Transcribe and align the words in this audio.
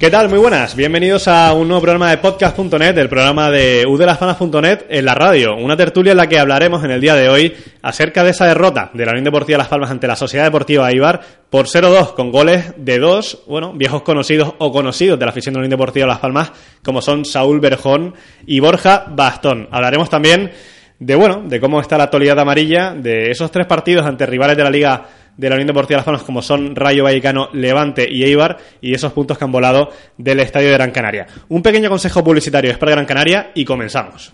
¿Qué 0.07 0.11
tal? 0.11 0.29
Muy 0.29 0.39
buenas. 0.39 0.73
Bienvenidos 0.73 1.27
a 1.27 1.51
un 1.51 1.67
nuevo 1.67 1.81
programa 1.81 2.09
de 2.09 2.19
podcast.net, 2.19 2.97
el 2.97 3.09
programa 3.09 3.51
de 3.51 3.85
udelaspanas.net 3.85 4.85
en 4.87 5.03
la 5.03 5.13
radio. 5.13 5.57
Una 5.57 5.75
tertulia 5.75 6.11
en 6.11 6.17
la 6.17 6.27
que 6.27 6.39
hablaremos 6.39 6.81
en 6.85 6.91
el 6.91 7.01
día 7.01 7.13
de 7.13 7.27
hoy 7.27 7.53
acerca 7.81 8.23
de 8.23 8.29
esa 8.29 8.45
derrota 8.45 8.89
de 8.93 9.05
la 9.05 9.11
Unión 9.11 9.25
Deportiva 9.25 9.57
Las 9.57 9.67
Palmas 9.67 9.91
ante 9.91 10.07
la 10.07 10.15
Sociedad 10.15 10.45
Deportiva 10.45 10.93
Ibar 10.93 11.19
por 11.49 11.65
0-2 11.65 12.13
con 12.13 12.31
goles 12.31 12.73
de 12.77 12.99
dos, 12.99 13.43
bueno, 13.47 13.73
viejos 13.73 14.01
conocidos 14.03 14.53
o 14.59 14.71
conocidos 14.71 15.19
de 15.19 15.25
la 15.25 15.31
afición 15.31 15.51
de 15.51 15.57
la 15.57 15.65
Unión 15.65 15.77
Deportiva 15.77 16.07
Las 16.07 16.19
Palmas, 16.19 16.53
como 16.85 17.01
son 17.01 17.25
Saúl 17.25 17.59
Berjón 17.59 18.15
y 18.45 18.61
Borja 18.61 19.07
Bastón. 19.09 19.67
Hablaremos 19.71 20.09
también 20.09 20.51
de, 20.99 21.15
bueno, 21.15 21.43
de 21.45 21.59
cómo 21.59 21.81
está 21.81 21.97
la 21.97 22.05
actualidad 22.05 22.39
amarilla, 22.39 22.93
de 22.93 23.29
esos 23.29 23.51
tres 23.51 23.67
partidos 23.67 24.05
ante 24.05 24.25
rivales 24.25 24.55
de 24.55 24.63
la 24.63 24.69
Liga 24.69 25.05
de 25.37 25.49
la 25.49 25.55
Unión 25.55 25.67
Deportiva 25.67 25.97
Las 25.97 26.05
Palmas 26.05 26.23
como 26.23 26.41
son 26.41 26.75
Rayo 26.75 27.03
Vallecano, 27.03 27.49
Levante 27.53 28.07
y 28.11 28.23
Eibar 28.23 28.57
y 28.81 28.93
esos 28.93 29.13
puntos 29.13 29.37
que 29.37 29.45
han 29.45 29.51
volado 29.51 29.89
del 30.17 30.39
Estadio 30.39 30.67
de 30.67 30.73
Gran 30.73 30.91
Canaria. 30.91 31.27
Un 31.49 31.61
pequeño 31.61 31.89
consejo 31.89 32.23
publicitario 32.23 32.71
es 32.71 32.77
para 32.77 32.91
Gran 32.91 33.05
Canaria 33.05 33.51
y 33.55 33.63
comenzamos. 33.63 34.33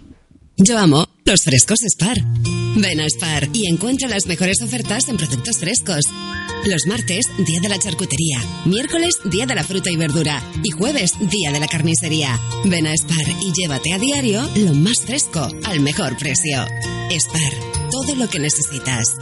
Yo 0.57 0.77
amo 0.77 1.07
los 1.25 1.43
frescos 1.43 1.79
Spar. 1.79 2.17
Ven 2.75 2.99
a 2.99 3.09
Spar 3.09 3.47
y 3.53 3.67
encuentra 3.67 4.07
las 4.07 4.27
mejores 4.27 4.61
ofertas 4.61 5.09
en 5.09 5.17
productos 5.17 5.57
frescos. 5.59 6.05
Los 6.65 6.85
martes, 6.87 7.25
día 7.39 7.59
de 7.61 7.69
la 7.69 7.79
charcutería. 7.79 8.39
Miércoles, 8.65 9.15
día 9.25 9.45
de 9.45 9.55
la 9.55 9.63
fruta 9.63 9.89
y 9.89 9.97
verdura. 9.97 10.41
Y 10.63 10.71
jueves, 10.71 11.13
día 11.19 11.51
de 11.51 11.59
la 11.59 11.67
carnicería. 11.67 12.39
Ven 12.65 12.87
a 12.87 12.93
Spar 12.93 13.35
y 13.41 13.51
llévate 13.51 13.93
a 13.93 13.99
diario 13.99 14.41
lo 14.57 14.73
más 14.73 14.97
fresco 15.05 15.47
al 15.65 15.79
mejor 15.79 16.17
precio. 16.17 16.65
Spar, 17.09 17.89
todo 17.91 18.15
lo 18.15 18.29
que 18.29 18.39
necesitas. 18.39 19.17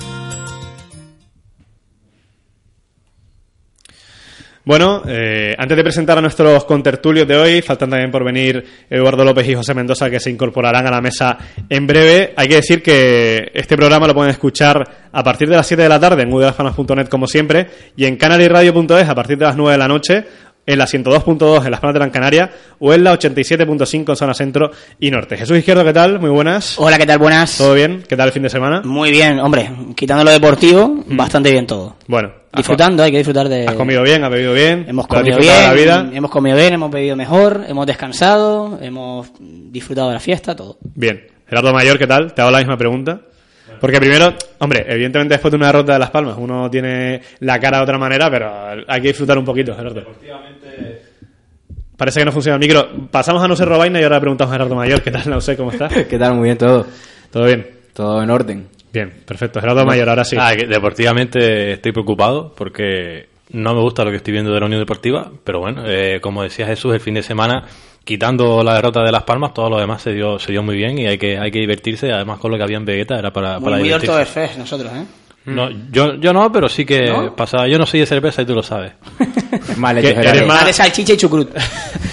Bueno, 4.63 5.01
eh, 5.07 5.55
antes 5.57 5.75
de 5.75 5.83
presentar 5.83 6.19
a 6.19 6.22
nuestros 6.22 6.66
contertulios 6.66 7.27
de 7.27 7.35
hoy, 7.35 7.61
faltan 7.63 7.89
también 7.89 8.11
por 8.11 8.23
venir 8.23 8.63
Eduardo 8.88 9.25
López 9.25 9.47
y 9.49 9.55
José 9.55 9.73
Mendoza 9.73 10.07
que 10.07 10.19
se 10.19 10.29
incorporarán 10.29 10.85
a 10.85 10.91
la 10.91 11.01
mesa 11.01 11.35
en 11.67 11.88
breve. 11.88 12.33
Hay 12.38 12.47
que 12.47 12.55
decir 12.55 12.83
que 12.83 13.49
este 13.55 13.75
programa 13.75 14.05
lo 14.05 14.13
pueden 14.13 14.29
escuchar 14.29 15.09
a 15.11 15.23
partir 15.23 15.49
de 15.49 15.55
las 15.55 15.66
7 15.66 15.81
de 15.81 15.89
la 15.89 15.99
tarde 15.99 16.22
en 16.22 16.31
udelafanas.net 16.31 17.07
como 17.07 17.25
siempre 17.25 17.67
y 17.95 18.05
en 18.05 18.17
canaliradio.es 18.17 19.09
a 19.09 19.16
partir 19.16 19.39
de 19.39 19.45
las 19.45 19.57
9 19.57 19.72
de 19.72 19.77
la 19.79 19.88
noche 19.88 20.25
en 20.66 20.77
la 20.77 20.85
102.2 20.85 21.66
en 21.66 21.72
las 21.72 21.79
Palmas 21.79 21.94
de 21.94 21.99
Gran 21.99 22.09
Canaria 22.11 22.51
o 22.79 22.94
en 22.94 23.03
la 23.03 23.17
87.5 23.17 24.09
en 24.09 24.16
zona 24.16 24.33
centro 24.33 24.72
y 24.99 25.11
norte. 25.11 25.38
Jesús 25.38 25.57
Izquierdo, 25.57 25.83
¿qué 25.83 25.94
tal? 25.94 26.19
Muy 26.19 26.29
buenas. 26.29 26.77
Hola, 26.79 26.97
¿qué 26.97 27.05
tal? 27.05 27.17
Buenas. 27.17 27.57
¿Todo 27.57 27.73
bien? 27.73 28.03
¿Qué 28.07 28.16
tal 28.16 28.27
el 28.27 28.33
fin 28.33 28.44
de 28.44 28.49
semana? 28.49 28.81
Muy 28.83 29.11
bien, 29.11 29.39
hombre, 29.39 29.72
quitando 29.95 30.23
lo 30.23 30.31
deportivo, 30.31 31.03
bastante 31.07 31.51
bien 31.51 31.67
todo. 31.67 31.95
Bueno, 32.07 32.41
Disfrutando, 32.53 33.03
hay 33.03 33.11
que 33.11 33.17
disfrutar 33.17 33.47
de... 33.47 33.66
Has 33.66 33.75
comido 33.75 34.03
bien, 34.03 34.23
has 34.25 34.29
bebido 34.29 34.53
bien. 34.53 34.85
Hemos 34.88 35.07
comido 35.07 35.38
bien, 35.38 35.63
la 35.63 35.73
vida. 35.73 36.09
hemos 36.11 36.29
comido 36.29 36.57
bien, 36.57 36.73
hemos 36.73 36.91
bebido 36.91 37.16
mejor, 37.16 37.63
hemos 37.67 37.85
descansado, 37.85 38.78
hemos 38.81 39.31
disfrutado 39.39 40.09
de 40.09 40.16
la 40.16 40.19
fiesta, 40.19 40.55
todo. 40.55 40.78
Bien. 40.93 41.28
Gerardo 41.47 41.73
Mayor, 41.73 41.97
¿qué 41.97 42.07
tal? 42.07 42.33
Te 42.33 42.41
hago 42.41 42.51
la 42.51 42.59
misma 42.59 42.78
pregunta. 42.78 43.22
Porque 43.81 43.97
primero, 43.97 44.36
hombre, 44.59 44.86
evidentemente 44.88 45.34
después 45.34 45.52
de 45.52 45.58
una 45.58 45.66
derrota 45.66 45.94
de 45.94 46.00
Las 46.00 46.12
Palmas 46.12 46.36
uno 46.38 46.69
tiene 46.69 47.19
la 47.40 47.59
cara 47.59 47.78
de 47.78 47.84
otra 47.84 47.97
manera, 47.97 48.30
pero 48.30 48.86
hay 48.88 49.02
que 49.02 49.08
disfrutar 49.08 49.40
un 49.40 49.44
poquito, 49.44 49.75
Gerardo. 49.75 50.03
Parece 51.97 52.20
que 52.20 52.25
no 52.25 52.31
funciona 52.31 52.56
el 52.56 52.59
micro. 52.59 53.09
Pasamos 53.09 53.44
a 53.44 53.47
no 53.47 53.56
ser 53.56 53.68
Robaina 53.68 54.00
y 54.00 54.03
ahora 54.03 54.18
le 54.18 54.22
preguntamos 54.22 54.52
a 54.52 54.56
Gerardo 54.56 54.75
Mayor, 54.75 55.02
¿qué 55.02 55.09
tal? 55.09 55.28
No 55.28 55.41
sé 55.41 55.58
cómo 55.58 55.72
está. 55.72 55.88
¿Qué 56.09 56.20
tal? 56.20 56.36
Muy 56.36 56.46
bien 56.46 56.59
todo. 56.59 56.86
¿Todo 57.31 57.46
bien? 57.46 57.68
Todo 57.94 58.22
en 58.22 58.30
orden. 58.30 58.68
Bien, 58.94 59.12
perfecto. 59.25 59.59
Gerardo 59.59 59.84
Mayor, 59.84 60.09
ahora 60.09 60.25
sí. 60.25 60.38
Ah, 60.40 60.53
que 60.56 60.68
deportivamente 60.68 61.74
estoy 61.74 61.91
preocupado 61.91 62.53
porque 62.56 63.30
no 63.50 63.74
me 63.74 63.81
gusta 63.81 64.03
lo 64.03 64.12
que 64.12 64.18
estoy 64.18 64.34
viendo 64.34 64.53
de 64.53 64.59
la 64.59 64.68
Unión 64.68 64.81
Deportiva, 64.81 65.31
pero 65.44 65.59
bueno, 65.59 65.84
eh, 65.88 66.20
como 66.22 66.44
decía 66.44 66.68
Jesús, 66.68 66.94
el 66.94 67.00
fin 67.00 67.16
de 67.16 67.24
semana, 67.24 67.66
quitando 68.03 68.63
la 68.63 68.75
derrota 68.75 69.03
de 69.03 69.12
Las 69.12 69.23
Palmas, 69.23 69.53
todo 69.53 69.69
lo 69.69 69.79
demás 69.79 70.01
se 70.01 70.13
dio, 70.13 70.39
se 70.39 70.51
dio 70.51 70.63
muy 70.63 70.75
bien 70.75 70.97
y 70.97 71.07
hay 71.07 71.17
que, 71.17 71.38
hay 71.38 71.51
que 71.51 71.59
divertirse, 71.59 72.12
además 72.12 72.39
con 72.39 72.51
lo 72.51 72.57
que 72.57 72.63
había 72.63 72.78
en 72.78 72.85
Vegeta 72.85 73.17
era 73.19 73.31
para, 73.31 73.56
Muy, 73.59 73.63
para 73.66 73.78
muy 73.78 73.84
divertirse. 73.88 74.12
Oktoberfest 74.16 74.57
nosotros, 74.57 74.91
¿eh? 74.94 75.06
No, 75.45 75.69
yo, 75.91 76.16
yo 76.16 76.34
no, 76.34 76.51
pero 76.51 76.69
sí 76.69 76.85
que 76.85 77.07
¿No? 77.09 77.35
pasaba. 77.35 77.67
Yo 77.67 77.79
no 77.79 77.85
soy 77.88 78.01
de 78.01 78.06
cerveza 78.06 78.44
y 78.44 78.45
tú 78.45 78.53
lo 78.53 78.61
sabes. 78.61 78.91
Mal 79.78 80.00
¿Qué- 80.00 80.09
hecho, 80.11 80.22
Gerardo. 80.22 80.45
Más 80.45 80.66
de 80.67 80.73
salchicha 80.73 81.13
y 81.13 81.17
chucrut. 81.17 81.50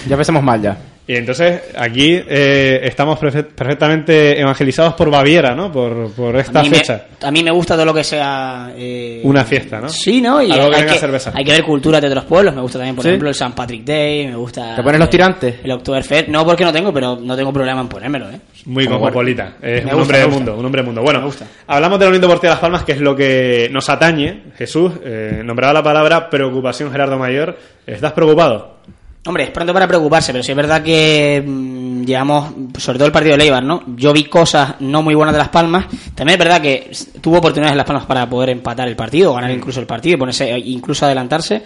Ya 0.06 0.14
empezamos 0.14 0.42
mal 0.42 0.62
ya. 0.62 0.78
Y 1.10 1.16
entonces 1.16 1.62
aquí 1.74 2.20
eh, 2.28 2.80
estamos 2.82 3.18
perfe- 3.18 3.42
perfectamente 3.46 4.38
evangelizados 4.38 4.92
por 4.92 5.10
Baviera, 5.10 5.54
¿no? 5.54 5.72
Por, 5.72 6.12
por 6.12 6.36
esta 6.36 6.60
a, 6.60 6.62
mí 6.62 6.68
me, 6.68 6.76
fecha. 6.76 7.06
a 7.22 7.30
mí 7.30 7.42
me 7.42 7.50
gusta 7.50 7.76
todo 7.76 7.86
lo 7.86 7.94
que 7.94 8.04
sea... 8.04 8.72
eh, 8.76 9.22
Una 9.24 9.42
fiesta, 9.42 9.80
¿no? 9.80 9.88
Sí, 9.88 10.20
¿no? 10.20 10.42
Y 10.42 10.52
Algo 10.52 10.68
que 10.68 10.76
hay, 10.76 10.80
tenga 10.82 10.92
que, 10.92 10.98
cerveza. 10.98 11.32
hay 11.34 11.44
que 11.46 11.52
ver 11.52 11.62
culturas 11.64 12.02
de 12.02 12.08
otros 12.08 12.24
pueblos. 12.26 12.54
Me 12.54 12.60
gusta 12.60 12.78
también, 12.78 12.94
por 12.94 13.04
¿Sí? 13.04 13.08
ejemplo, 13.08 13.30
el 13.30 13.34
St. 13.34 13.52
Patrick 13.56 13.84
Day. 13.84 14.26
Me 14.26 14.36
gusta... 14.36 14.76
¿Te 14.76 14.82
pones 14.82 15.00
los 15.00 15.08
tirantes? 15.08 15.54
El 15.64 15.70
Oktoberfest. 15.72 16.28
No, 16.28 16.44
porque 16.44 16.64
no 16.64 16.72
tengo, 16.74 16.92
pero 16.92 17.16
no 17.16 17.34
tengo 17.34 17.54
problema 17.54 17.80
en 17.80 17.88
ponérmelo, 17.88 18.28
¿eh? 18.30 18.40
Muy 18.66 18.84
Como 18.84 18.98
cosmopolita. 19.00 19.54
Es 19.62 19.86
un 19.86 19.92
hombre 19.92 20.18
del 20.18 20.26
gusta. 20.26 20.38
mundo, 20.40 20.56
un 20.58 20.66
hombre 20.66 20.80
del 20.80 20.86
mundo. 20.86 21.00
Bueno, 21.02 21.20
Me 21.20 21.24
gusta. 21.24 21.46
hablamos 21.68 21.98
de 21.98 22.04
la 22.04 22.08
Unión 22.10 22.20
Deportiva 22.20 22.50
de 22.50 22.54
Las 22.56 22.60
Palmas, 22.60 22.84
que 22.84 22.92
es 22.92 23.00
lo 23.00 23.16
que 23.16 23.70
nos 23.72 23.88
atañe. 23.88 24.42
Jesús, 24.58 24.92
eh, 25.02 25.40
nombraba 25.42 25.72
la 25.72 25.82
palabra 25.82 26.28
preocupación 26.28 26.92
Gerardo 26.92 27.16
Mayor. 27.18 27.56
¿Estás 27.86 28.12
preocupado? 28.12 28.76
Hombre, 29.26 29.44
es 29.44 29.50
pronto 29.50 29.74
para 29.74 29.86
preocuparse, 29.86 30.32
pero 30.32 30.42
sí 30.42 30.52
es 30.52 30.56
verdad 30.56 30.82
que 30.82 31.42
mm, 31.44 32.04
llevamos, 32.04 32.52
sobre 32.78 32.98
todo 32.98 33.06
el 33.06 33.12
partido 33.12 33.32
de 33.32 33.38
Leibar, 33.38 33.62
¿no? 33.62 33.82
Yo 33.96 34.12
vi 34.12 34.24
cosas 34.24 34.76
no 34.80 35.02
muy 35.02 35.14
buenas 35.14 35.34
de 35.34 35.38
Las 35.38 35.48
Palmas. 35.48 35.86
También 36.14 36.38
es 36.38 36.44
verdad 36.44 36.62
que 36.62 36.90
tuvo 37.20 37.38
oportunidades 37.38 37.76
Las 37.76 37.86
Palmas 37.86 38.06
para 38.06 38.28
poder 38.28 38.50
empatar 38.50 38.88
el 38.88 38.96
partido, 38.96 39.34
ganar 39.34 39.50
incluso 39.50 39.80
el 39.80 39.86
partido, 39.86 40.16
y 40.16 40.18
ponerse, 40.18 40.50
e 40.50 40.58
incluso 40.58 41.04
adelantarse. 41.04 41.62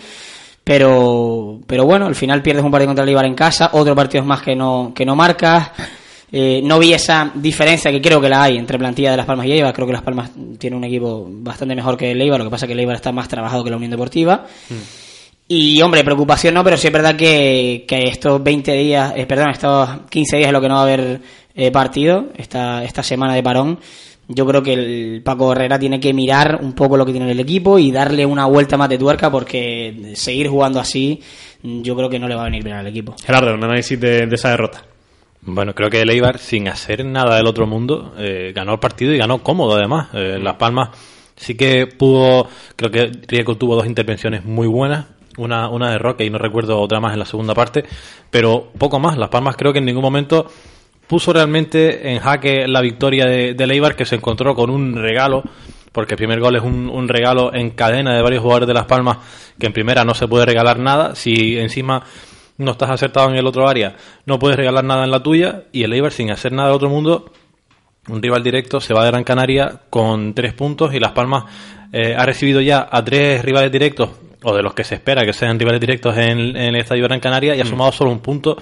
Pero, 0.65 1.61
pero 1.67 1.85
bueno, 1.85 2.07
al 2.07 2.15
final 2.15 2.43
pierdes 2.43 2.65
un 2.65 2.71
partido 2.71 2.89
contra 2.89 3.03
el 3.03 3.09
Eibar 3.09 3.27
en 3.27 3.35
casa, 3.35 3.71
otro 3.73 3.95
partido 3.95 4.25
más 4.25 4.43
que 4.43 4.55
no, 4.55 4.93
que 4.95 5.05
no 5.05 5.15
marcas. 5.15 5.71
Eh, 6.35 6.63
no 6.65 6.79
vi 6.79 6.95
esa 6.95 7.31
diferencia 7.35 7.91
que 7.91 8.01
creo 8.01 8.19
que 8.19 8.29
la 8.29 8.45
hay 8.45 8.57
entre 8.57 8.79
plantilla 8.79 9.11
de 9.11 9.19
Las 9.19 9.27
Palmas 9.27 9.47
y 9.47 9.53
Eibar. 9.53 9.75
Creo 9.75 9.87
que 9.87 9.93
Las 9.93 10.03
Palmas 10.03 10.31
tiene 10.59 10.77
un 10.77 10.85
equipo 10.85 11.27
bastante 11.29 11.75
mejor 11.75 11.97
que 11.97 12.13
el 12.13 12.21
Eibar, 12.21 12.39
lo 12.39 12.47
que 12.47 12.51
pasa 12.51 12.65
es 12.65 12.69
que 12.69 12.73
el 12.73 12.81
Eibar 12.81 12.97
está 12.97 13.13
más 13.13 13.29
trabajado 13.29 13.63
que 13.63 13.71
la 13.71 13.77
Unión 13.77 13.91
Deportiva. 13.91 14.47
Y 15.55 15.83
hombre, 15.83 16.03
preocupación 16.03 16.55
no, 16.55 16.65
pero 16.65 16.79
sí 16.79 16.87
es 16.87 16.93
verdad 16.95 17.15
que, 17.15 17.85
que 17.87 18.05
estos 18.05 18.43
20 18.43 18.73
días, 18.73 19.13
eh, 19.15 19.27
perdón, 19.27 19.51
estos 19.51 19.87
15 20.09 20.39
días 20.39 20.47
es 20.47 20.53
lo 20.55 20.63
que 20.63 20.69
no 20.69 20.77
va 20.77 20.81
a 20.81 20.85
haber 20.85 21.21
eh, 21.55 21.71
partido, 21.71 22.29
esta, 22.39 22.83
esta 22.83 23.03
semana 23.03 23.35
de 23.35 23.43
parón. 23.43 23.79
Yo 24.29 24.47
creo 24.47 24.63
que 24.63 24.73
el 24.73 25.23
Paco 25.23 25.53
Herrera 25.53 25.79
tiene 25.79 26.01
que 26.01 26.15
mirar 26.15 26.61
un 26.63 26.73
poco 26.73 26.97
lo 26.97 27.05
que 27.05 27.13
tiene 27.13 27.31
el 27.31 27.39
equipo 27.39 27.79
y 27.79 27.93
darle 27.93 28.25
una 28.25 28.47
vuelta 28.47 28.79
más 28.79 28.89
de 28.89 28.97
tuerca 28.97 29.31
porque 29.31 30.13
seguir 30.15 30.49
jugando 30.49 30.81
así 30.81 31.21
yo 31.63 31.95
creo 31.97 32.09
que 32.09 32.19
no 32.19 32.29
le 32.29 32.35
va 32.35 32.41
a 32.41 32.45
venir 32.47 32.65
bien 32.65 32.77
al 32.77 32.87
equipo. 32.87 33.15
Gerardo, 33.23 33.53
un 33.53 33.63
análisis 33.63 34.01
de, 34.01 34.27
de 34.27 34.35
esa 34.35 34.53
derrota. 34.53 34.87
Bueno, 35.43 35.75
creo 35.75 35.91
que 35.91 36.01
el 36.01 36.09
Eibar, 36.09 36.39
sin 36.39 36.67
hacer 36.67 37.05
nada 37.05 37.37
del 37.37 37.47
otro 37.47 37.67
mundo, 37.67 38.15
eh, 38.17 38.53
ganó 38.55 38.73
el 38.73 38.79
partido 38.79 39.13
y 39.13 39.19
ganó 39.19 39.43
cómodo 39.43 39.75
además. 39.75 40.09
Eh, 40.15 40.39
Las 40.41 40.55
Palmas 40.55 40.97
sí 41.37 41.57
que 41.57 41.87
pudo, 41.87 42.49
creo 42.77 42.91
que 42.91 43.11
Rieko 43.27 43.57
tuvo 43.57 43.75
dos 43.75 43.87
intervenciones 43.87 44.45
muy 44.45 44.67
buenas, 44.67 45.07
una, 45.37 45.69
una 45.69 45.91
de 45.91 45.99
Roque 45.99 46.25
y 46.25 46.31
no 46.31 46.39
recuerdo 46.39 46.81
otra 46.81 47.01
más 47.01 47.13
en 47.13 47.19
la 47.19 47.25
segunda 47.25 47.55
parte, 47.55 47.85
pero 48.31 48.71
poco 48.79 48.99
más. 48.99 49.17
Las 49.17 49.29
Palmas 49.29 49.57
creo 49.57 49.73
que 49.73 49.79
en 49.79 49.85
ningún 49.85 50.03
momento 50.03 50.47
puso 51.07 51.33
realmente 51.33 52.11
en 52.13 52.21
jaque 52.21 52.67
la 52.67 52.81
victoria 52.81 53.27
de, 53.27 53.55
de 53.55 53.65
Eibar, 53.65 53.97
que 53.97 54.05
se 54.05 54.17
encontró 54.17 54.55
con 54.55 54.71
un 54.71 54.95
regalo, 54.95 55.43
porque 55.93 56.15
el 56.15 56.19
primer 56.19 56.41
gol 56.41 56.57
es 56.57 56.63
un, 56.63 56.89
un 56.89 57.09
regalo 57.09 57.55
en 57.55 57.71
cadena 57.71 58.15
de 58.15 58.23
varios 58.23 58.43
jugadores 58.43 58.69
de 58.69 58.75
Las 58.75 58.87
Palmas, 58.87 59.19
que 59.59 59.67
en 59.67 59.73
primera 59.73 60.05
no 60.05 60.15
se 60.15 60.27
puede 60.27 60.47
regalar 60.47 60.79
nada, 60.79 61.15
si 61.15 61.59
encima 61.59 62.03
no 62.59 62.73
estás 62.73 62.91
acertado 62.91 63.29
en 63.31 63.37
el 63.37 63.47
otro 63.47 63.69
área, 63.69 63.97
no 64.25 64.39
puedes 64.39 64.57
regalar 64.57 64.85
nada 64.85 65.05
en 65.05 65.11
la 65.11 65.23
tuya, 65.23 65.65
y 65.73 65.83
el 65.83 65.93
Eibar 65.93 66.13
sin 66.13 66.31
hacer 66.31 66.53
nada 66.53 66.69
del 66.69 66.77
otro 66.77 66.89
mundo, 66.89 67.31
un 68.09 68.23
rival 68.23 68.43
directo, 68.43 68.81
se 68.81 68.95
va 68.95 69.05
de 69.05 69.11
Gran 69.11 69.25
Canaria 69.25 69.83
con 69.91 70.35
tres 70.35 70.55
puntos 70.55 70.93
y 70.95 70.99
Las 70.99 71.13
Palmas 71.13 71.45
eh, 71.93 72.15
ha 72.17 72.25
recibido 72.27 72.61
ya 72.61 72.89
a 72.91 73.05
tres 73.05 73.45
rivales 73.45 73.71
directos, 73.71 74.11
o 74.43 74.55
de 74.55 74.63
los 74.63 74.75
que 74.75 74.85
se 74.85 74.97
espera 74.97 75.25
que 75.25 75.33
sean 75.33 75.59
rivales 75.59 75.81
directos 75.81 76.17
en, 76.17 76.57
en 76.57 76.75
el 76.75 76.77
Estadio 76.77 77.05
Gran 77.05 77.21
Canaria, 77.21 77.55
y 77.55 77.61
ha 77.61 77.65
sumado 77.65 77.93
solo 77.93 78.11
un 78.11 78.21
punto 78.21 78.57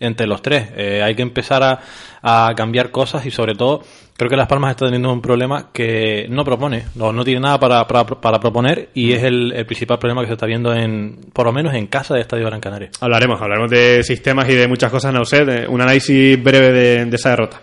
entre 0.00 0.26
los 0.26 0.42
tres. 0.42 0.68
Eh, 0.76 1.02
hay 1.02 1.14
que 1.14 1.22
empezar 1.22 1.62
a, 1.62 1.80
a, 2.22 2.54
cambiar 2.54 2.90
cosas 2.90 3.24
y 3.26 3.30
sobre 3.30 3.54
todo 3.54 3.82
creo 4.16 4.30
que 4.30 4.36
Las 4.36 4.46
Palmas 4.46 4.70
está 4.70 4.86
teniendo 4.86 5.12
un 5.12 5.20
problema 5.20 5.70
que 5.72 6.26
no 6.28 6.44
propone, 6.44 6.84
no, 6.94 7.12
no 7.12 7.24
tiene 7.24 7.40
nada 7.40 7.58
para, 7.58 7.86
para, 7.86 8.04
para 8.04 8.40
proponer 8.40 8.90
y 8.94 9.12
es 9.12 9.22
el, 9.22 9.52
el, 9.52 9.66
principal 9.66 9.98
problema 9.98 10.22
que 10.22 10.28
se 10.28 10.34
está 10.34 10.46
viendo 10.46 10.72
en, 10.72 11.18
por 11.32 11.46
lo 11.46 11.52
menos 11.52 11.74
en 11.74 11.86
casa 11.86 12.14
de 12.14 12.20
Estadio 12.20 12.46
Gran 12.46 12.60
Canaria. 12.60 12.90
Hablaremos, 13.00 13.40
hablaremos 13.40 13.70
de 13.70 14.02
sistemas 14.02 14.48
y 14.48 14.54
de 14.54 14.68
muchas 14.68 14.90
cosas, 14.90 15.12
no 15.12 15.24
sé, 15.24 15.66
un 15.68 15.80
análisis 15.80 16.42
breve 16.42 16.72
de, 16.72 17.04
de 17.06 17.16
esa 17.16 17.30
derrota. 17.30 17.60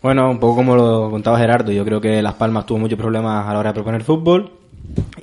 Bueno, 0.00 0.30
un 0.30 0.38
poco 0.38 0.56
como 0.56 0.76
lo 0.76 1.10
contaba 1.10 1.38
Gerardo, 1.38 1.72
yo 1.72 1.84
creo 1.84 2.00
que 2.00 2.22
Las 2.22 2.34
Palmas 2.34 2.66
tuvo 2.66 2.78
muchos 2.78 2.98
problemas 2.98 3.48
a 3.48 3.52
la 3.52 3.58
hora 3.58 3.70
de 3.70 3.74
proponer 3.74 4.04
fútbol 4.04 4.52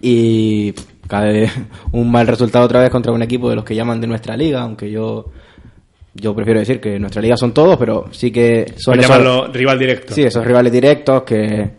y 0.02 0.74
cae 1.08 1.50
un 1.92 2.12
mal 2.12 2.28
resultado 2.28 2.66
otra 2.66 2.82
vez 2.82 2.90
contra 2.90 3.12
un 3.12 3.22
equipo 3.22 3.50
de 3.50 3.56
los 3.56 3.66
que 3.66 3.76
llaman 3.76 4.02
de 4.02 4.08
nuestra 4.08 4.36
liga, 4.36 4.62
aunque 4.62 4.90
yo 4.92 5.26
yo 6.16 6.34
prefiero 6.34 6.62
decir 6.62 6.80
que 6.80 6.98
nuestra 6.98 7.22
liga 7.22 7.36
son 7.36 7.54
todos, 7.54 7.78
pero 7.78 8.06
sí 8.12 8.32
que 8.32 8.74
son 8.78 8.98
esos, 8.98 9.10
llamarlo 9.10 9.48
rival 9.52 9.78
directo. 9.78 10.14
Sí, 10.14 10.24
esos 10.24 10.46
rivales 10.46 10.72
directos 10.72 11.24
que, 11.24 11.70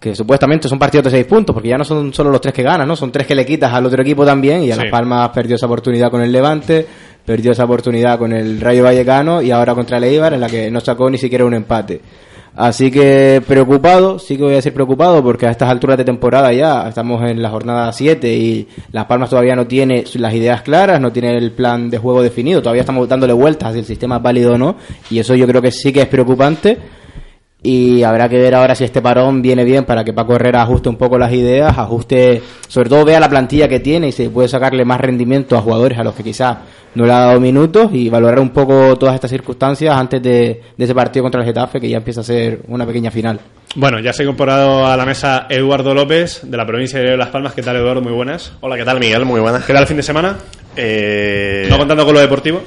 que 0.00 0.14
supuestamente 0.14 0.66
son 0.66 0.78
partidos 0.78 1.04
de 1.04 1.10
seis 1.10 1.26
puntos, 1.26 1.52
porque 1.52 1.68
ya 1.68 1.76
no 1.76 1.84
son 1.84 2.12
solo 2.14 2.30
los 2.30 2.40
tres 2.40 2.54
que 2.54 2.62
ganan, 2.62 2.88
¿no? 2.88 2.96
Son 2.96 3.12
tres 3.12 3.26
que 3.26 3.34
le 3.34 3.44
quitas 3.44 3.72
al 3.74 3.84
otro 3.84 4.00
equipo 4.00 4.24
también, 4.24 4.62
y 4.62 4.70
a 4.70 4.76
sí. 4.76 4.80
Las 4.80 4.90
Palmas 4.90 5.28
perdió 5.28 5.56
esa 5.56 5.66
oportunidad 5.66 6.10
con 6.10 6.22
el 6.22 6.32
Levante, 6.32 6.86
perdió 7.24 7.52
esa 7.52 7.64
oportunidad 7.64 8.18
con 8.18 8.32
el 8.32 8.60
Rayo 8.60 8.82
Vallecano 8.84 9.42
y 9.42 9.50
ahora 9.50 9.74
contra 9.74 9.98
el 9.98 10.04
Eibar, 10.04 10.32
en 10.32 10.40
la 10.40 10.48
que 10.48 10.70
no 10.70 10.80
sacó 10.80 11.10
ni 11.10 11.18
siquiera 11.18 11.44
un 11.44 11.52
empate. 11.52 12.00
Así 12.56 12.90
que 12.90 13.42
preocupado, 13.46 14.18
sí 14.18 14.38
que 14.38 14.42
voy 14.42 14.52
a 14.54 14.56
decir 14.56 14.72
preocupado 14.72 15.22
porque 15.22 15.46
a 15.46 15.50
estas 15.50 15.68
alturas 15.68 15.98
de 15.98 16.04
temporada 16.04 16.54
ya 16.54 16.88
estamos 16.88 17.22
en 17.22 17.42
la 17.42 17.50
jornada 17.50 17.92
7 17.92 18.34
y 18.34 18.66
Las 18.92 19.04
Palmas 19.04 19.28
todavía 19.28 19.54
no 19.54 19.66
tiene 19.66 20.04
las 20.14 20.32
ideas 20.32 20.62
claras, 20.62 20.98
no 20.98 21.12
tiene 21.12 21.36
el 21.36 21.52
plan 21.52 21.90
de 21.90 21.98
juego 21.98 22.22
definido, 22.22 22.62
todavía 22.62 22.80
estamos 22.80 23.06
dándole 23.06 23.34
vueltas 23.34 23.74
si 23.74 23.80
el 23.80 23.84
sistema 23.84 24.16
es 24.16 24.22
válido 24.22 24.54
o 24.54 24.58
no. 24.58 24.76
Y 25.10 25.18
eso 25.18 25.34
yo 25.34 25.46
creo 25.46 25.60
que 25.60 25.70
sí 25.70 25.92
que 25.92 26.00
es 26.00 26.08
preocupante 26.08 26.78
y 27.66 28.04
habrá 28.04 28.28
que 28.28 28.38
ver 28.38 28.54
ahora 28.54 28.76
si 28.76 28.84
este 28.84 29.02
parón 29.02 29.42
viene 29.42 29.64
bien 29.64 29.84
para 29.84 30.04
que 30.04 30.12
Paco 30.12 30.36
Herrera 30.36 30.62
ajuste 30.62 30.88
un 30.88 30.96
poco 30.96 31.18
las 31.18 31.32
ideas, 31.32 31.76
ajuste, 31.76 32.40
sobre 32.68 32.88
todo 32.88 33.04
vea 33.04 33.18
la 33.18 33.28
plantilla 33.28 33.66
que 33.66 33.80
tiene 33.80 34.08
y 34.08 34.12
se 34.12 34.30
puede 34.30 34.46
sacarle 34.46 34.84
más 34.84 35.00
rendimiento 35.00 35.56
a 35.56 35.60
jugadores 35.60 35.98
a 35.98 36.04
los 36.04 36.14
que 36.14 36.22
quizás 36.22 36.58
no 36.94 37.04
le 37.04 37.12
ha 37.12 37.18
dado 37.18 37.40
minutos 37.40 37.90
y 37.92 38.08
valorar 38.08 38.38
un 38.38 38.50
poco 38.50 38.96
todas 38.96 39.16
estas 39.16 39.32
circunstancias 39.32 39.96
antes 39.96 40.22
de, 40.22 40.62
de 40.76 40.84
ese 40.84 40.94
partido 40.94 41.24
contra 41.24 41.40
el 41.40 41.46
Getafe 41.46 41.80
que 41.80 41.88
ya 41.88 41.96
empieza 41.96 42.20
a 42.20 42.24
ser 42.24 42.60
una 42.68 42.86
pequeña 42.86 43.10
final. 43.10 43.40
Bueno, 43.74 43.98
ya 43.98 44.12
se 44.12 44.22
ha 44.22 44.24
incorporado 44.24 44.86
a 44.86 44.96
la 44.96 45.04
mesa 45.04 45.46
Eduardo 45.50 45.92
López 45.92 46.42
de 46.44 46.56
la 46.56 46.64
provincia 46.64 47.00
de 47.00 47.16
Las 47.16 47.30
Palmas. 47.30 47.52
¿Qué 47.52 47.62
tal, 47.62 47.76
Eduardo? 47.76 48.00
Muy 48.00 48.12
buenas. 48.12 48.52
Hola, 48.60 48.76
¿qué 48.76 48.84
tal, 48.84 49.00
Miguel? 49.00 49.24
Muy 49.24 49.40
buenas. 49.40 49.64
¿Qué 49.64 49.72
tal 49.72 49.82
el 49.82 49.88
fin 49.88 49.96
de 49.96 50.04
semana? 50.04 50.36
Eh... 50.76 51.66
¿No 51.68 51.76
contando 51.76 52.04
con 52.04 52.14
lo 52.14 52.20
deportivo? 52.20 52.62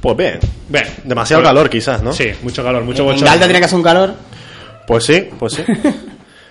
Pues 0.00 0.16
bien. 0.16 0.38
Bien. 0.68 0.84
Demasiado 1.04 1.42
Pues- 1.42 1.48
calor, 1.50 1.70
quizás, 1.70 2.02
¿no? 2.02 2.12
Sí, 2.12 2.30
mucho 2.42 2.62
calor, 2.62 2.84
mucho 2.84 3.02
En 3.02 3.06
bochorno. 3.08 3.26
Galda 3.26 3.46
tiene 3.46 3.58
que 3.60 3.64
hacer 3.66 3.76
un 3.76 3.82
calor. 3.84 4.14
Pues 4.86 5.04
sí, 5.04 5.28
pues 5.38 5.54
sí. 5.54 5.62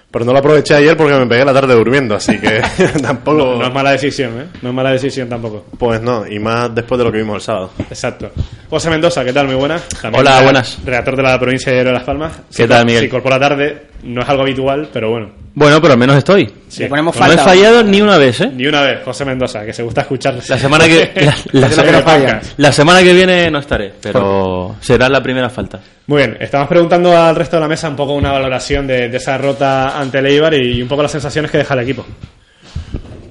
Pero 0.10 0.24
no 0.24 0.32
lo 0.32 0.40
aproveché 0.40 0.74
ayer 0.74 0.96
porque 0.96 1.14
me 1.16 1.28
pegué 1.28 1.44
la 1.44 1.54
tarde 1.54 1.76
durmiendo, 1.76 2.16
así 2.16 2.40
que 2.40 2.62
tampoco. 3.02 3.38
No, 3.38 3.56
no 3.58 3.68
es 3.68 3.74
mala 3.74 3.92
decisión, 3.92 4.40
¿eh? 4.40 4.46
No 4.62 4.70
es 4.70 4.76
mala 4.76 4.92
decisión 4.92 5.28
tampoco. 5.28 5.66
Pues 5.78 6.02
no, 6.02 6.26
y 6.26 6.40
más 6.40 6.74
después 6.74 6.98
de 6.98 7.04
lo 7.04 7.12
que 7.12 7.18
vimos 7.18 7.36
el 7.36 7.42
sábado. 7.42 7.72
Exacto. 7.90 8.32
José 8.70 8.90
Mendoza, 8.90 9.26
¿qué 9.26 9.34
tal? 9.34 9.48
Muy 9.48 9.56
buenas. 9.56 9.84
Hola, 10.14 10.42
buenas. 10.44 10.80
Redactor 10.86 11.18
de 11.18 11.24
la 11.24 11.38
provincia 11.40 11.74
de 11.74 11.84
Las 11.92 12.04
Palmas. 12.04 12.38
¿Qué 12.50 12.64
Se 12.64 12.68
tal, 12.68 12.86
Miguel? 12.86 13.02
Se 13.02 13.06
incorpora 13.08 13.38
tarde, 13.38 13.88
no 14.04 14.22
es 14.22 14.30
algo 14.30 14.44
habitual, 14.44 14.90
pero 14.94 15.10
bueno. 15.12 15.30
Bueno, 15.58 15.82
pero 15.82 15.94
al 15.94 16.00
menos 16.00 16.16
estoy. 16.16 16.48
Sí. 16.68 16.84
Le 16.84 16.88
ponemos 16.88 17.20
No 17.20 17.32
he 17.32 17.38
fallado 17.40 17.82
ni 17.82 18.00
una 18.00 18.20
vez, 18.20 18.42
¿eh? 18.42 18.52
Ni 18.54 18.68
una 18.68 18.84
vez, 18.84 19.04
José 19.04 19.26
Mendoza, 19.26 19.66
que 19.66 19.74
se 19.74 19.82
gusta 19.82 20.02
escuchar. 20.02 20.36
La 20.48 20.56
semana 20.56 20.86
que 20.86 21.12
la, 21.54 21.68
semana, 21.72 21.98
que 21.98 22.04
falla. 22.04 22.42
la 22.58 22.72
semana 22.72 23.02
que 23.02 23.12
viene 23.12 23.50
no 23.50 23.58
estaré, 23.58 23.92
pero 24.00 24.76
será 24.80 25.10
la 25.10 25.20
primera 25.20 25.50
falta. 25.50 25.80
Muy 26.06 26.18
bien, 26.20 26.38
estamos 26.40 26.68
preguntando 26.68 27.18
al 27.18 27.36
resto 27.36 27.56
de 27.56 27.62
la 27.62 27.68
mesa 27.68 27.90
un 27.90 27.96
poco 27.96 28.14
una 28.14 28.32
valoración 28.32 28.86
de, 28.86 29.10
de 29.10 29.18
esa 29.18 29.32
derrota 29.32 30.00
ante 30.00 30.20
el 30.20 30.28
Eibar 30.28 30.54
y 30.54 30.80
un 30.80 30.88
poco 30.88 31.02
las 31.02 31.12
sensaciones 31.12 31.50
que 31.50 31.58
deja 31.58 31.74
el 31.74 31.80
equipo. 31.80 32.06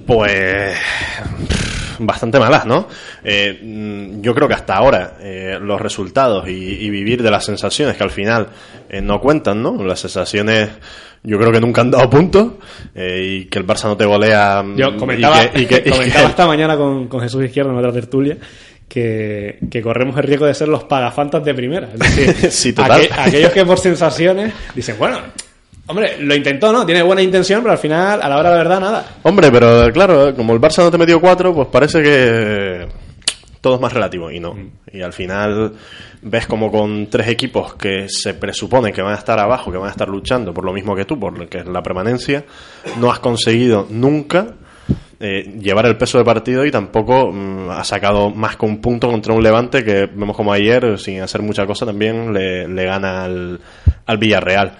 Pues 0.05 0.76
bastante 2.00 2.38
malas, 2.38 2.66
¿no? 2.66 2.88
Eh, 3.25 3.58
mm, 3.62 4.20
yo 4.22 4.34
creo 4.34 4.48
que 4.48 4.54
hasta 4.54 4.76
ahora 4.76 5.14
eh, 5.20 5.58
los 5.60 5.81
resultados 5.81 6.48
y, 6.48 6.52
y 6.52 6.90
vivir 6.90 7.23
de 7.23 7.30
las 7.30 7.44
sensaciones 7.44 7.97
que 7.97 8.04
al 8.04 8.11
final 8.11 8.49
eh, 8.88 9.00
no 9.00 9.20
cuentan, 9.20 9.62
¿no? 9.62 9.82
Las 9.85 10.00
sensaciones 10.00 10.68
yo 11.23 11.38
creo 11.38 11.50
que 11.50 11.61
nunca 11.61 11.80
han 11.80 11.90
dado 11.90 12.09
puntos 12.09 12.52
eh, 12.94 13.40
y 13.40 13.44
que 13.47 13.59
el 13.59 13.66
Barça 13.66 13.85
no 13.85 13.97
te 13.97 14.04
golea. 14.04 14.62
mm, 14.62 14.76
Yo 14.76 14.97
comentaba, 14.97 15.44
y 15.44 15.49
que- 15.49 15.61
y 15.62 15.66
que- 15.66 15.82
y 15.87 15.90
comentaba 15.90 16.25
que- 16.25 16.30
esta 16.30 16.47
mañana 16.47 16.76
con, 16.76 17.09
con 17.09 17.20
Jesús 17.20 17.44
Izquierdo 17.44 17.70
en 17.73 17.78
otra 17.78 17.92
tertulia 17.92 18.37
que, 18.88 19.59
corremos 19.82 20.16
el 20.16 20.23
riesgo 20.23 20.47
de 20.47 20.54
ser 20.54 20.68
los 20.68 20.85
pagafantas 20.85 21.44
de 21.44 21.54
primera. 21.54 21.88
Es 21.92 21.99
decir, 21.99 22.50
Sí, 22.52 22.73
total. 22.73 23.02
aqu- 23.02 23.12
aquellos 23.26 23.50
que 23.52 23.64
por 23.66 23.78
sensaciones 23.78 24.52
dicen, 24.75 24.97
bueno, 24.99 25.18
hombre, 25.87 26.16
lo 26.21 26.35
intentó, 26.35 26.73
¿no? 26.73 26.85
Tiene 26.85 27.02
buena 27.02 27.23
intención, 27.23 27.62
pero 27.62 27.73
al 27.73 27.78
final, 27.78 28.21
a 28.23 28.28
la 28.28 28.38
hora 28.38 28.50
de 28.50 28.57
la 28.57 28.62
verdad, 28.62 28.81
nada. 28.81 29.07
Hombre, 29.23 29.50
pero 29.50 29.93
claro, 29.93 30.35
como 30.35 30.52
el 30.52 30.61
Barça 30.61 30.83
no 30.83 30.90
te 30.90 30.99
metió 30.99 31.21
cuatro, 31.21 31.55
pues 31.55 31.69
parece 31.69 32.02
que 32.02 32.88
todo 33.61 33.75
es 33.75 33.81
más 33.81 33.93
relativo 33.93 34.31
y 34.31 34.38
no. 34.38 34.55
Y 34.93 35.02
al 35.02 35.12
final 35.12 35.73
ves 36.23 36.47
como 36.47 36.71
con 36.71 37.09
tres 37.09 37.28
equipos 37.28 37.75
que 37.75 38.09
se 38.09 38.35
presupone 38.35 38.93
que 38.93 39.02
van 39.02 39.14
a 39.14 39.19
estar 39.19 39.38
abajo, 39.38 39.73
que 39.73 39.78
van 39.78 39.88
a 39.88 39.93
estar 39.93 40.09
luchando 40.09 40.52
por 40.55 40.64
lo 40.64 40.73
mismo 40.73 40.95
que 40.95 41.05
tú, 41.05 41.19
por 41.19 41.38
lo 41.38 41.49
que 41.49 41.59
es 41.59 41.66
la 41.66 41.83
permanencia, 41.83 42.45
no 43.00 43.11
has 43.11 43.19
conseguido 43.19 43.87
nunca 43.90 44.55
eh, 45.19 45.59
llevar 45.59 45.87
el 45.87 45.97
peso 45.97 46.19
de 46.19 46.25
partido 46.25 46.64
y 46.66 46.71
tampoco 46.71 47.33
mm, 47.33 47.71
ha 47.71 47.85
sacado 47.85 48.31
más 48.31 48.57
que 48.57 48.66
un 48.66 48.81
punto 48.81 49.09
contra 49.09 49.35
un 49.35 49.43
Levante 49.43 49.83
que 49.83 50.07
vemos 50.07 50.37
como 50.37 50.52
ayer, 50.52 50.99
sin 50.99 51.21
hacer 51.21 51.43
mucha 51.43 51.66
cosa, 51.66 51.87
también 51.87 52.33
le, 52.33 52.69
le 52.69 52.85
gana 52.85 53.25
al, 53.25 53.61
al 54.05 54.19
Villarreal. 54.19 54.76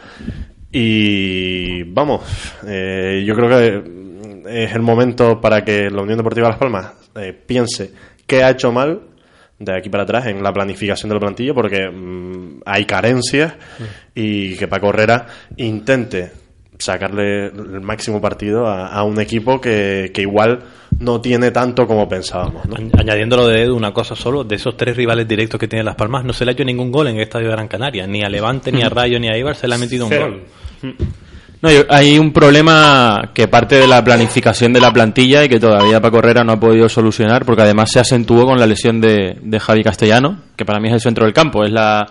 Y 0.79 1.83
vamos, 1.85 2.21
eh, 2.67 3.23
yo 3.27 3.35
creo 3.35 3.49
que 3.49 4.65
es 4.65 4.73
el 4.75 4.83
momento 4.83 5.41
para 5.41 5.65
que 5.65 5.89
la 5.91 6.03
Unión 6.03 6.19
Deportiva 6.19 6.49
Las 6.51 6.59
Palmas 6.59 6.93
eh, 7.17 7.33
piense 7.33 7.93
qué 8.27 8.45
ha 8.45 8.51
hecho 8.51 8.71
mal 8.73 9.01
de 9.59 9.75
aquí 9.75 9.89
para 9.89 10.03
atrás 10.03 10.27
en 10.27 10.43
la 10.43 10.53
planificación 10.53 11.09
del 11.09 11.19
plantillo 11.19 11.55
porque 11.55 11.89
mm, 11.89 12.61
hay 12.67 12.85
carencias 12.85 13.55
y 14.15 14.55
que 14.57 14.69
Paco 14.69 14.91
Herrera 14.91 15.27
intente 15.57 16.31
sacarle 16.79 17.47
el 17.47 17.81
máximo 17.81 18.21
partido 18.21 18.67
a, 18.67 18.89
a 18.89 19.03
un 19.03 19.19
equipo 19.19 19.59
que, 19.59 20.11
que 20.13 20.21
igual 20.21 20.59
no 21.01 21.23
tiene 21.23 21.51
tanto 21.53 21.87
como 21.87 22.07
pensábamos. 22.07 22.67
¿no? 22.67 22.75
Añ- 22.77 22.91
Añadiendo 23.01 23.39
lo 23.39 23.47
de 23.47 23.63
Edu, 23.63 23.75
una 23.77 23.93
cosa 23.95 24.15
solo, 24.15 24.45
de 24.45 24.57
esos 24.57 24.77
tres 24.77 24.95
rivales 24.95 25.27
directos 25.27 25.59
que 25.59 25.69
tiene 25.69 25.85
Las 25.87 25.95
Palmas, 25.97 26.23
no 26.27 26.35
se 26.35 26.45
le 26.45 26.51
ha 26.51 26.53
hecho 26.53 26.65
ningún 26.65 26.93
gol 26.93 27.09
en 27.09 27.17
el 27.17 27.23
Estadio 27.23 27.47
de 27.47 27.53
Gran 27.53 27.67
Canaria, 27.69 28.07
ni 28.07 28.23
a 28.23 28.29
Levante, 28.29 28.71
ni 28.71 28.83
a 28.83 28.91
Rayo, 28.91 29.19
ni 29.19 29.29
a 29.29 29.33
Eibar 29.37 29.57
se 29.57 29.67
le 29.67 29.75
ha 29.75 29.79
metido 29.79 30.05
un 30.05 30.11
Cero. 30.11 30.27
gol. 30.27 30.43
No, 31.63 31.71
hay 31.89 32.19
un 32.19 32.33
problema 32.33 33.31
que 33.33 33.49
parte 33.49 33.77
de 33.77 33.87
la 33.87 34.05
planificación 34.05 34.73
de 34.73 34.81
la 34.81 34.93
plantilla 34.93 35.45
y 35.45 35.49
que 35.49 35.59
todavía 35.59 36.01
Paco 36.01 36.19
Herrera 36.19 36.45
no 36.45 36.53
ha 36.53 36.61
podido 36.61 36.89
solucionar 36.89 37.45
porque 37.47 37.63
además 37.63 37.91
se 37.91 37.99
acentuó 37.99 38.45
con 38.45 38.61
la 38.61 38.67
lesión 38.67 39.01
de, 39.01 39.39
de 39.41 39.61
Javi 39.61 39.83
Castellano, 39.83 40.43
que 40.55 40.67
para 40.67 40.81
mí 40.81 40.89
es 40.89 40.95
el 40.95 41.01
centro 41.01 41.25
del 41.25 41.33
campo, 41.33 41.65
es 41.65 41.73
la 41.73 42.07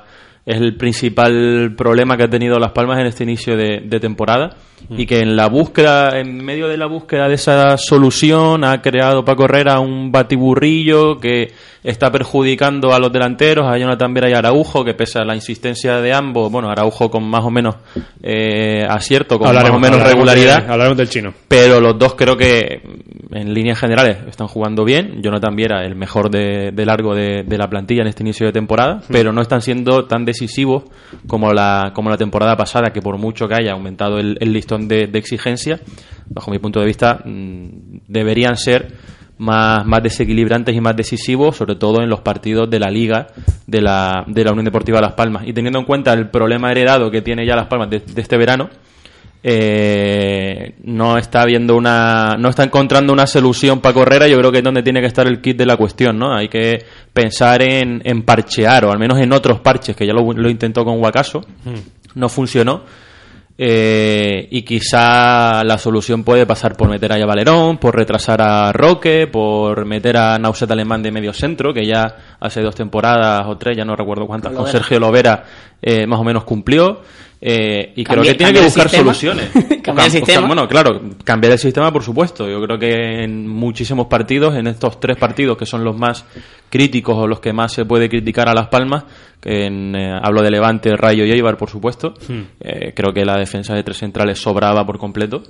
es 0.45 0.57
el 0.57 0.75
principal 0.75 1.73
problema 1.75 2.15
que 2.15 2.23
ha 2.23 2.29
tenido 2.29 2.59
Las 2.59 2.71
Palmas 2.71 2.99
en 2.99 3.07
este 3.07 3.23
inicio 3.23 3.57
de, 3.57 3.81
de 3.83 3.99
temporada 3.99 4.55
y 4.89 5.07
que 5.07 5.19
en 5.19 5.35
la 5.35 5.47
búsqueda, 5.47 6.19
en 6.19 6.37
medio 6.37 6.67
de 6.67 6.77
la 6.77 6.85
búsqueda 6.85 7.27
de 7.27 7.33
esa 7.33 7.77
solución 7.77 8.63
ha 8.63 8.79
creado 8.81 9.25
Paco 9.25 9.45
Herrera 9.45 9.79
un 9.79 10.11
batiburrillo 10.11 11.19
que 11.19 11.51
está 11.85 12.11
perjudicando 12.11 12.93
a 12.93 12.99
los 12.99 13.11
delanteros, 13.13 13.65
a 13.67 13.77
Jonathan 13.77 14.13
Vera 14.13 14.29
y 14.29 14.33
a 14.33 14.39
Araujo, 14.39 14.83
que 14.83 14.93
pese 14.93 15.19
a 15.19 15.23
la 15.23 15.35
insistencia 15.35 16.01
de 16.01 16.13
ambos, 16.13 16.51
bueno, 16.51 16.69
Araujo 16.69 17.09
con 17.11 17.23
más 17.23 17.43
o 17.45 17.51
menos 17.51 17.75
eh, 18.23 18.85
acierto, 18.89 19.37
con 19.37 19.47
Hablaremos- 19.47 19.79
más 19.79 19.89
o 19.89 19.93
menos 19.93 20.07
regularidad, 20.07 20.63
de- 20.65 20.71
hablaremos 20.71 20.97
del 20.97 21.09
chino. 21.09 21.33
pero 21.47 21.79
los 21.79 21.97
dos 21.97 22.15
creo 22.15 22.35
que 22.35 22.81
en 23.31 23.53
líneas 23.53 23.79
generales 23.79 24.17
están 24.27 24.47
jugando 24.47 24.83
bien. 24.83 25.21
Jonathan 25.21 25.55
Viera, 25.55 25.85
el 25.85 25.95
mejor 25.95 26.29
de, 26.29 26.71
de 26.71 26.85
largo 26.85 27.13
de, 27.13 27.43
de 27.43 27.57
la 27.57 27.69
plantilla 27.69 28.01
en 28.01 28.07
este 28.07 28.23
inicio 28.23 28.47
de 28.47 28.53
temporada, 28.53 29.01
pero 29.09 29.31
no 29.31 29.41
están 29.41 29.61
siendo 29.61 30.05
tan 30.05 30.25
decisivos 30.25 30.83
como 31.27 31.53
la, 31.53 31.91
como 31.93 32.09
la 32.09 32.17
temporada 32.17 32.55
pasada, 32.57 32.91
que 32.91 33.01
por 33.01 33.17
mucho 33.17 33.47
que 33.47 33.55
haya 33.55 33.73
aumentado 33.73 34.17
el, 34.17 34.37
el 34.39 34.53
listón 34.53 34.87
de, 34.87 35.07
de 35.07 35.19
exigencia, 35.19 35.79
bajo 36.29 36.49
mi 36.51 36.59
punto 36.59 36.79
de 36.79 36.85
vista, 36.87 37.19
mm, 37.25 37.67
deberían 38.07 38.57
ser 38.57 38.87
más, 39.37 39.85
más 39.85 40.03
desequilibrantes 40.03 40.75
y 40.75 40.81
más 40.81 40.95
decisivos, 40.95 41.55
sobre 41.57 41.75
todo 41.75 42.01
en 42.01 42.09
los 42.09 42.21
partidos 42.21 42.69
de 42.69 42.79
la 42.79 42.89
Liga 42.89 43.27
de 43.67 43.81
la, 43.81 44.23
de 44.27 44.43
la 44.43 44.51
Unión 44.51 44.65
Deportiva 44.65 45.01
Las 45.01 45.13
Palmas. 45.13 45.43
Y 45.45 45.53
teniendo 45.53 45.79
en 45.79 45.85
cuenta 45.85 46.13
el 46.13 46.29
problema 46.29 46.71
heredado 46.71 47.11
que 47.11 47.21
tiene 47.21 47.45
ya 47.45 47.55
Las 47.55 47.67
Palmas 47.67 47.89
de, 47.89 47.99
de 47.99 48.21
este 48.21 48.37
verano, 48.37 48.69
eh, 49.47 50.73
no 50.85 51.19
está 51.19 51.45
viendo 51.45 51.75
una 51.75 52.35
no 52.39 52.49
está 52.49 52.63
encontrando 52.63 53.13
una 53.13 53.27
solución 53.27 53.79
para 53.79 53.93
Correra 53.93 54.27
yo 54.27 54.39
creo 54.39 54.51
que 54.51 54.57
es 54.57 54.63
donde 54.63 54.81
tiene 54.81 55.01
que 55.01 55.05
estar 55.05 55.27
el 55.27 55.39
kit 55.39 55.55
de 55.55 55.67
la 55.67 55.77
cuestión 55.77 56.17
no 56.17 56.33
hay 56.33 56.47
que 56.47 56.83
pensar 57.13 57.61
en, 57.61 58.01
en 58.03 58.23
parchear 58.23 58.85
o 58.85 58.91
al 58.91 58.97
menos 58.97 59.19
en 59.19 59.31
otros 59.31 59.59
parches 59.59 59.95
que 59.95 60.07
ya 60.07 60.13
lo, 60.13 60.33
lo 60.33 60.49
intentó 60.49 60.83
con 60.83 60.97
Guacaso 60.97 61.41
no 62.15 62.27
funcionó 62.27 62.85
eh, 63.57 64.49
y 64.51 64.63
quizá 64.63 65.63
la 65.63 65.77
solución 65.77 66.25
puede 66.25 66.45
pasar 66.45 66.75
por 66.75 66.89
meter 66.89 67.13
a 67.13 67.25
Valerón, 67.25 67.77
por 67.77 67.95
retrasar 67.95 68.41
a 68.41 68.73
Roque, 68.73 69.27
por 69.27 69.85
meter 69.85 70.17
a 70.17 70.37
Nauset 70.37 70.69
Alemán 70.69 71.01
de 71.01 71.11
medio 71.11 71.31
centro, 71.31 71.73
que 71.73 71.85
ya 71.85 72.35
hace 72.39 72.61
dos 72.61 72.75
temporadas 72.75 73.45
o 73.47 73.57
tres, 73.57 73.77
ya 73.77 73.85
no 73.85 73.95
recuerdo 73.95 74.27
cuántas, 74.27 74.51
con. 74.51 74.67
Sergio 74.67 74.99
Lovera 74.99 75.45
eh, 75.81 76.05
más 76.05 76.19
o 76.19 76.23
menos 76.23 76.43
cumplió. 76.43 77.01
Eh, 77.41 77.93
y 77.95 78.03
creo 78.03 78.23
que 78.23 78.33
tiene 78.35 78.53
que 78.53 78.61
buscar 78.61 78.89
sistema. 78.89 79.13
soluciones. 79.13 79.49
Cambiar 79.83 80.07
el 80.07 80.11
sistema. 80.11 80.47
Bueno, 80.47 80.67
claro, 80.67 81.01
cambiar 81.23 81.53
el 81.53 81.59
sistema, 81.59 81.91
por 81.91 82.03
supuesto. 82.03 82.49
Yo 82.49 82.59
creo 82.61 82.79
que 82.79 83.23
en 83.23 83.47
muchísimos 83.47 84.07
partidos, 84.07 84.55
en 84.55 84.67
estos 84.67 84.99
tres 84.99 85.17
partidos 85.17 85.57
que 85.57 85.65
son 85.65 85.83
los 85.83 85.95
más 85.95 86.25
críticos 86.69 87.15
o 87.17 87.27
los 87.27 87.39
que 87.39 87.53
más 87.53 87.71
se 87.73 87.85
puede 87.85 88.09
criticar 88.09 88.49
a 88.49 88.53
Las 88.53 88.67
Palmas, 88.67 89.03
que 89.39 89.65
en, 89.65 89.95
eh, 89.95 90.19
hablo 90.21 90.41
de 90.41 90.49
Levante, 90.49 90.95
Rayo 90.95 91.23
y 91.23 91.31
Eibar, 91.31 91.57
por 91.57 91.69
supuesto, 91.69 92.15
eh, 92.59 92.93
creo 92.95 93.13
que 93.13 93.23
la 93.23 93.37
defensa 93.37 93.75
de 93.75 93.83
tres 93.83 93.97
centrales 93.97 94.39
sobraba 94.39 94.85
por 94.85 94.97
completo. 94.97 95.43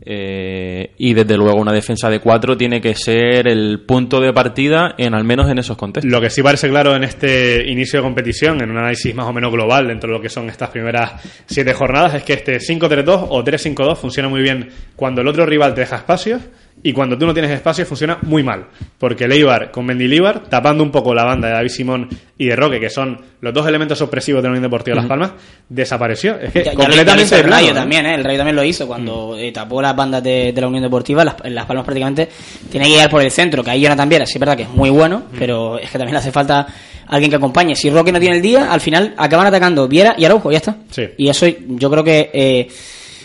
Eh, 0.00 0.92
y 0.98 1.14
desde 1.14 1.36
luego 1.36 1.60
una 1.60 1.72
defensa 1.72 2.10
de 2.10 2.20
cuatro 2.20 2.56
tiene 2.56 2.80
que 2.80 2.94
ser 2.94 3.46
el 3.48 3.80
punto 3.86 4.20
de 4.20 4.32
partida 4.32 4.94
en 4.98 5.14
al 5.14 5.24
menos 5.24 5.48
en 5.50 5.58
esos 5.58 5.76
contextos. 5.76 6.10
Lo 6.10 6.20
que 6.20 6.30
sí 6.30 6.42
parece 6.42 6.68
claro 6.68 6.94
en 6.94 7.04
este 7.04 7.70
inicio 7.70 8.00
de 8.00 8.02
competición, 8.02 8.60
en 8.62 8.70
un 8.70 8.78
análisis 8.78 9.14
más 9.14 9.26
o 9.26 9.32
menos 9.32 9.52
global 9.52 9.86
dentro 9.86 10.08
de 10.08 10.16
lo 10.16 10.22
que 10.22 10.28
son 10.28 10.50
estas 10.50 10.70
primeras 10.70 11.12
siete 11.46 11.72
jornadas, 11.72 12.14
es 12.14 12.22
que 12.24 12.34
este 12.34 12.58
5-3-2 12.58 13.26
o 13.30 13.44
3-5-2 13.44 13.96
funciona 13.96 14.28
muy 14.28 14.42
bien 14.42 14.68
cuando 14.96 15.20
el 15.20 15.28
otro 15.28 15.46
rival 15.46 15.74
te 15.74 15.82
deja 15.82 15.96
espacios 15.96 16.42
y 16.86 16.92
cuando 16.92 17.16
tú 17.18 17.26
no 17.26 17.32
tienes 17.32 17.50
espacio 17.50 17.84
funciona 17.86 18.18
muy 18.22 18.42
mal. 18.44 18.66
Porque 18.98 19.24
el 19.24 19.32
Eibar 19.32 19.70
con 19.72 19.86
Mendilibar, 19.86 20.44
tapando 20.48 20.84
un 20.84 20.90
poco 20.92 21.14
la 21.14 21.24
banda 21.24 21.48
de 21.48 21.54
David 21.54 21.68
Simón 21.70 22.08
y 22.38 22.46
de 22.46 22.54
Roque, 22.56 22.78
que 22.78 22.90
son 22.90 23.18
los 23.40 23.52
dos 23.54 23.66
elementos 23.66 24.00
opresivos 24.02 24.42
de 24.42 24.48
la 24.48 24.52
Unión 24.52 24.62
Deportiva 24.64 24.94
Las 24.96 25.06
Palmas, 25.06 25.32
desapareció. 25.68 26.38
Es 26.38 26.52
que 26.52 26.60
Ya- 26.60 26.72
ya 26.72 26.72
lo 26.72 26.78
completamente 26.84 27.34
el 27.36 27.42
plano, 27.42 27.56
Rayo 27.56 27.74
también, 27.74 28.06
¿eh? 28.06 28.14
El 28.14 28.24
Rayo 28.24 28.36
también 28.38 28.56
lo 28.56 28.64
hizo 28.64 28.86
cuando 28.86 29.36
eh, 29.38 29.50
tapó 29.52 29.80
las 29.82 29.96
bandas 29.96 30.22
de, 30.22 30.52
de 30.52 30.60
la 30.60 30.68
Unión 30.68 30.82
Deportiva. 30.82 31.24
Las, 31.24 31.36
las 31.44 31.66
Palmas 31.66 31.84
prácticamente 31.84 32.28
tiene 32.70 32.86
que 32.86 32.92
llegar 32.92 33.10
por 33.10 33.22
el 33.22 33.30
centro, 33.30 33.62
que 33.64 33.70
ahí 33.70 33.80
Jonathan 33.80 34.08
Viera, 34.08 34.26
sí 34.26 34.34
es 34.34 34.40
verdad 34.40 34.56
que 34.56 34.64
es 34.64 34.70
muy 34.70 34.90
bueno, 34.90 35.24
pero 35.38 35.78
es 35.78 35.90
que 35.90 35.98
también 35.98 36.12
le 36.14 36.18
hace 36.18 36.32
falta 36.32 36.66
alguien 37.06 37.30
que 37.30 37.36
acompañe. 37.36 37.74
Si 37.76 37.88
Roque 37.90 38.12
no 38.12 38.20
tiene 38.20 38.36
el 38.36 38.42
día, 38.42 38.72
al 38.72 38.80
final 38.80 39.14
acaban 39.16 39.46
atacando 39.46 39.88
Viera 39.88 40.14
y 40.18 40.24
Araujo, 40.24 40.50
ya 40.50 40.58
está. 40.58 40.76
Sí. 40.90 41.04
Y 41.18 41.28
eso 41.28 41.46
yo 41.46 41.90
creo 41.90 42.04
que 42.04 42.30
eh, 42.32 42.68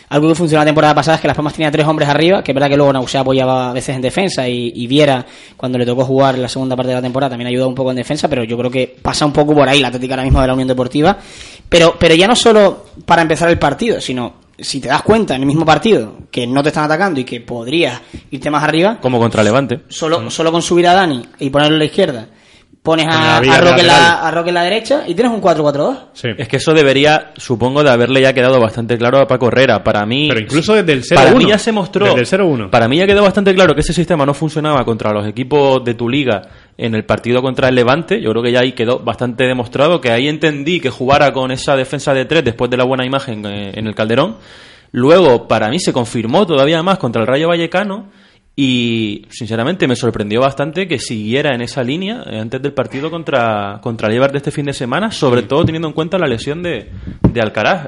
algo 0.10 0.28
que 0.30 0.36
funcionó 0.36 0.62
la 0.62 0.66
temporada 0.66 0.96
pasada 0.96 1.16
es 1.16 1.22
que 1.22 1.28
Las 1.28 1.36
Palmas 1.38 1.54
tenía 1.54 1.72
tres 1.72 1.86
hombres 1.86 2.10
arriba, 2.10 2.44
que 2.44 2.52
es 2.52 2.56
verdad 2.56 2.70
que 2.70 2.76
luego 2.78 2.92
Nausea 2.92 3.22
apoyaba 3.22 3.70
a 3.70 3.74
veces 3.74 3.96
en 3.96 4.02
defensa 4.02 4.48
y, 4.48 4.72
y 4.76 4.88
Viera, 4.88 5.26
cuando 5.56 5.78
le 5.78 5.86
tocó 5.86 6.04
jugar 6.04 6.38
la 6.38 6.50
segunda 6.50 6.76
parte 6.76 6.90
de 6.90 6.96
la 6.96 7.02
temporada, 7.02 7.30
también 7.32 7.48
ayudó 7.48 7.68
un 7.68 7.76
poco 7.76 7.92
en 7.92 7.98
defensa, 7.98 8.28
pero 8.28 8.44
yo 8.44 8.58
creo 8.58 8.72
que 8.72 8.96
pasa 9.02 9.26
un 9.26 9.34
poco 9.34 9.54
por 9.54 9.70
ahí 9.70 9.80
la 9.82 9.92
táctica 9.92 10.16
ahora 10.16 10.24
mismo 10.24 10.42
de 10.42 10.48
la 10.48 10.54
Unión 10.54 10.68
Deportiva. 10.68 11.18
Pero, 11.70 11.96
pero 12.00 12.16
ya 12.16 12.28
no 12.28 12.36
solo 12.36 12.86
para 13.06 13.22
empezar 13.22 13.50
el 13.50 13.60
partido, 13.60 14.02
sino 14.02 14.34
si 14.58 14.82
te 14.82 14.88
das 14.90 15.04
cuenta 15.04 15.36
en 15.36 15.42
el 15.42 15.48
mismo 15.48 15.66
partido 15.66 16.14
que 16.32 16.46
no 16.48 16.62
te 16.64 16.70
están 16.70 16.84
atacando 16.86 17.20
y 17.20 17.24
que 17.24 17.40
podrías 17.42 18.02
irte 18.32 18.50
más 18.50 18.64
arriba, 18.64 18.98
Como 19.00 19.20
contra 19.20 19.44
Levante. 19.44 19.82
solo, 19.88 20.30
solo 20.32 20.52
con 20.52 20.62
subir 20.62 20.88
a 20.88 20.94
Dani 20.96 21.22
y 21.40 21.50
ponerlo 21.50 21.76
a 21.76 21.80
la 21.80 21.86
izquierda, 21.86 22.28
pones 22.90 23.06
a, 23.08 23.38
Roque, 23.38 23.48
en 23.48 23.54
la, 23.54 23.94
lateral. 23.94 24.20
a 24.24 24.32
Roque 24.32 24.50
en 24.50 24.56
la 24.56 24.64
derecha 24.64 25.04
y 25.06 25.14
tienes 25.14 25.32
un 25.32 25.40
4-4-2. 25.40 25.98
Sí. 26.14 26.30
Es 26.36 26.48
que 26.48 26.58
eso 26.58 26.74
debería, 26.74 27.34
supongo, 27.38 27.84
de 27.84 27.92
haberle 27.92 28.20
ya 28.20 28.34
quedado 28.34 28.60
bastante 28.60 28.98
claro 28.98 29.20
a 29.20 29.28
Paco 29.28 29.50
Herrera. 29.50 29.84
Para 29.84 30.08
mí. 30.08 30.28
Pero 30.28 30.40
incluso 30.40 30.74
desde 30.74 30.94
el 30.94 31.04
0-1. 31.04 31.14
Para 31.14 31.36
mí 31.36 31.46
ya 31.46 31.60
se 31.60 31.72
mostró. 31.72 32.16
Desde 32.16 32.22
el 32.38 32.42
0-1. 32.42 32.72
Para 32.72 32.88
mí 32.88 32.98
ya 32.98 33.06
quedó 33.06 33.22
bastante 33.22 33.54
claro 33.54 33.76
que 33.76 33.82
ese 33.82 33.94
sistema 33.94 34.26
no 34.26 34.34
funcionaba 34.34 34.84
contra 34.86 35.14
los 35.14 35.28
equipos 35.28 35.84
de 35.84 35.94
tu 35.94 36.10
liga 36.10 36.42
en 36.80 36.96
el 36.96 37.06
partido 37.06 37.44
contra 37.44 37.70
el 37.70 37.76
Levante. 37.76 38.20
Yo 38.20 38.32
creo 38.32 38.42
que 38.42 38.52
ya 38.52 38.62
ahí 38.62 38.72
quedó 38.72 38.98
bastante 38.98 39.44
demostrado 39.44 40.02
que 40.02 40.10
ahí 40.10 40.28
entendí 40.28 40.80
que 40.80 40.90
jugara 40.90 41.32
con 41.32 41.52
esa 41.52 41.76
defensa 41.76 42.16
de 42.16 42.26
tres 42.26 42.44
después 42.44 42.72
de 42.72 42.78
la 42.78 42.86
buena 42.86 43.06
imagen 43.06 43.46
eh, 43.46 43.72
en 43.76 43.86
el 43.86 43.94
Calderón. 43.94 44.38
Luego, 44.92 45.48
para 45.48 45.70
mí 45.70 45.80
se 45.80 45.94
confirmó 45.94 46.48
todavía 46.48 46.82
más 46.82 46.98
contra 46.98 47.22
el 47.22 47.28
Rayo 47.28 47.50
Vallecano. 47.50 48.08
Y 48.56 49.26
sinceramente 49.30 49.88
me 49.88 49.96
sorprendió 49.96 50.42
bastante 50.42 50.88
que 50.88 51.00
siguiera 51.00 51.56
en 51.56 51.62
esa 51.62 51.82
línea 51.82 52.24
eh, 52.26 52.40
antes 52.40 52.62
del 52.62 52.74
partido 52.74 53.10
contra, 53.10 53.80
contra 53.82 54.08
el 54.08 54.16
Eibar 54.16 54.32
de 54.32 54.40
este 54.40 54.52
fin 54.52 54.66
de 54.66 54.74
semana, 54.74 55.12
sobre 55.12 55.44
todo 55.44 55.64
teniendo 55.64 55.88
en 55.88 55.94
cuenta 55.94 56.18
la 56.18 56.28
lesión 56.28 56.62
de, 56.62 56.90
de 57.32 57.42
Alcaraz. 57.42 57.88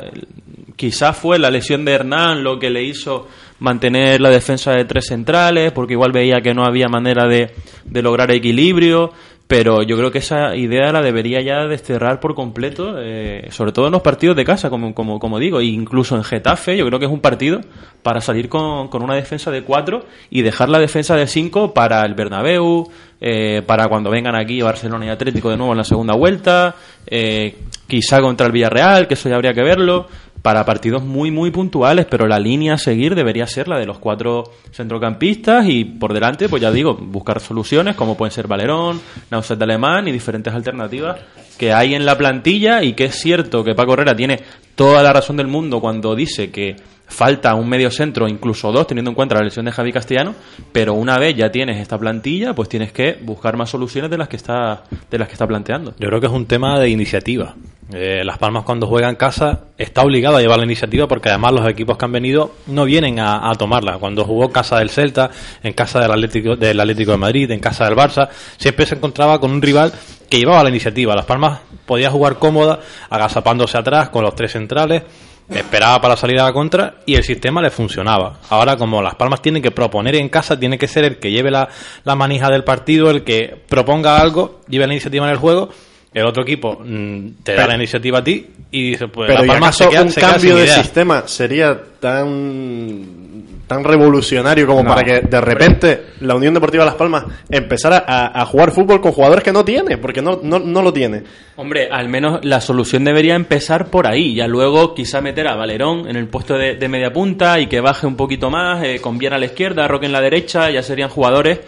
Quizás 0.77 1.18
fue 1.18 1.38
la 1.38 1.51
lesión 1.51 1.84
de 1.84 1.91
Hernán 1.91 2.44
lo 2.44 2.58
que 2.58 2.70
le 2.70 2.84
hizo 2.84 3.27
mantener 3.60 4.20
la 4.22 4.30
defensa 4.30 4.72
de 4.72 4.86
tres 4.86 5.08
centrales, 5.08 5.72
porque 5.72 5.94
igual 5.94 6.12
veía 6.12 6.41
que 6.41 6.53
no 6.53 6.63
había 6.63 6.88
manera 6.88 7.27
de, 7.27 7.51
de 7.86 8.01
lograr 8.01 8.32
equilibrio, 8.32 9.12
pero 9.51 9.84
yo 9.84 9.98
creo 9.98 10.12
que 10.12 10.20
esa 10.20 10.55
idea 10.55 10.93
la 10.93 11.01
debería 11.01 11.41
ya 11.41 11.67
desterrar 11.67 12.22
por 12.22 12.36
completo, 12.36 12.96
eh, 12.98 13.50
sobre 13.50 13.74
todo 13.74 13.88
en 13.88 13.91
los 13.91 14.01
partidos 14.01 14.38
de 14.38 14.46
casa, 14.46 14.70
como, 14.70 14.93
como, 14.93 15.20
como 15.20 15.39
digo, 15.39 15.60
e 15.60 15.65
incluso 15.65 16.15
en 16.15 16.24
Getafe, 16.24 16.77
yo 16.77 16.86
creo 16.86 17.00
que 17.00 17.05
es 17.05 17.12
un 17.12 17.20
partido 17.20 17.60
para 18.01 18.22
salir 18.22 18.48
con, 18.48 18.88
con 18.88 19.03
una 19.03 19.13
defensa 19.13 19.51
de 19.51 19.63
cuatro 19.63 20.05
y 20.29 20.41
dejar 20.41 20.70
la 20.70 20.79
defensa 20.79 21.17
de 21.17 21.27
cinco 21.27 21.74
para 21.74 22.05
el 22.05 22.13
Bernabéu, 22.13 22.89
eh, 23.20 23.62
para 23.65 23.89
cuando 23.89 24.10
vengan 24.10 24.36
aquí 24.38 24.62
Barcelona 24.62 25.08
y 25.08 25.10
Atlético 25.10 25.50
de 25.50 25.58
nuevo 25.58 25.74
en 25.74 25.79
la 25.79 25.84
segunda 25.84 26.15
vuelta, 26.15 26.74
eh, 27.05 27.53
quizá 27.88 28.22
contra 28.22 28.48
el 28.48 28.53
Villarreal, 28.53 29.05
que 29.05 29.15
eso 29.15 29.27
ya 29.27 29.36
habría 29.36 29.53
que 29.53 29.63
verlo, 29.63 30.08
para 30.41 30.65
partidos 30.65 31.03
muy 31.03 31.31
muy 31.31 31.51
puntuales, 31.51 32.05
pero 32.10 32.27
la 32.27 32.39
línea 32.39 32.74
a 32.74 32.77
seguir 32.77 33.15
debería 33.15 33.45
ser 33.48 33.67
la 33.67 33.77
de 33.77 33.86
los 33.86 34.00
cuatro 34.00 34.45
centrocampistas 34.71 35.67
y 35.67 35.86
por 35.86 36.13
delante, 36.13 36.50
pues 36.50 36.62
ya 36.62 36.71
digo, 36.71 36.95
buscar 36.95 37.39
soluciones 37.39 37.95
como 37.95 38.17
pueden 38.17 38.31
ser 38.31 38.48
Valerón, 38.48 39.00
Nauset 39.29 39.57
de 39.57 39.63
Alemán 39.63 40.07
y 40.07 40.12
diferentes 40.12 40.53
alternativas 40.53 41.19
que 41.57 41.74
hay 41.74 41.93
en 41.93 42.05
la 42.05 42.17
plantilla 42.17 42.81
y 42.81 42.93
que 42.93 43.05
es 43.05 43.15
cierto 43.15 43.63
que 43.63 43.75
Paco 43.75 43.93
Herrera 43.93 44.15
tiene 44.15 44.39
toda 44.75 45.03
la 45.03 45.13
razón 45.13 45.38
del 45.38 45.48
mundo 45.48 45.79
cuando 45.79 46.15
dice 46.15 46.50
que 46.50 46.75
falta 47.12 47.53
un 47.56 47.68
medio 47.68 47.91
centro, 47.91 48.27
incluso 48.27 48.72
dos, 48.72 48.88
teniendo 48.88 49.12
en 49.12 49.15
cuenta 49.15 49.36
la 49.36 49.44
lesión 49.44 49.65
de 49.65 49.72
Javi 49.72 49.91
Castellano, 49.91 50.34
pero 50.72 50.94
una 50.94 51.20
vez 51.20 51.36
ya 51.36 51.51
tienes 51.51 51.77
esta 51.77 52.00
plantilla, 52.00 52.56
pues 52.56 52.70
tienes 52.70 52.94
que 52.94 53.20
buscar 53.22 53.58
más 53.58 53.70
soluciones 53.70 54.10
de 54.10 54.18
las 54.18 54.30
que 54.30 54.38
está 54.38 54.84
de 55.10 55.20
las 55.20 55.27
que 55.27 55.34
está 55.34 55.46
planteando. 55.46 55.94
Yo 56.00 56.08
creo 56.08 56.22
que 56.22 56.27
es 56.27 56.34
un 56.34 56.46
tema 56.46 56.80
de 56.80 56.89
iniciativa. 56.89 57.53
Eh, 57.94 58.24
Las 58.24 58.38
Palmas 58.38 58.63
cuando 58.63 58.88
juega 58.88 59.10
en 59.10 59.18
casa 59.18 59.65
está 59.77 60.03
obligado 60.03 60.38
a 60.38 60.41
llevar 60.41 60.58
la 60.58 60.63
iniciativa 60.63 61.08
porque 61.10 61.27
además 61.27 61.51
los 61.51 61.68
equipos 61.68 61.98
que 61.98 62.06
han 62.06 62.13
venido 62.13 62.53
no 62.68 62.86
vienen 62.86 63.20
a, 63.20 63.51
tomarla. 63.56 63.98
Cuando 63.98 64.24
jugó 64.24 64.46
en 64.46 64.51
casa 64.51 64.80
del 64.80 64.89
Celta, 64.89 65.30
en 65.62 65.74
casa 65.74 66.00
del 66.00 66.12
Atlético, 66.12 66.56
del 66.56 66.80
Atlético 66.80 67.12
de 67.12 67.18
Madrid, 67.18 67.51
en 67.51 67.60
casa 67.60 67.84
del 67.84 67.96
Barça, 67.96 68.30
siempre 68.58 68.86
se 68.86 68.96
encontraba 68.96 69.39
con 69.39 69.51
un 69.51 69.62
rival 69.62 69.91
que 70.30 70.39
llevaba 70.39 70.63
la 70.63 70.70
iniciativa. 70.70 71.13
Las 71.13 71.25
Palmas 71.25 71.60
podía 71.86 72.10
jugar 72.10 72.39
cómoda, 72.39 72.80
agazapándose 73.10 73.77
atrás 73.77 74.10
con 74.10 74.24
los 74.24 74.34
tres 74.36 74.53
centrales, 74.53 75.03
esperaba 75.51 76.01
para 76.01 76.15
salir 76.15 76.39
a 76.39 76.46
la 76.46 76.53
contra 76.53 76.96
y 77.05 77.15
el 77.15 77.24
sistema 77.24 77.62
le 77.62 77.70
funcionaba. 77.70 78.39
Ahora, 78.50 78.77
como 78.77 79.01
Las 79.01 79.15
Palmas 79.15 79.41
tienen 79.41 79.62
que 79.62 79.72
proponer 79.72 80.15
en 80.15 80.29
casa, 80.29 80.60
tiene 80.60 80.77
que 80.77 80.88
ser 80.88 81.03
el 81.05 81.17
que 81.17 81.31
lleve 81.31 81.51
la, 81.51 81.70
la 82.03 82.15
manija 82.15 82.50
del 82.50 82.63
partido, 82.63 83.10
el 83.10 83.24
que 83.24 83.55
proponga 83.67 84.17
algo, 84.17 84.62
lleve 84.67 84.88
la 84.88 84.93
iniciativa 84.93 85.25
en 85.25 85.31
el 85.31 85.38
juego 85.38 85.70
el 86.13 86.25
otro 86.25 86.43
equipo 86.43 86.81
mm, 86.84 87.43
te 87.43 87.53
da 87.53 87.67
la 87.67 87.75
iniciativa 87.75 88.20
a 88.20 88.24
ti 88.24 88.46
y 88.70 88.91
dice, 88.91 89.08
pues 89.08 89.27
Pero 89.27 89.39
la 89.39 89.46
¿y 89.46 89.48
Palma 89.48 89.67
acaso 89.67 89.86
se 89.86 89.89
queda, 89.91 90.01
un 90.01 90.12
se 90.12 90.20
queda 90.20 90.31
cambio 90.31 90.50
sin 90.50 90.58
de 90.58 90.63
idea. 90.65 90.84
sistema 90.84 91.27
sería 91.27 91.81
tan 92.00 93.50
tan 93.72 93.86
revolucionario 93.86 94.68
como 94.68 94.84
No. 94.84 94.90
para 94.90 95.01
que 95.01 95.22
de 95.25 95.40
repente 95.40 96.01
la 96.20 96.36
Unión 96.36 96.54
Deportiva 96.54 96.84
Las 96.84 96.96
Palmas 96.96 97.24
empezara 97.50 98.04
a, 98.06 98.42
a 98.42 98.46
jugar 98.46 98.72
fútbol 98.72 99.00
con 99.00 99.13
jugadores 99.13 99.46
que 99.46 99.54
no 99.54 99.63
tiene, 99.63 99.98
porque 99.98 100.22
no, 100.22 100.42
no, 100.44 100.60
no 100.60 100.82
lo 100.82 100.92
tiene. 100.92 101.24
Hombre, 101.56 101.88
al 101.90 102.10
menos 102.10 102.44
la 102.44 102.60
solución 102.60 103.06
debería 103.06 103.34
empezar 103.36 103.86
por 103.86 104.08
ahí. 104.08 104.36
Ya 104.36 104.46
luego 104.46 104.94
quizá 104.94 105.22
meter 105.22 105.48
a 105.48 105.56
Valerón 105.56 106.10
en 106.10 106.18
el 106.18 106.28
puesto 106.28 106.58
de, 106.58 106.75
de 106.75 106.90
media 106.90 107.13
punta 107.13 107.62
y 107.62 107.68
que 107.68 107.80
baje 107.80 108.06
un 108.06 108.18
poquito 108.18 108.50
más, 108.50 108.84
eh, 108.84 109.00
con 109.00 109.18
a 109.25 109.38
la 109.38 109.46
izquierda, 109.46 109.88
Roque 109.88 110.08
en 110.08 110.12
la 110.12 110.20
derecha, 110.20 110.70
ya 110.70 110.84
serían 110.84 111.08
jugadores 111.10 111.62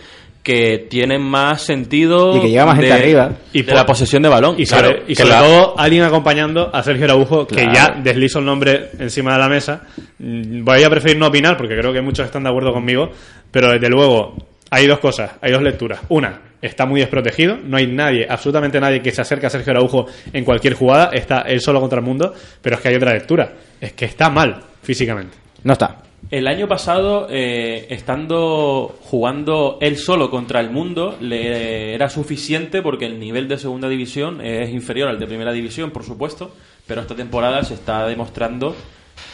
que 0.43 0.88
tienen 0.89 1.21
más 1.21 1.62
sentido 1.62 2.35
Y 2.38 2.41
que 2.41 2.50
llega 2.50 2.65
más 2.65 2.75
gente 2.75 2.93
de, 2.93 3.00
arriba. 3.00 3.31
y 3.53 3.62
de 3.63 3.73
la 3.73 3.85
posesión 3.85 4.21
de 4.23 4.29
balón. 4.29 4.55
Y 4.59 4.65
Claro, 4.65 4.89
sobre, 4.89 5.03
y 5.03 5.15
que 5.15 5.23
sobre 5.23 5.29
la- 5.29 5.39
todo 5.39 5.79
alguien 5.79 6.03
acompañando 6.03 6.69
a 6.75 6.83
Sergio 6.83 7.05
Araujo, 7.05 7.47
que 7.47 7.55
Claro. 7.55 7.71
ya 7.73 8.01
deslizo 8.03 8.39
el 8.39 8.45
nombre 8.45 8.89
encima 9.00 9.33
de 9.33 9.39
la 9.39 9.47
mesa. 9.50 9.83
Mm, 10.19 10.63
Voy 10.65 10.83
a 10.83 10.89
preferir 10.89 11.17
no 11.17 11.27
opinar 11.27 11.55
porque 11.57 11.75
creo 11.77 11.93
que 11.93 12.01
muchos 12.01 12.25
están 12.25 12.43
de 12.43 12.50
acuerdo 12.50 12.73
conmigo, 12.73 13.09
pero 13.51 13.71
desde 13.71 13.88
luego 13.89 14.35
hay 14.69 14.85
dos 14.85 15.00
cosas, 15.00 15.31
hay 15.41 15.51
dos 15.53 15.62
lecturas. 15.62 16.01
Una, 16.09 16.41
está 16.62 16.85
muy 16.85 17.00
desprotegido, 17.00 17.57
no 17.63 17.77
hay 17.77 17.88
nadie, 17.88 18.25
absolutamente 18.29 18.79
nadie 18.81 19.01
que 19.01 19.12
se 19.12 19.21
acerque 19.21 19.45
a 19.45 19.50
Sergio 19.50 19.71
Araujo 19.71 20.07
en 20.33 20.43
cualquier 20.43 20.73
jugada, 20.73 21.12
está 21.13 21.41
él 21.41 21.62
solo 21.62 21.79
contra 21.79 22.00
el 22.00 22.05
mundo, 22.05 22.33
pero 22.62 22.75
es 22.75 22.81
que 22.81 22.89
hay 22.89 22.95
otra 22.95 23.13
lectura, 23.13 23.50
es 23.79 23.93
que 23.93 24.05
está 24.05 24.29
mal 24.29 24.62
físicamente. 24.81 25.38
No 25.63 25.71
está. 25.73 26.00
El 26.31 26.47
año 26.47 26.67
pasado, 26.67 27.27
eh, 27.29 27.85
estando 27.89 28.95
jugando 29.01 29.77
él 29.81 29.97
solo 29.97 30.31
contra 30.31 30.59
el 30.61 30.71
mundo, 30.71 31.15
le 31.21 31.93
era 31.93 32.09
suficiente 32.09 32.81
porque 32.81 33.05
el 33.05 33.19
nivel 33.19 33.47
de 33.47 33.57
segunda 33.57 33.87
división 33.87 34.41
es 34.41 34.69
inferior 34.71 35.09
al 35.09 35.19
de 35.19 35.27
primera 35.27 35.51
división, 35.51 35.91
por 35.91 36.03
supuesto, 36.03 36.51
pero 36.87 37.01
esta 37.01 37.15
temporada 37.15 37.63
se 37.63 37.75
está 37.75 38.07
demostrando 38.07 38.75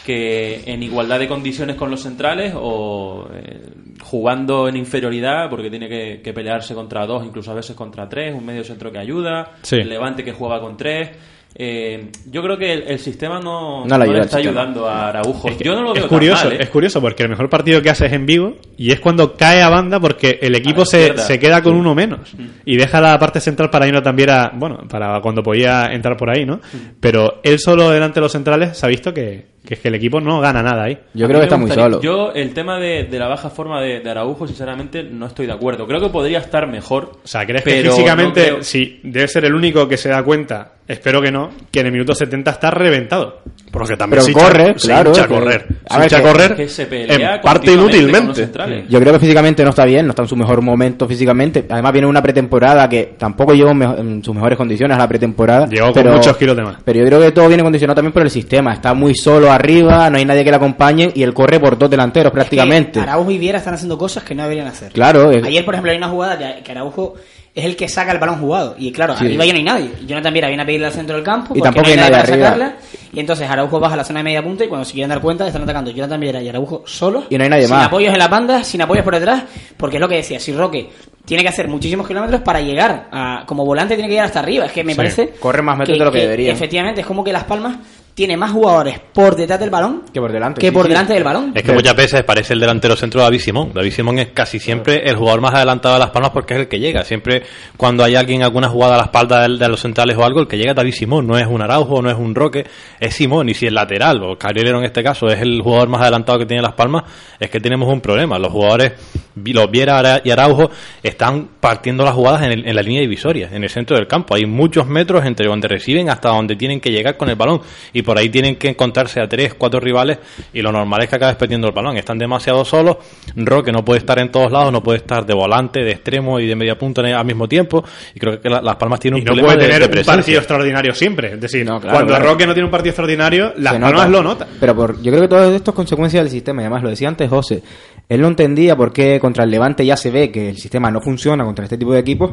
que 0.04 0.62
en 0.66 0.82
igualdad 0.82 1.18
de 1.18 1.28
condiciones 1.28 1.76
con 1.76 1.90
los 1.90 2.02
centrales 2.02 2.52
o 2.56 3.28
eh, 3.34 3.60
jugando 4.02 4.68
en 4.68 4.76
inferioridad 4.76 5.48
porque 5.48 5.70
tiene 5.70 5.88
que, 5.88 6.20
que 6.22 6.32
pelearse 6.34 6.74
contra 6.74 7.06
dos, 7.06 7.24
incluso 7.24 7.50
a 7.50 7.54
veces 7.54 7.74
contra 7.76 8.08
tres, 8.08 8.34
un 8.34 8.44
medio 8.44 8.62
centro 8.64 8.92
que 8.92 8.98
ayuda, 8.98 9.52
Sí. 9.62 9.76
el 9.76 9.88
Levante 9.88 10.22
que 10.22 10.32
juega 10.32 10.60
con 10.60 10.76
tres. 10.76 11.10
Eh, 11.54 12.10
yo 12.30 12.42
creo 12.42 12.56
que 12.56 12.72
el, 12.72 12.82
el 12.84 12.98
sistema 12.98 13.40
no, 13.40 13.84
No 13.84 13.98
le 13.98 14.04
ayuda 14.04 14.12
le 14.12 14.18
el 14.18 14.24
está 14.24 14.38
ayudando 14.38 14.88
a 14.88 15.08
Araujo. 15.08 15.48
Es 15.48 15.56
que 15.56 15.64
yo 15.64 15.74
no 15.74 15.82
lo 15.82 15.92
veo 15.92 16.04
es 16.04 16.08
tan 16.08 16.08
curioso, 16.08 16.44
mal, 16.44 16.52
¿eh? 16.54 16.58
es 16.60 16.70
curioso 16.70 17.00
porque 17.00 17.24
el 17.24 17.28
mejor 17.28 17.50
partido 17.50 17.82
que 17.82 17.90
hace 17.90 18.06
es 18.06 18.12
en 18.12 18.24
Vigo 18.24 18.56
y 18.76 18.92
es 18.92 19.00
cuando 19.00 19.34
cae 19.34 19.60
a 19.60 19.68
banda 19.68 19.98
porque 20.00 20.38
el 20.40 20.54
equipo 20.54 20.84
se, 20.84 21.18
se 21.18 21.38
queda 21.38 21.60
con 21.62 21.74
uno 21.74 21.94
menos 21.94 22.34
y 22.64 22.76
deja 22.76 23.00
la 23.00 23.18
parte 23.18 23.40
central 23.40 23.68
para 23.68 23.86
irnos 23.86 24.02
también 24.02 24.30
a, 24.30 24.52
bueno, 24.54 24.86
para 24.88 25.20
cuando 25.20 25.42
podía 25.42 25.86
entrar 25.92 26.16
por 26.16 26.30
ahí, 26.30 26.46
¿no? 26.46 26.60
Pero 27.00 27.40
él 27.42 27.58
solo 27.58 27.90
delante 27.90 28.20
de 28.20 28.22
los 28.22 28.32
centrales 28.32 28.78
se 28.78 28.86
ha 28.86 28.88
visto 28.88 29.12
que, 29.12 29.46
que 29.64 29.74
es 29.74 29.80
que 29.80 29.88
el 29.88 29.94
equipo 29.94 30.20
no 30.20 30.40
gana 30.40 30.62
nada 30.62 30.84
ahí. 30.84 30.98
Yo 31.14 31.26
A 31.26 31.28
creo 31.28 31.40
que 31.40 31.44
está 31.44 31.56
muy 31.56 31.70
solo. 31.70 32.00
Yo, 32.00 32.32
el 32.32 32.54
tema 32.54 32.78
de, 32.78 33.04
de 33.04 33.18
la 33.18 33.28
baja 33.28 33.50
forma 33.50 33.80
de, 33.82 34.00
de 34.00 34.10
Araujo, 34.10 34.46
sinceramente, 34.46 35.02
no 35.02 35.26
estoy 35.26 35.46
de 35.46 35.52
acuerdo. 35.52 35.86
Creo 35.86 36.00
que 36.00 36.08
podría 36.08 36.38
estar 36.38 36.66
mejor. 36.66 37.18
O 37.24 37.28
sea, 37.28 37.44
¿crees 37.46 37.62
que 37.62 37.82
físicamente, 37.82 38.40
no 38.40 38.46
creo- 38.56 38.62
sí, 38.64 39.00
debe 39.02 39.28
ser 39.28 39.44
el 39.44 39.54
único 39.54 39.86
que 39.86 39.96
se 39.96 40.08
da 40.08 40.22
cuenta, 40.22 40.72
espero 40.88 41.20
que 41.20 41.30
no, 41.30 41.50
que 41.70 41.80
en 41.80 41.86
el 41.86 41.92
minuto 41.92 42.14
70 42.14 42.50
está 42.50 42.70
reventado? 42.70 43.40
Porque 43.70 43.96
también 43.96 44.22
Pero 44.24 44.38
se 44.40 44.44
corre, 44.46 44.68
hincha, 44.68 44.78
se 44.80 44.86
claro, 44.88 45.10
hincha 45.10 45.22
a 45.24 45.28
correr. 45.28 45.66
a 45.88 45.94
Se 45.94 45.98
ver, 46.00 46.04
hincha 46.06 46.16
a 46.16 46.20
que- 46.20 46.26
correr 46.28 46.56
que 46.56 46.68
se 46.68 46.86
pelea 46.86 47.34
en 47.36 47.40
parte 47.40 47.72
inútilmente. 47.72 48.48
Yo 48.88 48.98
creo 49.00 49.12
que 49.12 49.18
físicamente 49.20 49.62
no 49.62 49.70
está 49.70 49.84
bien, 49.84 50.06
no 50.06 50.10
está 50.10 50.22
en 50.22 50.28
su 50.28 50.36
mejor 50.36 50.60
momento 50.60 51.06
físicamente. 51.06 51.66
Además 51.68 51.92
viene 51.92 52.08
una 52.08 52.20
pretemporada 52.22 52.88
que 52.88 53.14
tampoco 53.16 53.54
llegó 53.54 53.70
en, 53.70 54.24
sus 54.24 54.34
mejores 54.34 54.56
condiciones 54.56 54.96
a 54.96 54.98
la 54.98 55.08
pretemporada. 55.08 55.66
Llegó 55.66 55.86
con 55.92 55.94
pero- 56.02 56.14
muchos 56.14 56.36
kilos 56.36 56.56
de 56.56 56.62
más. 56.64 56.76
Pero 56.84 56.98
yo 57.00 57.06
creo 57.06 57.20
que 57.20 57.30
todo 57.32 57.46
viene 57.48 57.62
condicionado 57.62 57.94
también 57.96 58.12
por 58.12 58.22
el 58.22 58.30
sistema. 58.30 58.72
Está 58.72 58.92
muy 58.94 59.14
solo 59.14 59.50
arriba, 59.52 60.10
no 60.10 60.16
hay 60.18 60.24
nadie 60.24 60.42
que 60.42 60.50
le 60.50 60.56
acompañe 60.56 61.12
y 61.14 61.22
él 61.22 61.32
corre 61.32 61.60
por 61.60 61.78
dos 61.78 61.88
delanteros 61.88 62.32
prácticamente. 62.32 62.92
Que 62.94 63.00
Araujo 63.00 63.30
y 63.30 63.38
Viera 63.38 63.58
están 63.58 63.74
haciendo 63.74 63.96
cosas 63.96 64.24
que 64.24 64.34
no 64.34 64.42
deberían 64.42 64.66
hacer. 64.66 64.90
Claro, 64.92 65.30
es- 65.30 65.44
Ayer, 65.44 65.64
por 65.64 65.74
ejemplo, 65.74 65.92
hay 65.92 65.98
una 65.98 66.08
jugada 66.08 66.36
que, 66.56 66.62
que 66.62 66.72
Araujo 66.72 67.14
es 67.60 67.66
el 67.66 67.76
que 67.76 67.88
saca 67.88 68.12
el 68.12 68.18
balón 68.18 68.40
jugado. 68.40 68.74
Y 68.78 68.90
claro, 68.92 69.16
Sí. 69.16 69.24
arriba 69.26 69.44
ya 69.44 69.52
no 69.52 69.56
hay 69.58 69.64
nadie. 69.64 69.90
Jonathan 70.06 70.32
Viera 70.32 70.48
viene 70.48 70.62
a 70.62 70.66
pedirle 70.66 70.86
al 70.88 70.92
centro 70.92 71.14
del 71.16 71.24
campo. 71.24 71.54
Y 71.56 71.60
tampoco 71.60 71.86
no 71.86 71.90
hay 71.92 71.96
nadie 71.96 72.10
para 72.10 72.22
arriba. 72.24 72.44
sacarla. 72.46 72.74
Y 73.12 73.20
entonces 73.20 73.48
Araujo 73.50 73.80
baja 73.80 73.94
a 73.94 73.96
la 73.96 74.04
zona 74.04 74.20
de 74.20 74.24
media 74.24 74.42
punta 74.42 74.64
y 74.64 74.68
cuando 74.68 74.84
se 74.84 74.92
quieren 74.92 75.08
dar 75.10 75.20
cuenta 75.20 75.46
están 75.46 75.62
atacando 75.62 75.90
Jonathan 75.90 76.20
Viera 76.20 76.42
y 76.42 76.48
Araujo 76.48 76.82
solos. 76.86 77.24
Y 77.30 77.36
no 77.38 77.44
hay 77.44 77.50
nadie 77.50 77.66
sin 77.66 77.74
más. 77.76 77.86
apoyos 77.86 78.12
en 78.12 78.18
la 78.18 78.28
banda, 78.28 78.62
sin 78.64 78.82
apoyos 78.82 79.04
por 79.04 79.14
detrás. 79.14 79.42
Porque 79.76 79.96
es 79.96 80.00
lo 80.00 80.08
que 80.08 80.16
decía, 80.16 80.38
si 80.40 80.52
Roque 80.52 80.90
tiene 81.24 81.42
que 81.42 81.48
hacer 81.48 81.68
muchísimos 81.68 82.06
kilómetros 82.08 82.40
para 82.42 82.60
llegar 82.60 83.08
a, 83.12 83.44
como 83.46 83.64
volante 83.64 83.94
tiene 83.94 84.08
que 84.08 84.12
llegar 84.14 84.26
hasta 84.26 84.40
arriba. 84.40 84.66
Es 84.66 84.72
que 84.72 84.82
me 84.84 84.92
Sí. 84.92 84.96
parece 84.96 85.28
Corre 85.40 85.62
más 85.62 85.76
metros 85.78 85.98
de 85.98 86.04
lo 86.04 86.10
que 86.12 86.20
debería. 86.20 86.52
Efectivamente, 86.52 87.00
es 87.02 87.06
como 87.06 87.22
que 87.24 87.32
Las 87.32 87.44
Palmas 87.44 87.76
tiene 88.20 88.36
más 88.36 88.50
jugadores 88.50 89.00
por 89.14 89.34
detrás 89.34 89.58
del 89.58 89.70
balón 89.70 90.02
Que 90.12 90.20
por 90.20 90.30
delante, 90.30 90.60
que 90.60 90.66
sí, 90.66 90.72
por 90.74 90.82
sí. 90.82 90.90
delante 90.90 91.14
del 91.14 91.24
balón. 91.24 91.52
Es 91.54 91.62
que 91.62 91.72
muchas 91.72 91.96
veces 91.96 92.22
parece 92.22 92.52
el 92.52 92.60
delantero 92.60 92.94
centro 92.94 93.20
de 93.20 93.24
David 93.24 93.40
Simón. 93.40 93.70
David 93.72 93.92
Simón 93.92 94.18
es 94.18 94.28
casi 94.34 94.60
siempre 94.60 95.08
el 95.08 95.16
jugador 95.16 95.40
más 95.40 95.54
adelantado 95.54 95.94
de 95.94 96.00
las 96.00 96.10
palmas 96.10 96.30
porque 96.30 96.52
es 96.52 96.60
el 96.60 96.68
que 96.68 96.78
llega. 96.78 97.02
Siempre 97.02 97.44
cuando 97.78 98.04
hay 98.04 98.16
alguien 98.16 98.42
alguna 98.42 98.68
jugada 98.68 98.96
a 98.96 98.98
la 98.98 99.04
espalda 99.04 99.48
de, 99.48 99.56
de 99.56 99.68
los 99.70 99.80
centrales 99.80 100.18
o 100.18 100.22
algo, 100.22 100.40
el 100.40 100.48
que 100.48 100.58
llega 100.58 100.72
es 100.72 100.76
David 100.76 100.92
Simón. 100.92 101.26
No 101.26 101.38
es 101.38 101.46
un 101.46 101.62
Araujo, 101.62 102.02
no 102.02 102.10
es 102.10 102.18
un 102.18 102.34
Roque, 102.34 102.66
es 103.00 103.14
Simón. 103.14 103.48
Y 103.48 103.54
si 103.54 103.64
el 103.66 103.74
lateral 103.74 104.22
o 104.22 104.36
Carrilero 104.36 104.80
en 104.80 104.84
este 104.84 105.02
caso 105.02 105.28
es 105.28 105.40
el 105.40 105.62
jugador 105.62 105.88
más 105.88 106.02
adelantado 106.02 106.40
que 106.40 106.44
tiene 106.44 106.62
las 106.62 106.74
palmas, 106.74 107.04
es 107.38 107.48
que 107.48 107.58
tenemos 107.58 107.90
un 107.90 108.02
problema. 108.02 108.38
Los 108.38 108.52
jugadores, 108.52 108.92
los 109.36 109.70
Viera 109.70 110.20
y 110.24 110.30
Araujo, 110.30 110.70
están 111.02 111.48
partiendo 111.60 112.04
las 112.04 112.14
jugadas 112.14 112.42
en, 112.42 112.52
el- 112.52 112.68
en 112.68 112.74
la 112.76 112.82
línea 112.82 113.00
divisoria, 113.00 113.48
en 113.52 113.62
el 113.62 113.70
centro 113.70 113.96
del 113.96 114.06
campo. 114.06 114.34
Hay 114.34 114.46
muchos 114.46 114.86
metros 114.86 115.24
entre 115.24 115.46
donde 115.46 115.68
reciben 115.68 116.08
hasta 116.10 116.28
donde 116.30 116.56
tienen 116.56 116.80
que 116.80 116.90
llegar 116.90 117.16
con 117.16 117.28
el 117.28 117.36
balón. 117.36 117.60
Y 117.92 118.02
por 118.02 118.18
ahí 118.18 118.28
tienen 118.28 118.56
que 118.56 118.68
encontrarse 118.68 119.20
a 119.20 119.28
tres, 119.28 119.54
cuatro 119.54 119.80
rivales. 119.80 120.18
Y 120.52 120.62
lo 120.62 120.72
normal 120.72 121.02
es 121.02 121.08
que 121.08 121.16
acabes 121.16 121.36
perdiendo 121.36 121.66
el 121.68 121.72
balón. 121.74 121.96
Están 121.96 122.18
demasiado 122.18 122.64
solos. 122.64 122.96
Roque 123.36 123.72
no 123.72 123.84
puede 123.84 123.98
estar 123.98 124.18
en 124.18 124.30
todos 124.30 124.50
lados, 124.52 124.72
no 124.72 124.82
puede 124.82 124.98
estar 124.98 125.24
de 125.26 125.34
volante, 125.34 125.80
de 125.80 125.90
extremo 125.92 126.40
y 126.40 126.46
de 126.46 126.56
media 126.56 126.76
punta 126.78 127.00
al 127.02 127.24
mismo 127.24 127.48
tiempo. 127.48 127.84
Y 128.14 128.20
creo 128.20 128.40
que 128.40 128.48
la- 128.48 128.60
las 128.62 128.76
palmas 128.76 129.00
tienen 129.00 129.18
Y 129.18 129.20
un 129.22 129.24
no 129.24 129.28
problema 129.32 129.48
puede 129.48 129.58
de- 129.58 129.64
tener 129.66 129.78
de 129.80 129.84
un 129.86 129.90
presencia. 129.90 130.14
partido 130.14 130.38
extraordinario 130.38 130.94
siempre. 130.94 131.32
Es 131.34 131.40
decir, 131.40 131.64
No, 131.64 131.80
claro, 131.80 131.96
cuando 131.96 132.14
claro. 132.14 132.24
Roque 132.32 132.46
no 132.46 132.52
tiene 132.54 132.64
un 132.66 132.70
partido 132.70 132.90
extraordinario, 132.90 133.52
Las 133.56 133.74
Palmas 133.78 134.10
lo 134.10 134.22
nota. 134.22 134.46
Pero 134.58 134.74
por, 134.74 135.00
yo 135.02 135.10
creo 135.10 135.22
que 135.22 135.28
todo 135.28 135.54
esto 135.54 135.70
es 135.70 135.74
consecuencia 135.74 136.20
del 136.20 136.30
sistema. 136.30 136.62
Y 136.62 136.64
además, 136.64 136.82
lo 136.82 136.90
decía 136.90 137.08
antes 137.08 137.28
José. 137.30 137.62
Él 138.10 138.20
no 138.20 138.28
entendía 138.28 138.76
por 138.76 138.92
qué 138.92 139.18
contra 139.18 139.44
el 139.44 139.50
Levante 139.50 139.86
ya 139.86 139.96
se 139.96 140.10
ve 140.10 140.30
que 140.30 140.50
el 140.50 140.58
sistema 140.58 140.90
no 140.90 141.00
funciona 141.00 141.44
contra 141.44 141.64
este 141.64 141.78
tipo 141.78 141.94
de 141.94 142.00
equipos. 142.00 142.32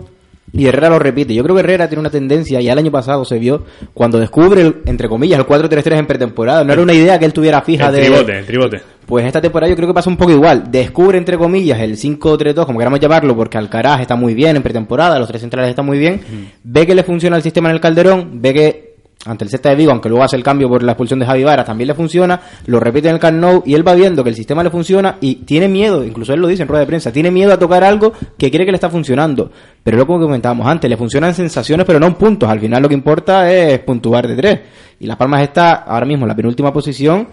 Y 0.54 0.66
Herrera 0.66 0.90
lo 0.90 0.98
repite. 0.98 1.34
Yo 1.36 1.44
creo 1.44 1.56
que 1.58 1.60
Herrera 1.60 1.90
tiene 1.90 2.00
una 2.00 2.10
tendencia, 2.10 2.62
ya 2.62 2.72
el 2.72 2.78
año 2.80 2.90
pasado 2.90 3.26
se 3.26 3.38
vio, 3.38 3.66
cuando 3.94 4.18
descubre, 4.18 4.62
el- 4.62 4.76
entre 4.86 5.10
comillas, 5.10 5.38
el 5.40 5.46
4-3-3 5.46 6.00
en 6.00 6.08
pretemporada. 6.08 6.64
No 6.64 6.72
era 6.72 6.82
una 6.82 6.94
idea 6.94 7.20
que 7.20 7.26
él 7.26 7.34
tuviera 7.34 7.62
fija 7.62 7.88
El 7.90 7.96
de. 7.96 8.02
tribote, 8.02 8.40
el 8.40 8.46
tribote. 8.46 8.82
Pues 9.06 9.26
esta 9.26 9.42
temporada 9.42 9.70
yo 9.70 9.76
creo 9.76 9.90
que 9.90 9.94
pasa 9.94 10.10
un 10.10 10.16
poco 10.16 10.32
igual. 10.32 10.72
Descubre, 10.72 11.18
entre 11.18 11.38
comillas, 11.38 11.80
el 11.82 11.98
5-3-2, 11.98 12.66
como 12.66 12.80
queramos 12.80 13.00
llamarlo, 13.02 13.36
porque 13.36 13.58
Alcaraz 13.58 14.00
está 14.00 14.16
muy 14.16 14.34
bien 14.34 14.56
en 14.56 14.64
pretemporada, 14.64 15.20
los 15.20 15.28
tres 15.28 15.42
centrales 15.42 15.70
están 15.70 15.86
muy 15.86 16.00
bien. 16.00 16.22
Ve 16.64 16.88
que 16.88 16.96
le 16.96 17.04
funciona 17.04 17.36
el 17.36 17.44
sistema 17.44 17.68
en 17.70 17.76
el 17.76 17.82
Calderón, 17.82 18.42
ve 18.42 18.54
que 18.54 18.87
ante 19.28 19.44
el 19.44 19.50
Celta 19.50 19.70
de 19.70 19.76
Vigo, 19.76 19.92
aunque 19.92 20.10
luego 20.10 20.24
hace 20.24 20.36
el 20.36 20.44
cambio 20.44 20.70
por 20.70 20.84
la 20.84 20.94
expulsión 20.94 21.20
de 21.20 21.26
Javi 21.26 21.44
Vara, 21.44 21.64
también 21.64 21.88
le 21.88 21.94
funciona, 21.94 22.40
lo 22.66 22.80
repite 22.80 23.10
en 23.10 23.16
el 23.16 23.20
Camp 23.20 23.38
Nou 23.38 23.64
y 23.66 23.74
él 23.74 23.88
va 23.88 23.94
viendo 23.94 24.24
que 24.24 24.30
el 24.30 24.36
sistema 24.36 24.64
le 24.64 24.70
funciona 24.70 25.18
y 25.22 25.36
tiene 25.36 25.68
miedo, 25.68 26.04
incluso 26.04 26.34
él 26.34 26.40
lo 26.40 26.48
dice 26.48 26.64
en 26.64 26.70
rueda 26.70 26.82
de 26.82 26.88
prensa, 26.88 27.12
tiene 27.12 27.32
miedo 27.32 27.54
a 27.54 27.60
tocar 27.60 27.84
algo 27.84 28.14
que 28.38 28.50
cree 28.50 28.66
que 28.66 28.72
le 28.72 28.78
está 28.78 28.90
funcionando. 28.90 29.52
Pero 29.84 29.98
lo 29.98 30.06
que 30.06 30.14
comentábamos 30.14 30.68
antes, 30.68 30.90
le 30.90 30.98
funcionan 30.98 31.34
sensaciones 31.34 31.86
pero 31.86 32.00
no 32.00 32.08
en 32.08 32.16
puntos, 32.16 32.50
al 32.50 32.60
final 32.60 32.82
lo 32.82 32.90
que 32.90 32.96
importa 32.96 33.52
es 33.52 33.80
puntuar 33.80 34.28
de 34.28 34.36
tres. 34.36 34.60
Y 35.00 35.06
Las 35.06 35.18
Palmas 35.18 35.44
está 35.44 35.74
ahora 35.74 36.06
mismo 36.06 36.26
en 36.26 36.30
la 36.30 36.36
penúltima 36.36 36.74
posición 36.74 37.28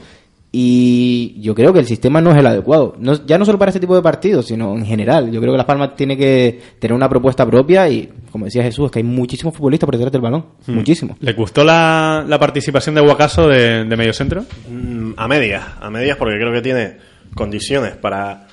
y 0.56 1.34
yo 1.40 1.52
creo 1.52 1.72
que 1.72 1.80
el 1.80 1.86
sistema 1.86 2.20
no 2.20 2.30
es 2.30 2.36
el 2.38 2.46
adecuado. 2.46 2.94
No, 3.00 3.26
ya 3.26 3.38
no 3.38 3.44
solo 3.44 3.58
para 3.58 3.70
este 3.70 3.80
tipo 3.80 3.96
de 3.96 4.02
partidos, 4.02 4.46
sino 4.46 4.76
en 4.76 4.86
general. 4.86 5.32
Yo 5.32 5.40
creo 5.40 5.52
que 5.52 5.56
Las 5.56 5.66
Palmas 5.66 5.96
tiene 5.96 6.16
que 6.16 6.60
tener 6.78 6.94
una 6.94 7.08
propuesta 7.08 7.44
propia 7.44 7.88
y, 7.88 8.08
como 8.30 8.44
decía 8.44 8.62
Jesús, 8.62 8.86
es 8.86 8.92
que 8.92 9.00
hay 9.00 9.04
muchísimos 9.04 9.52
futbolistas 9.56 9.86
por 9.86 9.94
detrás 9.96 10.12
del 10.12 10.20
balón. 10.20 10.46
Muchísimos. 10.68 11.16
¿Le 11.20 11.32
gustó 11.32 11.64
la, 11.64 12.24
la 12.28 12.38
participación 12.38 12.94
de 12.94 13.00
Guacaso 13.00 13.48
de, 13.48 13.84
de 13.84 13.96
mediocentro? 13.96 14.44
Mm, 14.70 15.14
A 15.16 15.26
medias, 15.26 15.64
a 15.80 15.90
medias 15.90 16.16
porque 16.16 16.36
creo 16.36 16.52
que 16.52 16.62
tiene 16.62 16.96
condiciones 17.34 17.96
para 17.96 18.46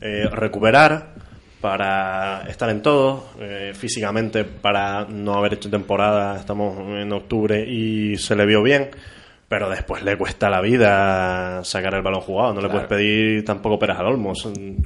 eh, 0.00 0.26
recuperar, 0.32 1.12
para 1.60 2.44
estar 2.48 2.70
en 2.70 2.80
todo, 2.80 3.24
eh, 3.40 3.72
físicamente 3.74 4.44
para 4.44 5.04
no 5.08 5.34
haber 5.34 5.54
hecho 5.54 5.68
temporada, 5.68 6.36
estamos 6.38 6.76
en 6.98 7.12
octubre 7.12 7.64
y 7.68 8.16
se 8.16 8.34
le 8.34 8.46
vio 8.46 8.62
bien, 8.62 8.88
pero 9.56 9.70
después 9.70 10.02
le 10.02 10.16
cuesta 10.18 10.50
la 10.50 10.60
vida 10.60 11.62
sacar 11.62 11.94
el 11.94 12.02
balón 12.02 12.22
jugado, 12.22 12.54
no 12.54 12.60
le 12.60 12.68
puedes 12.68 12.88
pedir 12.88 13.44
tampoco 13.44 13.78
peras 13.78 14.00
al 14.00 14.06
olmo. 14.06 14.34
son- 14.34 14.78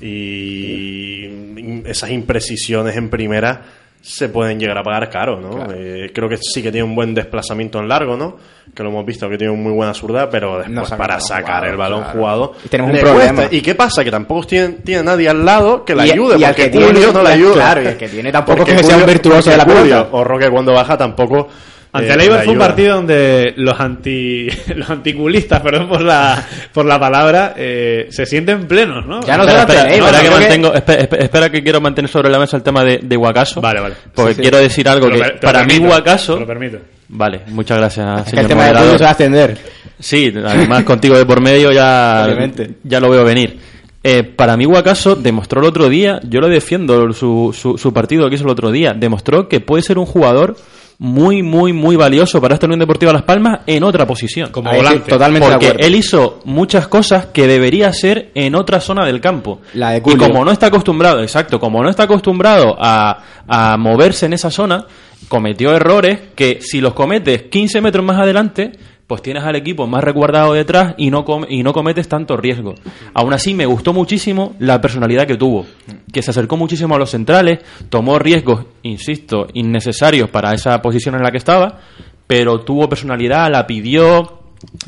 Y 0.00 1.82
esas 1.84 2.10
imprecisiones 2.10 2.96
en 2.96 3.10
primera 3.10 3.60
se 4.00 4.28
pueden 4.28 4.60
llegar 4.60 4.78
a 4.78 4.84
pagar 4.84 5.10
caro, 5.10 5.40
¿no? 5.40 5.66
Eh, 5.74 6.12
creo 6.14 6.28
que 6.28 6.36
sí 6.36 6.62
que 6.62 6.70
tiene 6.70 6.84
un 6.86 6.94
buen 6.94 7.12
desplazamiento 7.12 7.80
en 7.80 7.88
largo, 7.88 8.16
¿no? 8.16 8.36
Que 8.72 8.84
lo 8.84 8.90
hemos 8.90 9.04
visto 9.04 9.28
que 9.28 9.36
tiene 9.36 9.52
muy 9.54 9.72
buena 9.72 9.92
zurda, 9.94 10.30
pero 10.30 10.58
después 10.58 10.70
No 10.76 10.84
saca 10.84 10.96
para 10.96 11.18
sacar 11.18 11.44
jugado, 11.56 11.66
el 11.72 11.76
balón 11.76 12.00
claro. 12.04 12.18
jugado 12.18 12.52
Y 12.64 12.68
tenemos 12.68 12.92
le 12.92 12.98
un 13.00 13.04
problema. 13.04 13.34
cuesta. 13.34 13.56
¿Y 13.56 13.60
qué 13.60 13.74
pasa? 13.74 14.04
Que 14.04 14.10
tampoco 14.12 14.46
tiene, 14.46 14.68
tiene 14.84 15.02
nadie 15.02 15.28
al 15.28 15.44
lado 15.44 15.84
que 15.84 15.94
Y- 15.94 16.00
ayude, 16.00 16.38
y 16.38 16.44
porque 16.44 16.70
Julio 16.72 17.12
no 17.12 17.22
la 17.24 17.30
ayuda. 17.30 17.54
claro, 17.54 17.82
y 17.82 17.86
el 17.88 17.96
que 17.96 18.08
tiene 18.08 18.30
tampoco 18.30 18.58
Porque 18.58 18.76
que 18.76 18.84
sea 18.84 18.96
un 18.96 19.06
virtuoso 19.06 19.50
de 19.50 19.56
la. 19.56 19.64
Julio 19.64 20.08
O 20.12 20.22
Roque 20.22 20.48
cuando 20.48 20.72
baja 20.72 20.96
tampoco... 20.96 21.48
Ante 21.98 22.10
eh, 22.10 22.14
el 22.14 22.20
Eibar 22.22 22.38
la 22.38 22.44
fue 22.44 22.52
un 22.52 22.58
partido 22.58 22.96
donde 22.96 23.54
los 23.56 23.78
anti 23.80 24.48
los 24.74 24.88
anticulistas, 24.90 25.60
perdón 25.60 25.88
por 25.88 26.00
la 26.02 26.44
por 26.72 26.84
la 26.86 26.98
palabra, 26.98 27.54
eh, 27.56 28.06
se 28.10 28.26
sienten 28.26 28.66
plenos, 28.66 29.06
¿no? 29.06 29.20
Ya 29.22 29.36
no 29.36 29.44
Espera, 29.44 29.60
espera, 29.62 29.82
ante 29.82 29.94
espera 29.96 30.18
que 30.20 30.28
que- 30.28 30.30
mantengo, 30.30 30.74
espera 31.18 31.50
que 31.50 31.62
quiero 31.62 31.80
mantener 31.80 32.10
sobre 32.10 32.30
la 32.30 32.38
mesa 32.38 32.56
el 32.56 32.62
tema 32.62 32.82
de, 32.84 32.98
de 33.02 33.16
Guacaso. 33.16 33.60
Vale, 33.60 33.80
vale. 33.80 33.94
Porque 34.14 34.32
Sí, 34.32 34.36
sí. 34.36 34.42
quiero 34.42 34.58
decir 34.58 34.88
algo 34.88 35.08
que 35.10 35.18
lo 35.18 35.40
para 35.40 35.60
mí 35.62 35.68
permito, 35.68 35.86
Guacaso. 35.88 36.34
te 36.34 36.40
lo 36.40 36.46
permito. 36.46 36.78
Vale, 37.10 37.40
muchas 37.48 37.78
gracias, 37.78 38.18
Es 38.20 38.24
que 38.24 38.30
señor 38.30 38.42
el 38.42 38.48
tema 38.48 38.64
de 38.64 38.68
moderador. 38.72 38.98
Se 38.98 39.04
va 39.04 39.08
a 39.10 39.12
extender. 39.12 39.58
Sí, 39.98 40.32
además 40.44 40.84
contigo 40.84 41.16
de 41.16 41.24
por 41.24 41.40
medio 41.40 41.72
ya, 41.72 42.22
Obviamente. 42.26 42.70
ya 42.84 43.00
lo 43.00 43.08
veo 43.10 43.24
venir. 43.24 43.58
Eh, 44.04 44.22
para 44.22 44.56
mí 44.56 44.64
Guacaso 44.64 45.16
demostró 45.16 45.60
el 45.60 45.66
otro 45.66 45.88
día, 45.88 46.20
yo 46.22 46.40
lo 46.40 46.48
defiendo 46.48 47.12
su, 47.12 47.52
su, 47.58 47.76
su 47.76 47.92
partido 47.92 48.28
que 48.28 48.36
hizo 48.36 48.44
el 48.44 48.50
otro 48.50 48.70
día, 48.70 48.94
demostró 48.94 49.48
que 49.48 49.58
puede 49.60 49.82
ser 49.82 49.98
un 49.98 50.06
jugador 50.06 50.56
muy, 50.98 51.44
muy, 51.44 51.72
muy 51.72 51.94
valioso 51.94 52.40
para 52.40 52.54
esta 52.54 52.66
Unión 52.66 52.80
Deportiva 52.80 53.12
Las 53.12 53.22
Palmas 53.22 53.60
en 53.66 53.84
otra 53.84 54.04
posición. 54.06 54.50
Como 54.50 54.68
Ahí 54.68 54.78
volante. 54.78 55.10
totalmente 55.10 55.46
de 55.46 55.52
Porque 55.52 55.66
acuerdo. 55.68 55.86
él 55.86 55.94
hizo 55.94 56.40
muchas 56.44 56.88
cosas 56.88 57.26
que 57.26 57.46
debería 57.46 57.88
hacer 57.88 58.32
en 58.34 58.56
otra 58.56 58.80
zona 58.80 59.06
del 59.06 59.20
campo. 59.20 59.60
La 59.74 59.90
de 59.92 59.98
y 59.98 60.16
como 60.16 60.44
no 60.44 60.50
está 60.50 60.66
acostumbrado, 60.66 61.22
exacto, 61.22 61.60
como 61.60 61.82
no 61.82 61.88
está 61.88 62.02
acostumbrado 62.04 62.76
a, 62.80 63.22
a 63.46 63.76
moverse 63.76 64.26
en 64.26 64.32
esa 64.32 64.50
zona, 64.50 64.86
cometió 65.28 65.72
errores 65.72 66.18
que 66.34 66.58
si 66.60 66.80
los 66.80 66.94
cometes 66.94 67.42
15 67.42 67.80
metros 67.80 68.04
más 68.04 68.18
adelante, 68.18 68.72
pues 69.08 69.22
tienes 69.22 69.42
al 69.42 69.56
equipo 69.56 69.86
más 69.88 70.04
resguardado 70.04 70.52
detrás 70.52 70.94
y 70.98 71.10
no, 71.10 71.24
come- 71.24 71.48
y 71.50 71.64
no 71.64 71.72
cometes 71.72 72.06
tanto 72.08 72.36
riesgo. 72.36 72.74
Aún 73.14 73.32
así, 73.32 73.54
me 73.54 73.66
gustó 73.66 73.92
muchísimo 73.92 74.54
la 74.60 74.80
personalidad 74.80 75.26
que 75.26 75.36
tuvo, 75.36 75.66
que 76.12 76.22
se 76.22 76.30
acercó 76.30 76.56
muchísimo 76.56 76.94
a 76.94 76.98
los 76.98 77.10
centrales, 77.10 77.58
tomó 77.88 78.18
riesgos, 78.20 78.66
insisto, 78.82 79.48
innecesarios 79.54 80.28
para 80.30 80.54
esa 80.54 80.80
posición 80.82 81.16
en 81.16 81.22
la 81.22 81.32
que 81.32 81.38
estaba, 81.38 81.80
pero 82.26 82.60
tuvo 82.60 82.88
personalidad, 82.88 83.50
la 83.50 83.66
pidió, 83.66 84.40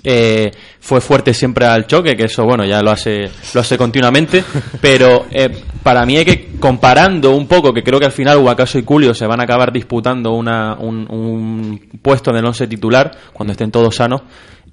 eh, 0.03 0.51
fue 0.81 1.01
fuerte 1.01 1.35
siempre 1.35 1.67
al 1.67 1.87
choque, 1.87 2.17
que 2.17 2.25
eso, 2.25 2.45
bueno, 2.45 2.65
ya 2.65 2.83
lo 2.83 2.91
hace, 2.91 3.31
lo 3.55 3.61
hace 3.61 3.77
continuamente, 3.77 4.43
pero 4.81 5.27
eh, 5.31 5.51
para 5.83 6.05
mí 6.07 6.17
hay 6.17 6.25
que, 6.25 6.53
comparando 6.59 7.35
un 7.35 7.47
poco, 7.47 7.73
que 7.73 7.83
creo 7.83 7.99
que 7.99 8.07
al 8.07 8.13
final 8.13 8.39
Huacaso 8.39 8.79
y 8.79 8.83
Culio 8.83 9.15
se 9.15 9.27
van 9.27 9.41
a 9.41 9.45
acabar 9.45 9.73
disputando 9.73 10.33
una, 10.33 10.75
un, 10.75 11.07
un 11.11 11.81
puesto 12.03 12.31
en 12.31 12.39
el 12.39 12.47
once 12.47 12.67
titular, 12.67 13.11
cuando 13.33 13.53
estén 13.53 13.71
todos 13.71 13.97
sanos, 13.97 14.23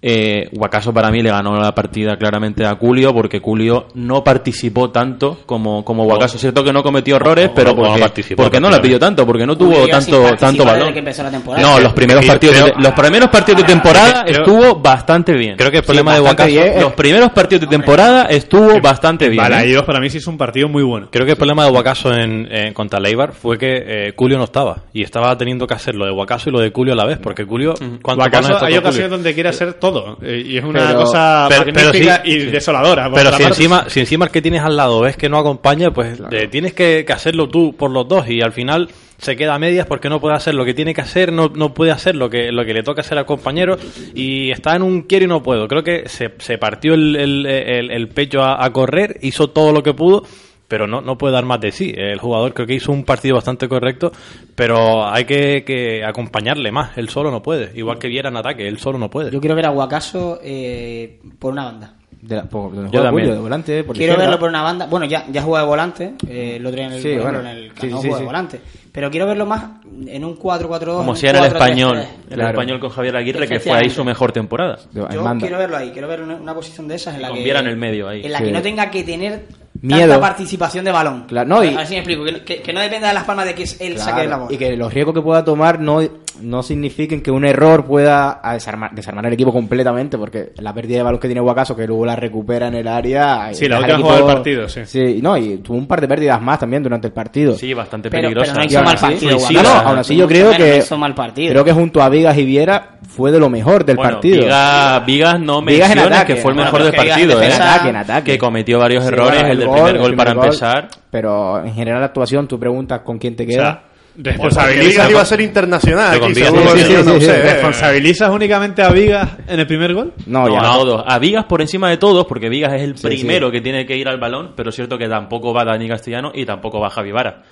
eh, 0.01 0.49
Huacaso 0.53 0.93
para 0.93 1.09
mí 1.11 1.21
le 1.21 1.29
ganó 1.29 1.59
la 1.59 1.73
partida 1.73 2.17
claramente 2.17 2.65
a 2.65 2.75
Culio, 2.75 3.13
porque 3.13 3.41
Culio 3.41 3.87
no 3.95 4.23
participó 4.23 4.89
tanto 4.91 5.39
como, 5.45 5.83
como 5.83 6.03
Huacaso. 6.03 6.35
Es 6.35 6.41
cierto 6.41 6.63
que 6.63 6.71
no 6.73 6.83
cometió 6.83 7.15
errores, 7.15 7.47
no, 7.49 7.53
pero 7.55 7.71
no, 7.71 7.77
no 7.77 7.83
porque, 7.87 8.01
participó 8.01 8.43
porque 8.43 8.59
no 8.59 8.69
la 8.69 8.81
pidió 8.81 8.99
tanto, 8.99 9.25
porque 9.25 9.45
no 9.45 9.57
tuvo 9.57 9.73
Julio 9.73 9.87
tanto, 9.89 10.21
tanto 10.37 10.63
temporada. 10.63 11.61
No, 11.61 11.79
los 11.79 11.93
primeros 11.93 12.21
Creo- 12.21 12.33
partidos, 12.33 12.55
de, 12.55 12.61
creo- 12.63 12.75
los 12.79 12.91
primeros 12.93 13.29
partidos 13.29 13.61
de 13.61 13.67
temporada 13.67 14.23
Creo- 14.25 14.37
estuvo 14.37 14.75
bastante 14.75 15.33
bien. 15.33 15.55
Creo 15.57 15.71
que 15.71 15.77
el 15.77 15.83
problema 15.83 16.13
de 16.15 16.19
bastante 16.21 16.53
Guacaso... 16.53 16.81
Los 16.81 16.93
primeros 16.93 17.31
partidos 17.31 17.61
de 17.61 17.67
temporada 17.67 18.23
estuvo 18.25 18.79
bastante 18.81 19.29
bien. 19.29 19.39
¿eh? 19.39 19.49
Balaídos 19.49 19.83
para 19.85 19.99
mí 19.99 20.09
sí 20.09 20.17
es 20.19 20.27
un 20.27 20.37
partido 20.37 20.67
muy 20.69 20.83
bueno. 20.83 21.07
Creo 21.11 21.25
que 21.25 21.31
el 21.31 21.37
problema 21.37 21.65
de 21.65 21.71
Guacaso 21.71 22.13
en, 22.13 22.47
en- 22.51 22.73
contra 22.73 22.99
Leibar 22.99 23.33
fue 23.33 23.57
que 23.57 24.07
eh, 24.07 24.13
Culio 24.13 24.37
no 24.37 24.43
estaba 24.43 24.83
y 24.93 25.03
estaba 25.03 25.35
teniendo 25.37 25.65
que 25.67 25.73
hacer 25.73 25.95
lo 25.95 26.05
de 26.05 26.11
Guacaso 26.11 26.49
y 26.49 26.53
lo 26.53 26.59
de 26.59 26.71
Culio 26.71 26.93
a 26.93 26.95
la 26.95 27.05
vez, 27.05 27.17
porque 27.21 27.45
Culio, 27.45 27.73
¿cuántos 28.01 28.15
Guacaso 28.15 28.53
balones 28.53 28.63
hay 28.63 28.77
ocasiones 28.77 29.11
donde 29.11 29.33
quiere 29.33 29.49
hacer 29.49 29.73
todo 29.73 29.86
eh, 30.21 30.43
y 30.45 30.57
es 30.57 30.63
una 30.63 30.87
Pero- 30.87 30.99
cosa 31.01 31.47
pero- 31.49 31.91
sí, 31.93 32.07
y 32.25 32.31
sí. 32.31 32.45
desoladora. 32.47 33.09
Pero 33.13 33.31
si 33.33 33.43
encima, 33.43 33.89
si 33.89 33.99
encima 34.01 34.25
el 34.25 34.31
que 34.31 34.41
tienes 34.41 34.61
al 34.61 34.75
lado 34.77 35.01
ves 35.01 35.17
que 35.17 35.29
no 35.29 35.37
acompaña, 35.37 35.91
pues 35.91 36.19
eh, 36.31 36.47
tienes 36.49 36.73
que, 36.73 37.03
que 37.05 37.13
hacerlo 37.13 37.47
tú 37.49 37.75
por 37.75 37.91
los 37.91 38.07
dos 38.07 38.27
y 38.29 38.41
al 38.41 38.51
final 38.51 38.89
se 39.17 39.35
queda 39.35 39.55
a 39.55 39.59
medias 39.59 39.87
porque 39.87 40.09
no 40.09 40.19
puede 40.21 40.35
hacer 40.35 40.53
lo 40.53 40.63
que 40.63 40.73
tiene 40.75 40.93
que 40.93 41.01
hacer, 41.01 41.33
no, 41.33 41.47
no 41.55 41.73
puede 41.73 41.91
hacer 41.91 42.15
lo 42.15 42.29
que, 42.29 42.51
lo 42.51 42.63
que 42.65 42.73
le 42.73 42.83
toca 42.83 43.01
hacer 43.01 43.17
al 43.17 43.25
compañero 43.25 43.75
y 44.13 44.51
está 44.51 44.75
en 44.75 44.83
un 44.83 45.01
quiero 45.03 45.25
y 45.25 45.27
no 45.27 45.41
puedo. 45.41 45.67
Creo 45.67 45.83
que 45.83 46.07
se, 46.07 46.31
se 46.37 46.57
partió 46.59 46.93
el, 46.93 47.15
el- 47.15 47.45
el- 47.47 47.91
el 47.91 48.07
pecho 48.09 48.41
a, 48.43 48.63
a 48.63 48.71
correr, 48.71 49.17
hizo 49.21 49.49
todo 49.49 49.71
lo 49.71 49.81
que 49.81 49.93
pudo. 49.93 50.23
Pero 50.67 50.85
no, 50.85 50.99
no 51.01 51.17
puede 51.17 51.33
dar 51.33 51.45
más 51.45 51.61
de 51.61 51.71
sí. 51.71 51.93
El 51.95 52.19
jugador 52.19 52.53
creo 52.53 52.67
que 52.67 52.73
hizo 52.73 52.91
un 52.91 53.03
partido 53.05 53.35
bastante 53.35 53.69
correcto, 53.69 54.11
pero 54.55 55.07
hay 55.07 55.23
que, 55.25 55.63
que 55.63 56.03
acompañarle 56.03 56.71
más. 56.71 56.97
Él 56.97 57.07
solo 57.09 57.31
no 57.31 57.41
puede. 57.41 57.71
Igual 57.77 57.99
que 57.99 58.07
Viera 58.09 58.29
en 58.29 58.37
ataque, 58.37 58.67
él 58.67 58.77
solo 58.77 58.97
no 58.99 59.09
puede. 59.09 59.31
Yo 59.31 59.39
quiero 59.39 59.55
ver 59.55 59.65
a 59.65 59.69
Guacaso 59.69 60.39
eh, 60.43 61.19
por 61.39 61.53
una 61.53 61.65
banda. 61.65 61.93
De 62.19 62.35
la, 62.35 62.43
por, 62.45 62.71
de 62.71 62.77
Yo 62.77 62.87
juega 62.89 63.03
también. 63.05 63.11
Julio, 63.27 63.33
de 63.35 63.39
volante, 63.41 63.83
por 63.83 63.95
quiero 63.95 64.13
izquierda. 64.13 64.23
verlo 64.31 64.39
por 64.39 64.49
una 64.49 64.61
banda. 64.63 64.87
Bueno, 64.87 65.05
ya, 65.05 65.25
ya 65.31 65.41
juega 65.43 65.61
de 65.61 65.67
volante. 65.67 66.13
eh, 66.27 66.55
el 66.57 66.65
otro 66.65 66.75
día 66.77 66.87
en 66.87 66.93
el, 66.93 67.01
Sí, 67.01 67.15
bueno. 67.15 67.39
en 67.41 67.45
el 67.47 67.63
Sí, 67.69 67.75
Camp 67.79 67.91
Nou 67.91 68.01
sí, 68.01 68.07
juega 68.07 68.17
sí. 68.17 68.21
de 68.21 68.25
volante. 68.25 68.61
Pero 68.91 69.11
quiero 69.11 69.27
verlo 69.27 69.45
más 69.45 69.63
en 70.07 70.25
un 70.25 70.35
4-4-2. 70.37 70.81
en 70.81 70.97
Como 70.97 71.15
si 71.15 71.27
era 71.27 71.39
el 71.45 71.45
4-3-3. 71.45 71.53
español, 71.53 71.97
el 72.29 72.33
Claro. 72.35 72.49
español 72.49 72.79
con 72.79 72.89
Javier 72.89 73.15
Aguirre, 73.17 73.47
que 73.47 73.59
fue 73.59 73.73
ahí 73.77 73.89
su 73.91 74.03
mejor 74.03 74.31
temporada. 74.31 74.79
Yo 74.91 75.07
quiero 75.39 75.57
verlo 75.59 75.77
ahí, 75.77 75.91
quiero 75.91 76.07
ver 76.07 76.23
una, 76.23 76.35
una 76.35 76.53
posición 76.55 76.87
de 76.87 76.95
esas 76.95 77.15
en 77.15 77.21
la 77.21 77.31
que. 77.31 77.43
Viera 77.43 77.59
en 77.59 77.67
el 77.67 77.77
medio 77.77 78.09
ahí. 78.09 78.25
En 78.25 78.31
la 78.31 78.39
Sí. 78.39 78.45
que 78.45 78.51
no 78.51 78.61
tenga 78.63 78.89
que 78.89 79.03
tener 79.03 79.45
Miedo. 79.81 80.01
tanta 80.13 80.19
participación 80.21 80.85
de 80.85 80.91
balón. 80.91 81.25
Claro, 81.27 81.47
no, 81.49 81.63
y- 81.63 81.73
a 81.73 81.77
ver 81.77 81.87
si 81.87 81.93
me 81.93 81.99
explico. 81.99 82.23
Que, 82.25 82.43
que- 82.43 82.61
que 82.61 82.73
no 82.73 82.79
dependa 82.79 83.07
de 83.09 83.13
las 83.13 83.23
palmas 83.25 83.45
de 83.45 83.55
que 83.55 83.63
es 83.63 83.79
él 83.81 83.95
Claro, 83.95 84.11
saque 84.11 84.27
la 84.27 84.37
bola. 84.37 84.53
y 84.53 84.57
que 84.57 84.75
los 84.77 84.93
riesgos 84.93 85.13
que 85.15 85.21
pueda 85.21 85.43
tomar 85.43 85.79
no, 85.79 86.01
no 86.41 86.63
signifiquen 86.63 87.21
que 87.21 87.31
un 87.31 87.45
error 87.45 87.85
pueda 87.85 88.39
desarmar, 88.53 88.91
desarmar 88.93 89.25
el 89.25 89.33
equipo 89.33 89.51
completamente, 89.51 90.17
porque 90.17 90.53
la 90.57 90.73
pérdida 90.73 90.97
de 90.97 91.03
balón 91.03 91.19
que 91.19 91.27
tiene 91.27 91.41
Guacaso, 91.41 91.75
que 91.75 91.87
luego 91.87 92.05
la 92.05 92.15
recupera 92.15 92.67
en 92.67 92.75
el 92.75 92.87
área. 92.87 93.49
Sí, 93.53 93.65
y 93.65 93.67
la 93.69 93.79
última 93.79 93.97
jugada 93.99 94.17
del 94.17 94.25
partido, 94.25 94.69
sí. 94.69 94.81
Sí, 94.85 95.19
no, 95.21 95.37
y 95.37 95.57
tuvo 95.57 95.77
un 95.77 95.87
par 95.87 96.01
de 96.01 96.07
pérdidas 96.07 96.41
más 96.41 96.59
también 96.59 96.83
durante 96.83 97.07
el 97.07 97.13
partido. 97.13 97.53
Sí, 97.55 97.73
bastante 97.73 98.09
Pero- 98.09 98.23
peligrosa. 98.23 98.53
pero 98.53 98.59
no 98.59 98.63
Y 98.63 98.67
hizo 98.73 98.83
mal 98.83 98.95
así- 98.95 99.05
partido, 99.05 99.39
sí, 99.39 99.45
sí, 99.47 99.53
no, 99.55 99.69
aún 99.69 99.97
así 99.99 100.15
yo 100.15 100.27
creo 100.27 100.51
que 100.51 100.77
hizo 100.77 100.97
mal 100.97 101.13
partido. 101.15 101.51
creo 101.51 101.63
que 101.63 101.73
junto 101.73 102.01
a 102.01 102.09
Vigas 102.09 102.37
y 102.37 102.45
Viera 102.45 102.97
fue 103.07 103.31
de 103.31 103.39
lo 103.39 103.49
mejor 103.49 103.85
del 103.85 103.95
Bueno, 103.97 104.11
partido. 104.13 104.41
Vigas, 104.43 105.05
Vigas 105.05 105.39
no 105.39 105.61
Vigas 105.61 105.91
en 105.91 105.99
ataque. 105.99 106.35
que 106.35 106.41
fue 106.41 106.51
el 106.51 106.57
mejor 106.57 106.71
pero 106.73 106.85
del 106.85 106.95
partido, 106.95 107.41
en 107.41 107.49
¿eh? 107.51 107.53
ataque, 107.53 107.89
en 107.89 107.95
ataque. 107.95 108.31
que 108.33 108.37
cometió 108.37 108.79
varios 108.79 109.03
Sí, 109.03 109.07
errores, 109.13 109.43
el 109.43 109.57
del 109.59 109.67
gol, 109.67 109.75
primer 109.75 109.95
el 109.95 110.01
gol 110.01 110.15
para 110.15 110.31
primer 110.31 110.35
gol, 110.37 110.45
empezar. 110.45 110.87
Pero 111.09 111.63
en 111.65 111.73
general 111.73 111.99
la 112.01 112.07
actuación, 112.07 112.47
tú 112.47 112.59
preguntas 112.59 113.01
con 113.01 113.17
quién 113.17 113.35
te 113.35 113.43
O 113.43 113.47
queda. 113.47 113.61
sea, 113.63 113.81
Vigas 114.17 115.09
iba 115.11 115.21
a 115.21 115.25
ser 115.25 115.41
internacional. 115.41 116.15
Aquí, 116.17 116.33
Vigas 116.33 116.51
sí, 116.51 116.83
sí, 116.83 116.93
no 117.05 117.19
sí. 117.19 117.27
¿Responsabilizas 117.27 118.29
únicamente 118.31 118.81
a 118.81 118.89
Vigas 118.89 119.29
en 119.47 119.59
el 119.59 119.67
primer 119.67 119.93
gol? 119.93 120.13
no, 120.25 120.47
No, 120.47 120.53
ya. 120.53 120.59
a 120.59 120.73
todos. 120.73 121.03
A 121.07 121.19
Vigas 121.19 121.45
por 121.45 121.61
encima 121.61 121.89
de 121.89 121.97
todos, 121.97 122.25
porque 122.25 122.49
Vigas 122.49 122.73
es 122.73 122.81
el 122.81 122.97
Sí, 122.97 123.05
primero 123.07 123.47
sí. 123.47 123.51
que 123.53 123.61
tiene 123.61 123.85
que 123.85 123.95
ir 123.95 124.07
al 124.07 124.19
balón, 124.19 124.53
pero 124.55 124.69
es 124.69 124.75
cierto 124.75 124.97
que 124.97 125.07
tampoco 125.07 125.53
va 125.53 125.63
Dani 125.65 125.87
Castellano 125.87 126.31
y 126.33 126.45
tampoco 126.45 126.79
va 126.79 126.89
Javi 126.89 127.11
Vara. 127.11 127.43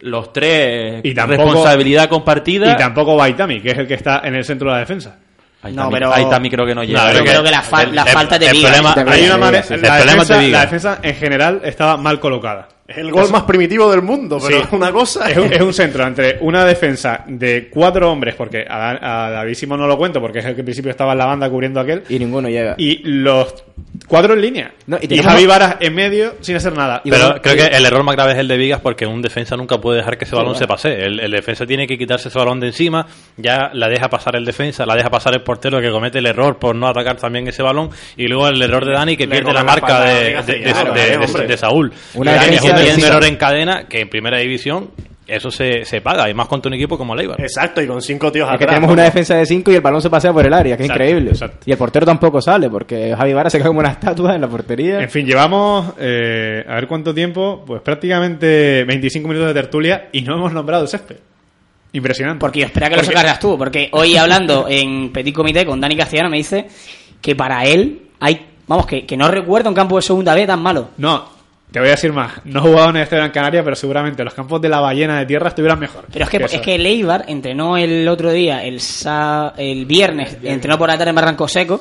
Los 0.00 0.32
tres, 0.32 1.00
Y 1.04 1.14
tampoco- 1.14 1.42
responsabilidad 1.44 2.08
compartida. 2.08 2.72
Y 2.72 2.76
tampoco 2.76 3.16
Baitami, 3.16 3.60
que 3.60 3.70
es 3.70 3.78
el 3.78 3.86
que 3.86 3.94
está 3.94 4.22
en 4.24 4.34
el 4.34 4.44
centro 4.44 4.68
de 4.68 4.74
la 4.74 4.80
defensa. 4.80 5.18
Ahí 5.62 5.74
No, 5.74 5.82
también, 5.82 6.00
pero- 6.00 6.14
ahí 6.14 6.24
también 6.30 6.54
creo 6.54 6.66
que 6.66 6.74
no 6.74 6.82
llega. 6.82 7.00
No, 7.02 7.06
Yo 7.12 7.12
creo 7.20 7.24
creo 7.24 7.42
que 7.44 7.50
la, 7.50 7.82
el- 7.82 7.94
la 7.94 8.02
el- 8.02 8.08
falta 8.08 8.38
de 8.38 8.46
el 8.46 8.60
problema- 8.62 8.94
Hay 8.96 9.24
una 9.26 9.36
manera, 9.36 9.58
defensa, 9.60 9.86
la 10.48 10.60
defensa 10.62 10.98
en 11.02 11.14
general 11.16 11.60
estaba 11.64 11.98
mal 11.98 12.18
colocada. 12.18 12.66
Es 12.90 12.96
el 12.98 13.10
gol 13.12 13.30
más 13.30 13.44
primitivo 13.44 13.90
del 13.90 14.02
mundo, 14.02 14.38
pero 14.44 14.62
Sí. 14.62 14.68
una 14.72 14.90
cosa 14.92 15.30
Es 15.30 15.36
un, 15.38 15.52
es 15.52 15.60
un 15.60 15.72
centro 15.72 16.04
entre 16.06 16.38
una 16.40 16.64
defensa 16.64 17.24
de 17.26 17.68
cuatro 17.70 18.10
hombres, 18.10 18.34
porque 18.34 18.66
a, 18.68 19.38
a 19.40 19.44
no 19.76 19.86
lo 19.86 19.96
cuento, 19.96 20.20
porque 20.20 20.40
es 20.40 20.44
el 20.44 20.54
que 20.54 20.60
en 20.60 20.66
principio 20.66 20.90
estaba 20.90 21.12
en 21.12 21.18
la 21.18 21.26
banda 21.26 21.48
cubriendo 21.48 21.78
a 21.80 21.84
aquel, 21.84 22.02
Y 22.08 22.18
ninguno 22.18 22.48
llega. 22.48 22.74
y 22.78 22.98
los 23.04 23.54
cuatro 24.10 24.34
en 24.34 24.40
línea. 24.42 24.72
No, 24.86 24.98
y 25.00 25.14
y 25.14 25.22
Javi 25.22 25.46
Varas 25.46 25.76
en 25.80 25.94
medio 25.94 26.34
sin 26.40 26.56
hacer 26.56 26.72
nada. 26.76 27.00
Pero 27.04 27.16
bueno, 27.26 27.40
creo 27.40 27.54
que 27.54 27.76
el 27.76 27.86
error 27.86 28.02
más 28.02 28.16
grave 28.16 28.32
es 28.32 28.38
el 28.38 28.48
de 28.48 28.56
Vigas 28.58 28.80
porque 28.80 29.06
un 29.06 29.22
defensa 29.22 29.56
nunca 29.56 29.78
puede 29.78 29.98
dejar 29.98 30.18
que 30.18 30.24
ese 30.24 30.34
balón 30.36 30.56
se 30.56 30.66
pase. 30.66 30.92
El, 31.06 31.20
el 31.20 31.30
defensa 31.30 31.64
tiene 31.64 31.86
que 31.86 31.96
quitarse 31.96 32.28
ese 32.28 32.38
balón 32.38 32.58
de 32.60 32.66
encima, 32.66 33.06
ya 33.36 33.70
la 33.72 33.88
deja 33.88 34.08
pasar 34.10 34.34
el 34.36 34.44
defensa, 34.44 34.84
la 34.84 34.96
deja 34.96 35.08
pasar 35.08 35.32
el 35.34 35.42
portero 35.42 35.80
que 35.80 35.90
comete 35.90 36.18
el 36.18 36.26
error 36.26 36.58
por 36.58 36.74
no 36.74 36.88
atacar 36.88 37.16
también 37.16 37.46
ese 37.48 37.62
balón 37.62 37.90
y 38.16 38.26
luego 38.26 38.48
el 38.48 38.60
error 38.60 38.84
de 38.84 38.92
Dani 38.92 39.16
que 39.16 39.26
Le 39.26 39.36
pierde 39.36 39.52
la 39.52 39.62
marca 39.64 40.00
de, 40.00 40.24
diga, 40.26 40.42
de- 40.42 40.52
sí, 40.54 40.58
de- 40.58 40.72
claro, 40.72 40.92
de- 40.92 41.00
de- 41.10 41.16
hombre. 41.16 41.46
de 41.46 41.56
Saúl. 41.56 41.92
Una 42.14 42.32
Y 42.32 42.34
Dani 42.34 42.56
haciendo 42.56 42.82
un 42.82 43.04
error 43.04 43.24
en 43.24 43.36
cadena 43.36 43.84
que 43.88 44.00
en 44.00 44.08
primera 44.10 44.38
división 44.38 44.90
eso 45.30 45.50
se, 45.50 45.84
se 45.84 46.00
paga 46.00 46.28
y 46.28 46.34
más 46.34 46.46
contra 46.48 46.68
un 46.68 46.74
equipo 46.74 46.98
como 46.98 47.14
Leibar. 47.14 47.40
Exacto, 47.40 47.80
y 47.82 47.86
con 47.86 48.02
cinco 48.02 48.30
tíos 48.32 48.48
Es 48.52 48.58
que 48.58 48.66
tenemos 48.66 48.88
¿no? 48.88 48.92
una 48.94 49.04
defensa 49.04 49.36
de 49.36 49.46
5 49.46 49.70
y 49.72 49.74
el 49.76 49.80
balón 49.80 50.02
se 50.02 50.10
pasea 50.10 50.32
por 50.32 50.46
el 50.46 50.52
área, 50.52 50.76
que 50.76 50.82
es 50.84 50.88
increíble. 50.90 51.30
exacto. 51.30 51.58
Y 51.66 51.72
el 51.72 51.78
portero 51.78 52.04
tampoco 52.06 52.40
sale, 52.40 52.68
porque 52.70 53.14
Javi 53.16 53.32
Vara 53.32 53.48
se 53.50 53.58
cae 53.58 53.66
como 53.68 53.80
una 53.80 53.90
estatua 53.90 54.34
en 54.34 54.40
la 54.40 54.48
portería. 54.48 55.00
En 55.00 55.10
fin, 55.10 55.24
llevamos, 55.26 55.94
eh, 55.98 56.64
a 56.68 56.74
ver 56.74 56.86
cuánto 56.86 57.14
tiempo, 57.14 57.62
pues 57.66 57.80
prácticamente 57.82 58.84
25 58.84 59.28
minutos 59.28 59.48
de 59.48 59.54
tertulia 59.54 60.08
y 60.12 60.22
no 60.22 60.34
hemos 60.34 60.52
nombrado 60.52 60.82
el 60.82 60.88
césped. 60.88 61.16
Impresionante. 61.92 62.40
Porque 62.40 62.60
yo 62.60 62.66
esperaba 62.66 62.90
que 62.90 62.96
lo 62.96 63.02
Porque- 63.02 63.16
sacaras 63.16 63.40
tú. 63.40 63.58
Porque 63.58 63.88
hoy 63.92 64.16
hablando 64.16 64.66
en 64.68 65.10
Petit 65.12 65.34
Comité 65.34 65.66
con 65.66 65.80
Dani 65.80 65.96
Castellano 65.96 66.30
me 66.30 66.36
dice 66.36 66.66
que 67.20 67.34
para 67.34 67.64
él 67.64 68.02
hay. 68.20 68.46
Vamos, 68.68 68.86
que, 68.86 69.04
que 69.04 69.16
no 69.16 69.28
recuerda 69.28 69.68
un 69.68 69.74
campo 69.74 69.96
de 69.96 70.02
segunda 70.02 70.32
B 70.34 70.46
tan 70.46 70.62
malo. 70.62 70.90
No, 70.98 71.28
Te 71.70 71.78
voy 71.78 71.88
a 71.88 71.92
decir 71.92 72.12
más. 72.12 72.32
No 72.44 72.58
he 72.58 72.62
jugado 72.62 72.90
en 72.90 72.96
el 72.96 73.02
Estadio 73.02 73.22
Gran 73.22 73.32
Canaria, 73.32 73.62
pero 73.62 73.76
seguramente 73.76 74.24
los 74.24 74.34
campos 74.34 74.60
de 74.60 74.68
la 74.68 74.80
ballena 74.80 75.18
de 75.20 75.26
tierra 75.26 75.48
estuvieran 75.48 75.78
mejor. 75.78 76.06
Pero 76.12 76.24
es 76.24 76.30
que, 76.30 76.36
eso. 76.38 76.56
es 76.56 76.62
que 76.62 76.78
Leibar 76.78 77.24
entrenó 77.28 77.76
el 77.76 78.08
otro 78.08 78.32
día, 78.32 78.64
el, 78.64 78.80
sa- 78.80 79.54
el 79.56 79.86
viernes, 79.86 80.36
entrenó 80.42 80.76
por 80.78 80.88
la 80.88 80.96
tarde 80.98 81.10
en 81.10 81.16
Barranco 81.16 81.46
Seco 81.46 81.80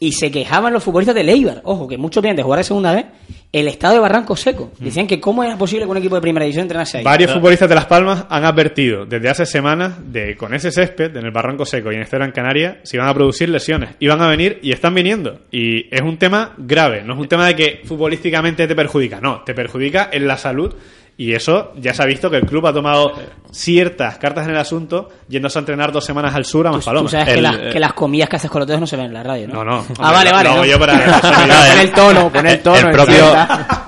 y 0.00 0.12
se 0.12 0.30
quejaban 0.30 0.72
los 0.72 0.82
futbolistas 0.82 1.14
de 1.14 1.24
Leibar. 1.24 1.60
Ojo, 1.64 1.86
que 1.86 1.98
muchos 1.98 2.22
vienen 2.22 2.36
de 2.36 2.42
jugar 2.42 2.58
de 2.58 2.64
segunda 2.64 2.94
vez 2.94 3.04
el 3.52 3.68
estado 3.68 3.94
de 3.94 4.00
Barranco 4.00 4.36
Seco. 4.36 4.72
Decían 4.78 5.06
que 5.06 5.20
cómo 5.20 5.42
era 5.42 5.56
posible 5.56 5.84
que 5.84 5.90
un 5.90 5.96
equipo 5.96 6.14
de 6.14 6.20
primera 6.20 6.44
división 6.44 6.62
entrenase 6.62 6.98
ahí. 6.98 7.04
Varios 7.04 7.32
futbolistas 7.32 7.68
de 7.68 7.74
Las 7.74 7.86
Palmas 7.86 8.26
han 8.28 8.44
advertido 8.44 9.06
desde 9.06 9.28
hace 9.28 9.46
semanas 9.46 9.94
de 10.12 10.36
con 10.36 10.54
ese 10.54 10.70
césped 10.70 11.16
en 11.16 11.24
el 11.24 11.30
Barranco 11.30 11.64
Seco 11.64 11.90
y 11.90 11.94
en 11.94 12.02
este 12.02 12.16
Gran 12.16 12.32
Canaria 12.32 12.80
se 12.82 12.96
iban 12.96 13.08
a 13.08 13.14
producir 13.14 13.48
lesiones. 13.48 13.90
Iban 14.00 14.20
a 14.20 14.28
venir 14.28 14.58
y 14.62 14.72
están 14.72 14.94
viniendo. 14.94 15.40
Y 15.50 15.94
es 15.94 16.02
un 16.02 16.18
tema 16.18 16.54
grave. 16.58 17.02
No 17.02 17.14
es 17.14 17.20
un 17.20 17.28
tema 17.28 17.46
de 17.46 17.56
que 17.56 17.80
futbolísticamente 17.84 18.66
te 18.66 18.74
perjudica. 18.74 19.20
No, 19.20 19.42
te 19.42 19.54
perjudica 19.54 20.10
en 20.12 20.26
la 20.26 20.36
salud. 20.36 20.74
Y 21.20 21.34
eso 21.34 21.72
ya 21.76 21.92
se 21.92 22.00
ha 22.02 22.06
visto 22.06 22.30
que 22.30 22.36
el 22.36 22.46
club 22.46 22.64
ha 22.68 22.72
tomado 22.72 23.12
ciertas 23.50 24.18
cartas 24.18 24.44
en 24.44 24.52
el 24.52 24.56
asunto 24.58 25.08
yéndose 25.28 25.58
a 25.58 25.60
entrenar 25.60 25.90
dos 25.90 26.04
semanas 26.04 26.32
al 26.34 26.44
sur 26.44 26.64
a 26.66 26.70
Tú 26.70 26.76
Maspalomas. 26.76 27.10
sabes 27.10 27.26
que, 27.26 27.34
El- 27.34 27.42
las, 27.42 27.56
que 27.72 27.80
las 27.80 27.92
comillas 27.92 28.28
que 28.28 28.36
haces 28.36 28.48
con 28.50 28.60
los 28.60 28.68
dedos 28.68 28.80
no 28.82 28.86
se 28.86 28.96
ven 28.96 29.06
en 29.06 29.14
la 29.14 29.22
radio, 29.24 29.48
No, 29.48 29.64
¿no? 29.64 29.78
no. 29.78 29.86
Ah, 29.98 30.12
vale, 30.12 30.30
vale. 30.30 30.48
Hago 30.50 30.58
¿no? 30.58 30.64
yo 30.64 30.78
para- 30.78 31.20
Pon 31.20 31.80
el 31.80 31.90
tono, 31.92 32.30
pon 32.32 32.46
el 32.46 32.60
tono. 32.62 32.76
el 32.78 32.90
propio. 32.92 33.24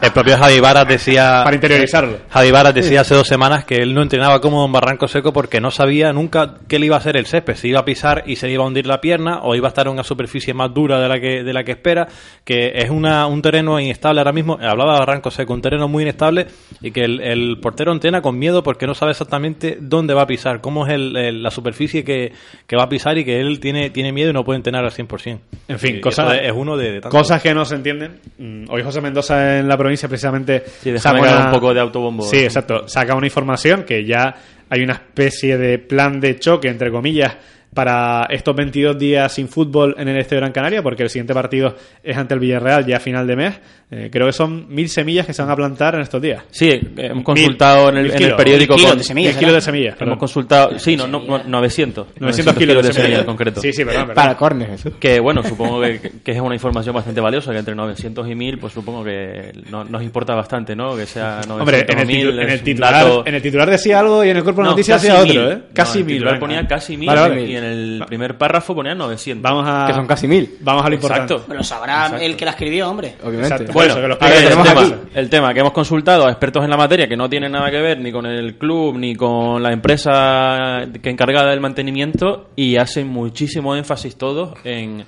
El 0.03 0.13
propio 0.13 0.37
Javi 0.39 0.61
Varas 0.61 0.87
decía 0.89 1.43
Para 1.45 1.55
interiorizarlo. 1.57 2.19
Javi 2.31 2.51
Varas 2.51 2.75
decía 2.75 3.03
hace 3.03 3.15
dos 3.15 3.27
semanas 3.27 3.65
que 3.65 3.77
él 3.77 3.95
no 3.95 4.03
entrenaba 4.03 4.41
cómodo 4.41 4.67
en 4.67 4.73
Barranco 4.73 5.09
Seco 5.09 5.33
porque 5.33 5.61
no 5.61 5.71
sabía 5.71 6.13
nunca 6.13 6.55
qué 6.69 6.79
le 6.79 6.87
iba 6.87 6.97
a 6.97 6.99
hacer 6.99 7.17
el 7.17 7.27
césped, 7.27 7.55
si 7.57 7.69
iba 7.69 7.81
a 7.81 7.85
pisar 7.85 8.23
y 8.27 8.37
se 8.37 8.47
le 8.47 8.55
iba 8.55 8.65
a 8.65 8.67
hundir 8.67 8.87
la 8.87 9.01
pierna 9.01 9.41
o 9.43 9.55
iba 9.55 9.69
a 9.69 9.71
estar 9.71 9.87
en 9.87 9.93
una 9.93 10.05
superficie 10.05 10.55
más 10.55 10.73
dura 10.73 11.01
de 11.01 11.09
la 11.09 11.21
que 11.21 11.43
de 11.43 11.53
la 11.53 11.65
que 11.65 11.73
espera, 11.73 12.09
que 12.45 12.73
es 12.77 12.91
una, 12.91 13.27
un 13.27 13.43
terreno 13.43 13.79
inestable 13.79 14.21
ahora 14.21 14.33
mismo, 14.33 14.59
hablaba 14.61 14.95
de 14.95 14.99
Barranco 15.01 15.31
Seco, 15.31 15.53
un 15.53 15.63
terreno 15.63 15.89
muy 15.89 16.03
inestable 16.05 16.47
y 16.81 16.91
que 16.93 17.03
el, 17.03 17.21
el 17.21 17.59
portero 17.61 17.93
entrena 17.93 18.23
con 18.23 18.39
miedo 18.39 18.63
porque 18.63 18.87
no 18.87 18.95
sabe 18.95 19.13
exactamente 19.13 19.77
dónde 19.81 20.15
va 20.15 20.23
a 20.23 20.27
pisar, 20.27 20.61
cómo 20.61 20.87
es 20.87 20.93
el- 20.95 21.17
el- 21.17 21.43
la 21.43 21.51
superficie 21.51 22.05
que, 22.05 22.33
que 22.67 22.77
va 22.77 22.85
a 22.85 22.89
pisar 22.89 23.19
y 23.19 23.25
que 23.25 23.41
él 23.41 23.61
tiene, 23.61 23.91
tiene 23.91 24.13
miedo 24.13 24.31
y 24.31 24.33
no 24.33 24.45
puede 24.45 24.57
entrenar 24.57 24.85
al 24.85 24.93
100%. 24.93 25.41
En 25.69 25.79
fin, 25.79 25.97
Y 25.97 26.01
cosas- 26.01 26.39
es 26.43 26.53
uno 26.55 26.77
de, 26.77 26.93
de. 26.93 27.01
Cosas 27.03 27.43
que 27.43 27.53
no 27.55 27.65
se 27.65 27.75
entienden. 27.75 28.21
Mm, 28.39 28.65
Hoy 28.71 28.83
José 28.83 29.01
Mendoza 29.01 29.59
en 29.59 29.69
la 29.69 29.77
provincia 29.77 29.90
precisamente 30.09 30.63
Sí, 30.83 30.97
saca 30.99 31.25
dar 31.25 31.47
un 31.47 31.53
poco 31.53 31.75
de 31.75 31.81
autobombo. 31.81 32.25
Sí, 32.25 32.39
exacto. 32.39 32.89
Saca 32.89 33.15
una 33.15 33.27
información 33.27 33.85
que 33.85 34.05
ya 34.05 34.35
hay 34.69 34.83
una 34.83 34.95
especie 34.95 35.59
de 35.59 35.79
plan 35.79 36.21
de 36.21 36.39
choque, 36.39 36.69
entre 36.69 36.91
comillas, 36.91 37.37
para 37.73 38.27
estos 38.31 38.55
22 38.57 38.99
días 38.99 39.33
sin 39.33 39.47
fútbol 39.49 39.95
en 39.99 40.09
el 40.09 40.19
Estadio 40.19 40.41
Gran 40.41 40.53
Canaria, 40.53 40.83
porque 40.83 41.05
el 41.05 41.11
siguiente 41.11 41.33
partido 41.35 41.77
es 42.03 42.17
ante 42.17 42.35
el 42.35 42.41
Villarreal 42.41 42.85
ya 42.87 42.97
a 42.97 43.01
final 43.01 43.27
de 43.27 43.37
mes. 43.37 43.61
Eh, 43.93 44.09
creo 44.11 44.27
que 44.27 44.33
son 44.33 44.67
mil 44.73 44.89
semillas 44.89 45.27
que 45.27 45.33
se 45.33 45.43
van 45.43 45.51
a 45.51 45.57
plantar 45.57 45.97
en 45.97 46.03
estos 46.03 46.23
días. 46.23 46.45
Sí, 46.51 46.81
hemos 46.97 47.25
consultado 47.25 47.89
en 47.89 47.97
el, 47.97 48.03
mil 48.05 48.11
en 48.13 48.17
el 48.17 48.23
kilos, 48.25 48.37
periódico. 48.37 48.75
mil 48.75 48.79
kilos 48.79 48.91
con- 48.93 48.99
de 48.99 49.05
semillas, 49.05 49.33
Mil 49.35 49.39
kilos 49.41 49.55
de 49.55 49.61
semillas. 49.61 49.97
Hemos 50.01 50.19
consultado, 50.19 50.79
sí, 50.79 50.97
no, 50.97 51.07
no, 51.09 51.21
900. 51.45 52.07
900 52.19 52.55
kilos 52.57 52.87
de 52.87 52.93
semillas 52.93 53.21
en 53.21 53.27
concreto. 53.27 53.61
Sí, 53.61 53.73
sí, 53.73 53.85
perdón. 53.85 54.03
perdón. 54.03 54.15
Para 54.15 54.37
córner, 54.37 54.69
Jesús. 54.71 54.93
Que 55.01 55.19
bueno, 55.19 55.43
supongo 55.43 55.81
que, 55.81 56.13
que 56.25 56.33
es 56.33 56.41
una 56.41 56.55
información 56.55 56.95
bastante 56.95 57.21
valiosa, 57.21 57.51
que 57.53 57.59
entre 57.59 57.75
900 57.75 58.29
y 58.29 58.35
1000, 58.37 58.59
pues 58.59 58.73
supongo 58.73 59.03
que 59.05 59.53
no- 59.71 59.85
nos 59.85 60.03
importa 60.05 60.35
bastante, 60.37 60.77
¿no? 60.77 60.97
Que 60.97 61.07
sea 61.07 61.41
900 61.47 61.61
Hombre, 61.61 61.87
en 61.89 61.99
el, 61.99 62.05
o 62.05 62.07
1000. 62.07 62.27
titu- 62.37 62.43
en, 62.43 62.51
el 62.51 62.61
titular, 62.63 62.93
dato- 62.95 63.23
en 63.27 63.35
el 63.35 63.43
titular 63.43 63.71
decía 63.71 63.99
algo 64.01 64.25
y 64.25 64.29
en 64.31 64.37
el 64.37 64.43
cuerpo 64.45 64.61
de 64.61 64.65
No, 64.67 64.71
noticias 64.71 65.03
decía 65.03 65.21
mil. 65.23 65.31
otro, 65.39 65.51
¿eh? 65.53 65.57
No, 65.57 65.63
Casi 65.75 65.99
el 65.99 66.05
mil. 66.05 66.15
titular 66.15 66.35
venga. 66.35 66.47
ponía 66.47 66.67
casi 66.69 66.97
1000 66.97 67.07
Vale, 67.09 67.21
vale. 67.23 67.35
En 67.61 67.71
el 67.71 68.05
primer 68.07 68.37
párrafo 68.37 68.75
ponía 68.75 68.95
900. 68.95 69.43
Vamos 69.43 69.65
a, 69.67 69.87
Que 69.87 69.95
son 69.95 70.07
casi 70.07 70.27
mil, 70.27 70.57
vamos 70.61 70.85
a 70.85 70.89
lo 70.89 70.95
importante. 70.95 71.35
Exacto. 71.35 71.47
Pero 71.47 71.59
lo 71.59 71.65
sabrá 71.65 72.07
Exacto. 72.07 72.25
el 72.25 72.37
que 72.37 72.45
la 72.45 72.51
escribió, 72.53 72.91
hombre. 72.91 73.15
obviamente. 73.23 73.55
Exacto. 73.55 73.73
Bueno, 73.73 73.93
Eso, 73.93 74.01
que 74.01 74.09
lo 74.09 74.15
a 74.21 74.29
ver, 74.29 74.45
el, 74.45 74.63
tema, 74.63 74.99
el 75.15 75.31
tema 75.31 75.55
que 75.55 75.61
hemos 75.61 75.73
consultado 75.73 76.27
a 76.27 76.31
expertos 76.31 76.65
en 76.65 76.71
la 76.71 76.77
materia 76.77 77.09
que 77.09 77.17
no 77.17 77.29
tienen 77.29 77.53
nada 77.53 77.71
que 77.71 77.81
ver 77.81 77.99
ni 78.01 78.13
con 78.13 78.27
el 78.27 78.57
club 78.57 78.97
ni 78.97 79.15
con 79.15 79.63
la 79.63 79.73
empresa 79.73 80.87
que 81.03 81.11
encargada 81.11 81.51
del 81.51 81.61
mantenimiento 81.61 82.51
y 82.57 82.77
hacen 82.77 83.09
muchísimo 83.09 83.75
énfasis 83.77 84.17
todos 84.17 84.55
en, 84.65 85.05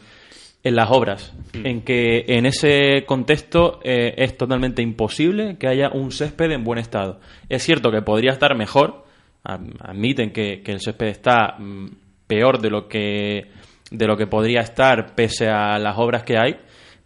en 0.64 0.76
las 0.76 0.90
obras, 0.90 1.32
en 1.54 1.82
que 1.82 2.24
en 2.28 2.46
ese 2.46 3.04
contexto 3.04 3.80
eh, 3.82 4.14
es 4.16 4.36
totalmente 4.36 4.80
imposible 4.82 5.56
que 5.58 5.66
haya 5.66 5.90
un 5.92 6.12
césped 6.12 6.50
en 6.52 6.64
buen 6.64 6.78
estado. 6.78 7.20
Es 7.48 7.64
cierto 7.64 7.90
que 7.90 8.02
podría 8.02 8.32
estar 8.32 8.56
mejor, 8.56 9.04
admiten 9.44 10.30
que, 10.30 10.62
que 10.62 10.72
el 10.72 10.80
césped 10.80 11.08
está 11.08 11.56
mm, 11.58 11.86
peor 12.26 12.60
de 12.60 12.70
lo 12.70 12.88
que 12.88 13.50
de 13.90 14.06
lo 14.06 14.16
que 14.16 14.26
podría 14.26 14.60
estar 14.60 15.14
pese 15.14 15.48
a 15.48 15.78
las 15.78 15.98
obras 15.98 16.22
que 16.22 16.38
hay, 16.38 16.58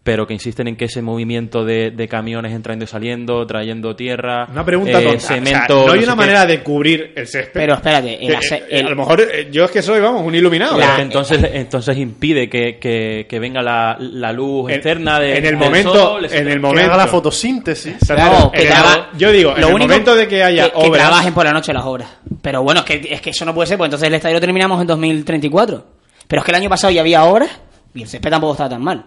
pero 0.07 0.25
que 0.25 0.35
insisten 0.35 0.69
en 0.69 0.77
que 0.77 0.85
ese 0.85 1.03
movimiento 1.03 1.64
de, 1.64 1.90
de 1.90 2.07
camiones 2.07 2.53
entrando 2.55 2.85
y 2.85 2.87
saliendo, 2.87 3.45
trayendo 3.45 3.97
tierra, 3.97 4.47
Una 4.53 4.64
pregunta 4.64 5.01
eh, 5.01 5.05
tonta. 5.05 5.16
O 5.16 5.21
sea, 5.21 5.37
cemento, 5.37 5.87
no 5.88 5.92
hay 5.95 5.99
una 6.05 6.12
qué. 6.12 6.16
manera 6.16 6.47
de 6.47 6.62
cubrir 6.62 7.12
el 7.16 7.27
césped. 7.27 7.51
Pero 7.53 7.75
espérate, 7.75 8.25
el 8.25 8.38
Que, 8.38 8.55
eh, 8.55 8.64
el- 8.71 8.87
a 8.87 8.90
lo 8.90 8.95
mejor 8.97 9.21
eh, 9.21 9.49
yo 9.51 9.64
es 9.64 9.71
que 9.73 9.83
soy, 9.83 9.99
vamos, 10.01 10.23
un 10.25 10.33
iluminado. 10.35 10.81
¿eh? 10.81 10.85
que 10.95 11.03
entonces, 11.03 11.40
entonces 11.53 11.99
impide 11.99 12.49
que, 12.49 12.79
que- 12.79 13.27
que 13.29 13.38
venga 13.40 13.62
la, 13.62 13.97
la 13.99 14.33
luz 14.33 14.71
En- 14.71 14.77
externa 14.77 15.19
de, 15.19 15.31
en 15.33 15.37
el 15.38 15.42
del 15.42 15.57
momento- 15.57 15.92
sol, 15.92 16.25
en 16.25 16.47
el 16.47 16.53
Que 16.55 16.59
momento. 16.61 16.87
haga 16.92 16.97
la 16.97 17.07
fotosíntesis. 17.09 17.97
No, 18.09 18.53
que 18.53 18.61
En 18.61 18.66
el- 18.69 18.73
traba- 18.73 19.11
yo 19.19 19.33
digo, 19.33 19.55
en 19.57 19.61
lo 19.61 19.69
el 19.71 19.75
único 19.75 19.88
momento 19.88 20.14
de 20.14 20.29
que 20.29 20.42
haya 20.45 20.71
que, 20.71 20.71
que 20.81 20.87
obras, 20.88 21.03
trabajen 21.09 21.35
por 21.35 21.45
la 21.47 21.53
noche 21.53 21.73
las 21.73 21.85
obras. 21.85 22.09
Pero 22.40 22.62
bueno, 22.62 22.81
es 22.81 22.87
que, 22.87 23.09
es 23.12 23.21
que 23.21 23.31
eso 23.31 23.45
no 23.45 23.53
puede 23.53 23.66
ser, 23.66 23.77
pues 23.77 23.88
entonces 23.88 24.07
el 24.07 24.14
estadio 24.14 24.35
lo 24.35 24.40
terminamos 24.40 24.81
en 24.81 24.87
2034. 24.87 25.85
Pero 26.29 26.40
es 26.40 26.47
que 26.47 26.53
el 26.53 26.57
año 26.57 26.69
pasado 26.69 26.92
ya 26.92 27.01
había 27.01 27.25
obras 27.25 27.51
y 27.92 28.03
el 28.03 28.09
césped 28.09 28.31
tampoco 28.31 28.53
estaba 28.53 28.71
tan 28.71 28.83
mal. 28.85 29.05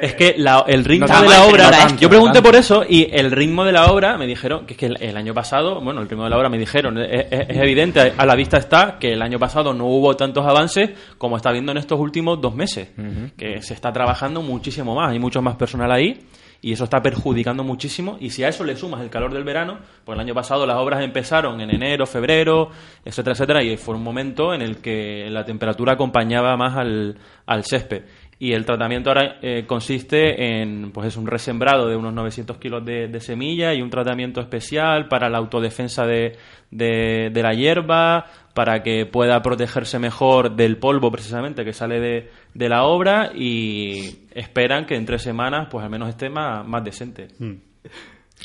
Es 0.00 0.14
que 0.14 0.34
la- 0.38 0.64
el 0.66 0.84
ritmo 0.84 1.06
No 1.06 1.20
de 1.22 1.28
la 1.28 1.36
no 1.38 1.46
obra. 1.46 1.70
tanto, 1.70 2.00
yo 2.00 2.08
pregunté 2.08 2.40
por 2.42 2.54
eso 2.56 2.84
y 2.88 3.08
el 3.12 3.30
ritmo 3.30 3.64
de 3.64 3.72
la 3.72 3.86
obra 3.92 4.16
me 4.18 4.26
dijeron 4.26 4.66
que 4.66 4.74
es 4.74 4.78
que 4.78 4.86
el, 4.86 4.96
el 5.02 5.16
año 5.16 5.34
pasado, 5.34 5.80
bueno, 5.80 6.00
el 6.00 6.08
ritmo 6.08 6.24
de 6.24 6.30
la 6.30 6.36
obra 6.38 6.48
me 6.48 6.58
dijeron, 6.58 6.98
es, 6.98 7.26
es- 7.30 7.48
es 7.50 7.56
evidente, 7.56 8.12
a 8.16 8.26
la 8.26 8.34
vista 8.34 8.56
está 8.58 8.98
que 8.98 9.12
el 9.12 9.22
año 9.22 9.38
pasado 9.38 9.72
no 9.74 9.86
hubo 9.86 10.16
tantos 10.16 10.46
avances 10.46 10.90
como 11.18 11.36
está 11.36 11.50
viendo 11.52 11.72
en 11.72 11.78
estos 11.78 11.98
últimos 12.00 12.40
dos 12.40 12.54
meses. 12.54 12.88
Que 13.36 13.62
se 13.62 13.74
está 13.74 13.92
trabajando 13.92 14.42
muchísimo 14.42 14.94
más, 14.94 15.10
hay 15.10 15.18
mucho 15.18 15.42
más 15.42 15.56
personal 15.56 15.90
ahí. 15.92 16.20
Y 16.60 16.72
eso 16.72 16.82
está 16.82 17.00
perjudicando 17.00 17.62
muchísimo. 17.62 18.16
Y 18.18 18.30
si 18.30 18.42
a 18.42 18.48
eso 18.48 18.64
le 18.64 18.74
sumas 18.74 19.00
el 19.00 19.10
calor 19.10 19.32
del 19.32 19.44
verano, 19.44 19.78
pues 20.04 20.16
el 20.16 20.20
año 20.20 20.34
pasado 20.34 20.66
las 20.66 20.76
obras 20.78 21.04
empezaron 21.04 21.60
en 21.60 21.70
enero, 21.70 22.04
febrero, 22.04 22.70
etcétera, 23.04 23.34
etcétera. 23.34 23.62
Y 23.62 23.76
fue 23.76 23.94
un 23.94 24.02
momento 24.02 24.52
en 24.52 24.62
el 24.62 24.78
que 24.78 25.28
la 25.30 25.44
temperatura 25.44 25.92
acompañaba 25.92 26.56
más 26.56 26.76
al, 26.76 27.16
al 27.46 27.64
césped. 27.64 28.02
Y 28.40 28.52
el 28.52 28.64
tratamiento 28.64 29.10
ahora 29.10 29.38
eh, 29.42 29.64
consiste 29.66 30.60
en 30.60 30.92
pues 30.92 31.08
es 31.08 31.16
un 31.16 31.26
resembrado 31.26 31.88
de 31.88 31.96
unos 31.96 32.12
900 32.14 32.58
kilos 32.58 32.84
de, 32.84 33.20
semilla 33.20 33.74
y 33.74 33.82
un 33.82 33.90
tratamiento 33.90 34.40
especial 34.40 35.08
para 35.08 35.28
la 35.28 35.38
autodefensa 35.38 36.06
de, 36.06 36.36
de, 36.70 37.42
la 37.42 37.52
hierba, 37.52 38.26
para 38.54 38.84
que 38.84 39.06
pueda 39.06 39.42
protegerse 39.42 39.98
mejor 39.98 40.54
del 40.54 40.76
polvo 40.76 41.10
precisamente 41.10 41.64
que 41.64 41.72
sale 41.72 41.98
de, 41.98 42.30
de 42.54 42.68
la 42.68 42.84
obra 42.84 43.32
y 43.34 44.26
esperan 44.32 44.86
que 44.86 44.94
en 44.94 45.04
tres 45.04 45.22
semanas 45.22 45.66
pues 45.68 45.82
al 45.84 45.90
menos 45.90 46.08
esté 46.08 46.30
más, 46.30 46.66
más 46.66 46.84
decente. 46.84 47.28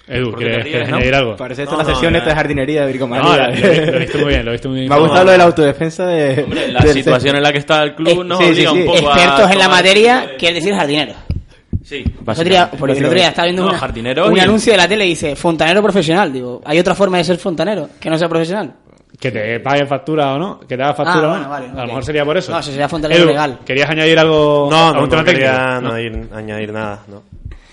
Edu, 0.08 0.32
¿Por 0.32 0.40
¿quieres, 0.40 0.90
no? 0.90 0.96
añadir 0.98 1.16
algo? 1.16 1.36
Parece 1.38 1.64
esto 1.64 1.76
No, 1.76 1.82
la 1.84 1.88
no, 1.90 1.96
sesión 1.96 2.16
esta 2.16 2.30
de 2.32 2.36
jardinería 2.36 2.82
de 2.86 2.88
Virgo 2.92 3.08
No, 3.08 3.16
María. 3.24 3.48
lo, 3.48 3.56
lo 3.92 3.98
he 3.98 4.00
visto 4.00 4.18
muy 4.18 4.28
bien, 4.28 4.46
lo 4.46 4.52
he 4.52 4.54
visto 4.54 4.70
muy 4.70 4.78
bien. 4.80 4.90
Me 4.90 4.96
ha 4.96 5.00
gustado 5.00 5.24
lo 5.26 5.32
de 5.32 5.38
la 5.38 5.44
autodefensa 5.46 6.06
de. 6.08 6.44
Hombre, 6.44 6.68
la 6.72 6.80
del 6.82 6.94
situación 6.94 7.36
en 7.38 7.44
la 7.44 7.52
que 7.54 7.60
está 7.60 7.84
el 7.84 7.96
club 7.96 8.10
Eh, 8.22 8.24
nos 8.26 8.38
sí, 8.40 8.44
sí, 8.44 8.52
obliga 8.52 8.72
sí. 8.72 8.78
un 8.80 8.86
poco 8.86 9.10
a 9.10 9.14
Expertos 9.16 9.52
en 9.52 9.60
la 9.60 9.70
materia, 9.70 10.30
quiere 10.38 10.56
decir 10.56 10.74
jardineros. 10.76 11.16
Sí, 11.84 12.04
día, 12.46 12.70
porque 12.78 12.98
el 12.98 13.06
otro 13.06 13.18
día 13.18 13.28
estaba 13.30 13.46
viendo 13.46 13.64
No, 13.64 13.70
una- 13.70 14.28
un 14.30 14.38
y- 14.38 14.40
anuncio 14.40 14.72
de 14.74 14.78
la 14.78 14.88
tele 14.88 15.06
y 15.06 15.10
dice 15.10 15.36
fontanero 15.36 15.82
profesional. 15.82 16.32
Digo, 16.32 16.62
¿hay 16.66 16.80
otra 16.80 16.96
forma 16.96 17.18
de 17.18 17.24
ser 17.26 17.38
fontanero 17.38 17.90
que 18.00 18.10
no 18.10 18.18
sea 18.18 18.30
profesional? 18.30 18.74
Que 19.20 19.32
te 19.32 19.60
paguen 19.60 19.88
factura 19.88 20.34
o 20.34 20.40
no, 20.40 20.60
que 20.62 20.76
te 20.76 20.84
haga 20.84 20.94
factura 20.96 21.22
Ah, 21.22 21.28
o 21.28 21.30
bueno, 21.30 21.44
no. 21.44 21.50
vale, 21.50 21.66
a 21.68 21.82
lo 21.82 21.88
mejor 21.88 22.04
sería 22.06 22.26
por 22.26 22.38
eso. 22.38 22.52
No, 22.52 22.60
eso 22.60 22.72
sería 22.72 22.90
fontanero 22.90 23.22
Edu, 23.22 23.30
legal. 23.30 23.60
¿Querías 23.66 23.90
añadir 23.90 24.18
algo? 24.20 24.68
No, 24.72 24.94
no, 24.94 25.06
no 25.08 25.24
quería? 25.24 25.80
No. 25.82 25.94
añadir 25.94 26.74
nada. 26.74 27.00
No. 27.08 27.24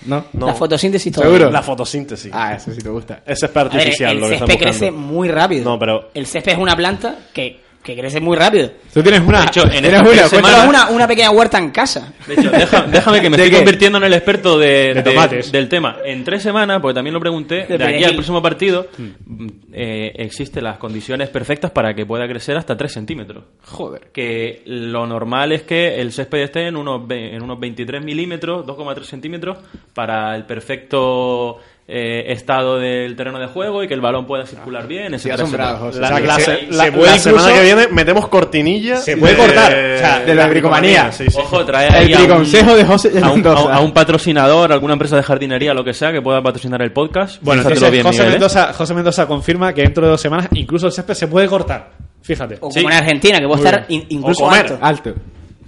¿No? 0.05 0.25
No. 0.33 0.47
La 0.47 0.53
fotosíntesis 0.55 1.13
todo. 1.13 1.23
¿Seguro? 1.25 1.49
La 1.51 1.61
fotosíntesis. 1.61 2.31
Ah, 2.33 2.55
eso 2.55 2.71
sí 2.73 2.81
te 2.81 2.89
gusta. 2.89 3.21
Ese 3.25 3.45
es 3.45 3.55
A 3.55 3.63
ver, 3.63 3.73
artificial 3.73 4.11
el 4.15 4.19
lo 4.21 4.29
que 4.29 4.37
césped 4.39 4.57
crece 4.57 4.89
buscando. 4.91 5.13
muy 5.13 5.27
rápido. 5.29 5.63
No, 5.65 5.79
pero- 5.79 6.09
El 6.13 6.25
césped 6.25 6.51
es 6.53 6.57
una 6.57 6.75
planta 6.75 7.15
que, 7.33 7.60
que 7.83 7.95
crece 7.95 8.19
muy 8.21 8.37
rápido. 8.37 8.69
Tú 8.93 9.01
tienes 9.01 9.21
una... 9.21 9.41
De 9.41 9.47
hecho, 9.47 9.63
en 9.71 9.85
esta 9.85 10.01
una, 10.01 10.27
semana- 10.27 10.47
Pero 10.49 10.63
es 10.63 10.69
una, 10.69 10.89
una 10.89 11.07
pequeña 11.07 11.31
huerta 11.31 11.57
en 11.57 11.71
casa. 11.71 12.13
De 12.27 12.33
hecho, 12.35 12.51
deja- 12.51 12.81
déjame 12.91 13.21
que 13.21 13.29
me 13.29 13.37
¿De 13.37 13.43
estoy 13.43 13.49
qué? 13.57 13.63
convirtiendo 13.63 13.97
en 13.97 14.03
el 14.03 14.13
experto 14.13 14.59
de, 14.59 14.93
De 14.93 15.01
tomates. 15.03 15.51
del 15.51 15.67
tema. 15.67 15.97
En 16.05 16.23
tres 16.23 16.43
semanas, 16.43 16.79
porque 16.81 16.93
también 16.95 17.13
lo 17.13 17.19
pregunté, 17.19 17.65
de, 17.65 17.83
aquí 17.83 18.03
al 18.03 18.13
próximo 18.13 18.41
partido, 18.41 18.87
mm, 18.97 19.47
eh, 19.73 20.11
existen 20.15 20.63
las 20.63 20.77
condiciones 20.77 21.29
perfectas 21.29 21.71
para 21.71 21.93
que 21.95 22.05
pueda 22.05 22.27
crecer 22.27 22.55
hasta 22.57 22.77
3 22.77 22.91
centímetros. 22.91 23.43
Joder. 23.65 24.09
Que 24.13 24.61
lo 24.65 25.07
normal 25.07 25.51
es 25.51 25.63
que 25.63 25.99
el 25.99 26.11
césped 26.11 26.39
esté 26.43 26.67
en 26.67 26.75
unos, 26.75 27.07
ve- 27.07 27.35
en 27.35 27.41
unos 27.41 27.59
23 27.59 28.03
milímetros, 28.03 28.65
2,3 28.65 29.03
centímetros, 29.05 29.57
para 29.93 30.35
el 30.35 30.45
perfecto 30.45 31.57
eh, 31.87 32.31
estado 32.31 32.79
del 32.79 33.15
terreno 33.17 33.37
de 33.39 33.47
juego 33.47 33.83
y 33.83 33.87
que 33.87 33.93
el 33.93 33.99
balón 34.01 34.25
pueda 34.25 34.45
circular 34.45 34.87
bien, 34.87 35.13
etcétera, 35.13 35.43
etcétera. 35.43 35.71
La, 35.73 35.81
O 35.83 35.91
sea, 35.91 36.15
que 36.21 36.27
la 36.27 36.35
se- 36.35 36.43
se- 36.45 36.59
se 36.67 36.71
la- 36.71 36.83
puede 36.91 37.05
la 37.11 37.17
incluso- 37.17 37.19
semana 37.39 37.53
que 37.53 37.61
viene 37.63 37.87
metemos 37.89 38.27
cortinilla. 38.29 38.97
Se 38.97 39.17
puede 39.17 39.35
cortar, 39.35 39.71
o 39.73 39.97
sea, 39.97 40.19
de 40.25 40.35
la 40.35 40.47
bricomanía. 40.47 41.11
Sí, 41.11 41.25
sí. 41.29 41.37
Ojo, 41.37 41.65
trae 41.65 41.87
El 42.03 42.15
briconsejo 42.15 42.75
de 42.75 42.85
José 42.85 43.11
a 43.21 43.27
un, 43.29 43.33
Mendoza. 43.41 43.73
a 43.73 43.79
un 43.81 43.91
patrocinador, 43.91 44.71
alguna 44.71 44.93
empresa 44.93 45.17
de 45.17 45.23
jardinería, 45.23 45.73
lo 45.73 45.83
que 45.83 45.93
sea, 45.93 46.11
que 46.13 46.21
pueda 46.21 46.41
patrocinar 46.41 46.81
el 46.81 46.93
podcast. 46.93 47.41
Bueno, 47.41 47.61
Piénsatelo 47.63 47.87
entonces 47.87 47.91
bien, 47.91 48.03
José, 48.05 48.17
Miguel, 48.19 48.27
¿eh? 48.27 48.31
Mendoza, 48.39 48.73
José 48.73 48.93
Mendoza 48.93 49.27
confirma 49.27 49.73
que 49.73 49.81
dentro 49.81 50.05
de 50.05 50.11
dos 50.11 50.21
semanas 50.21 50.47
incluso 50.53 50.87
el 50.87 50.93
césped 50.93 51.13
se 51.15 51.27
puede 51.27 51.47
cortar. 51.47 51.91
Fíjate. 52.21 52.57
O 52.61 52.71
Sí. 52.71 52.81
como 52.81 52.91
en 52.91 52.97
Argentina, 52.99 53.39
que 53.39 53.47
puede 53.47 53.63
estar 53.65 53.85
in- 53.89 54.05
incluso. 54.09 54.49
Alto. 54.49 55.13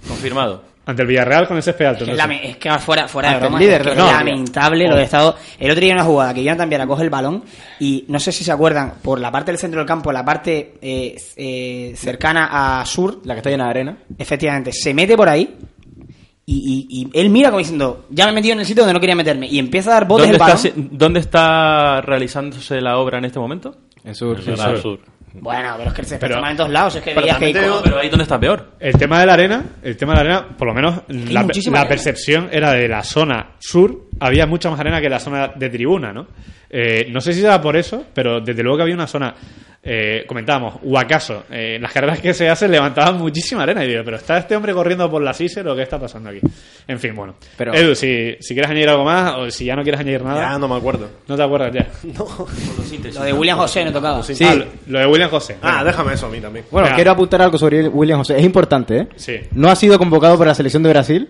Confirmado. 0.08 0.62
Ante 0.86 1.00
el 1.02 1.08
Villarreal 1.08 1.48
con 1.48 1.62
césped 1.62 1.84
alto. 1.86 2.04
Es, 2.04 2.10
no 2.16 2.32
es 2.34 2.56
que 2.58 2.70
fuera, 2.78 3.08
fuera 3.08 3.32
de 3.32 3.38
broma, 3.40 3.58
líder 3.58 3.80
es, 3.80 3.88
que 3.88 3.94
la 3.94 4.12
lamentable 4.12 4.86
lo 4.86 4.96
de 4.96 5.04
estado. 5.04 5.34
El 5.58 5.70
otro 5.70 5.80
día 5.82 5.94
una 5.94 6.04
jugada 6.04 6.34
que 6.34 6.44
Jonathan 6.44 6.68
Viera 6.68 6.86
coge 6.86 7.04
el 7.04 7.10
balón 7.10 7.42
y 7.80 8.04
no 8.08 8.20
sé 8.20 8.32
si 8.32 8.44
se 8.44 8.52
acuerdan, 8.52 8.94
por 9.02 9.18
la 9.18 9.32
parte 9.32 9.50
del 9.50 9.58
centro 9.58 9.80
del 9.80 9.86
campo, 9.88 10.12
la 10.12 10.24
parte 10.24 10.74
eh, 10.82 11.16
eh, 11.36 11.92
cercana 11.96 12.80
a 12.80 12.84
sur, 12.84 13.20
La 13.24 13.34
que 13.34 13.38
está 13.38 13.48
llena 13.50 13.64
de 13.64 13.70
arena. 13.70 13.96
efectivamente, 14.18 14.72
se 14.72 14.92
mete 14.92 15.16
por 15.16 15.28
ahí 15.28 15.56
y, 16.46 16.86
y- 16.90 17.00
y 17.14 17.18
él 17.18 17.30
mira 17.30 17.48
como 17.48 17.60
diciendo, 17.60 18.04
ya 18.10 18.26
me 18.26 18.32
he 18.32 18.34
metido 18.34 18.52
en 18.52 18.60
el 18.60 18.66
sitio 18.66 18.82
donde 18.82 18.92
no 18.92 19.00
quería 19.00 19.16
meterme 19.16 19.46
y 19.46 19.58
empieza 19.58 19.90
a 19.90 19.94
dar 19.94 20.06
botes 20.06 20.26
¿Dónde 20.28 20.36
el 20.44 20.50
está, 20.50 20.68
balón. 20.70 20.88
¿Dónde 20.98 21.20
está 21.20 22.00
realizándose 22.02 22.80
la 22.82 22.98
obra 22.98 23.16
en 23.18 23.24
este 23.24 23.38
momento? 23.38 23.74
En 24.04 24.14
sur. 24.14 24.38
En 24.46 24.50
el 24.50 24.82
sur. 24.82 25.00
Bueno, 25.36 25.74
pero 25.76 25.88
es 25.90 25.94
que 25.94 26.00
el 26.02 26.06
césped 26.06 26.28
Pero- 26.28 26.46
en 26.46 26.56
todos 26.56 26.70
lados, 26.70 26.94
es 26.96 27.02
que 27.02 27.10
pero 27.10 27.22
veías 27.22 27.38
que 27.38 27.46
digo- 27.46 27.80
Pero 27.82 27.98
ahí 27.98 28.08
donde 28.08 28.22
está 28.22 28.38
peor. 28.38 28.72
El 28.78 28.96
tema 28.96 29.18
de 29.20 29.26
la 29.26 29.32
arena, 29.34 29.64
el 29.82 29.96
tema 29.96 30.12
de 30.12 30.16
la 30.16 30.20
arena, 30.36 30.56
por 30.56 30.68
lo 30.68 30.74
menos 30.74 31.02
la, 31.08 31.42
la 31.72 31.88
percepción 31.88 32.48
era 32.52 32.72
de 32.72 32.86
la 32.88 33.02
zona 33.02 33.50
sur, 33.58 34.08
había 34.20 34.46
mucha 34.46 34.70
más 34.70 34.78
arena 34.78 35.00
que 35.00 35.08
la 35.08 35.18
zona 35.18 35.48
de 35.48 35.68
tribuna, 35.70 36.12
¿no? 36.12 36.28
Eh, 36.70 37.08
no 37.10 37.20
sé 37.20 37.32
si 37.32 37.40
era 37.44 37.60
por 37.60 37.76
eso, 37.76 38.06
pero 38.14 38.40
desde 38.40 38.62
luego 38.62 38.76
que 38.78 38.82
había 38.84 38.94
una 38.94 39.06
zona, 39.08 39.34
eh, 39.84 40.24
comentábamos, 40.26 40.76
Huacaso, 40.82 41.44
eh, 41.50 41.78
las 41.80 41.92
carreras 41.92 42.20
que 42.20 42.32
se 42.34 42.48
hacen 42.48 42.70
levantaban 42.70 43.18
muchísima 43.18 43.62
arena 43.64 43.84
y 43.84 43.88
digo, 43.88 44.02
pero 44.04 44.16
¿está 44.16 44.38
este 44.38 44.56
hombre 44.56 44.72
corriendo 44.72 45.10
por 45.10 45.22
la 45.22 45.34
CISER 45.34 45.66
o 45.68 45.76
qué 45.76 45.82
está 45.82 45.98
pasando 45.98 46.30
aquí? 46.30 46.40
En 46.88 46.98
fin, 46.98 47.14
bueno. 47.14 47.34
Pero- 47.56 47.74
Edu, 47.74 47.94
si, 47.94 48.36
si 48.40 48.54
quieres 48.54 48.70
añadir 48.70 48.88
algo 48.88 49.04
más 49.04 49.34
o 49.36 49.50
si 49.50 49.64
ya 49.66 49.76
no 49.76 49.82
quieres 49.82 50.00
añadir 50.00 50.22
nada, 50.22 50.40
Ya 50.52 50.58
no 50.58 50.68
me 50.68 50.76
acuerdo. 50.76 51.08
no 51.28 51.36
te 51.36 51.42
acuerdas 51.42 51.72
ya. 51.72 51.86
lo 53.14 53.24
de 53.24 53.32
William 53.32 53.58
José 53.58 53.84
no 53.84 53.92
tocaba. 53.92 54.22
Sí. 54.22 54.34
Ah, 54.44 54.54
lo- 54.54 54.66
lo 54.86 54.98
de 55.00 55.06
William 55.06 55.30
José. 55.30 55.56
Ah, 55.62 55.84
déjame 55.84 56.14
eso 56.14 56.26
a 56.26 56.30
mí 56.30 56.40
también. 56.40 56.64
Bueno, 56.70 56.86
Venga. 56.86 56.96
quiero 56.96 57.10
apuntar 57.12 57.42
algo 57.42 57.58
sobre 57.58 57.88
William 57.88 58.18
José. 58.18 58.38
Es 58.38 58.44
importante, 58.44 58.96
¿eh? 58.98 59.08
Sí. 59.16 59.36
No 59.52 59.68
ha 59.70 59.76
sido 59.76 59.98
convocado 59.98 60.36
para 60.38 60.50
la 60.50 60.54
selección 60.54 60.82
de 60.82 60.88
Brasil. 60.90 61.28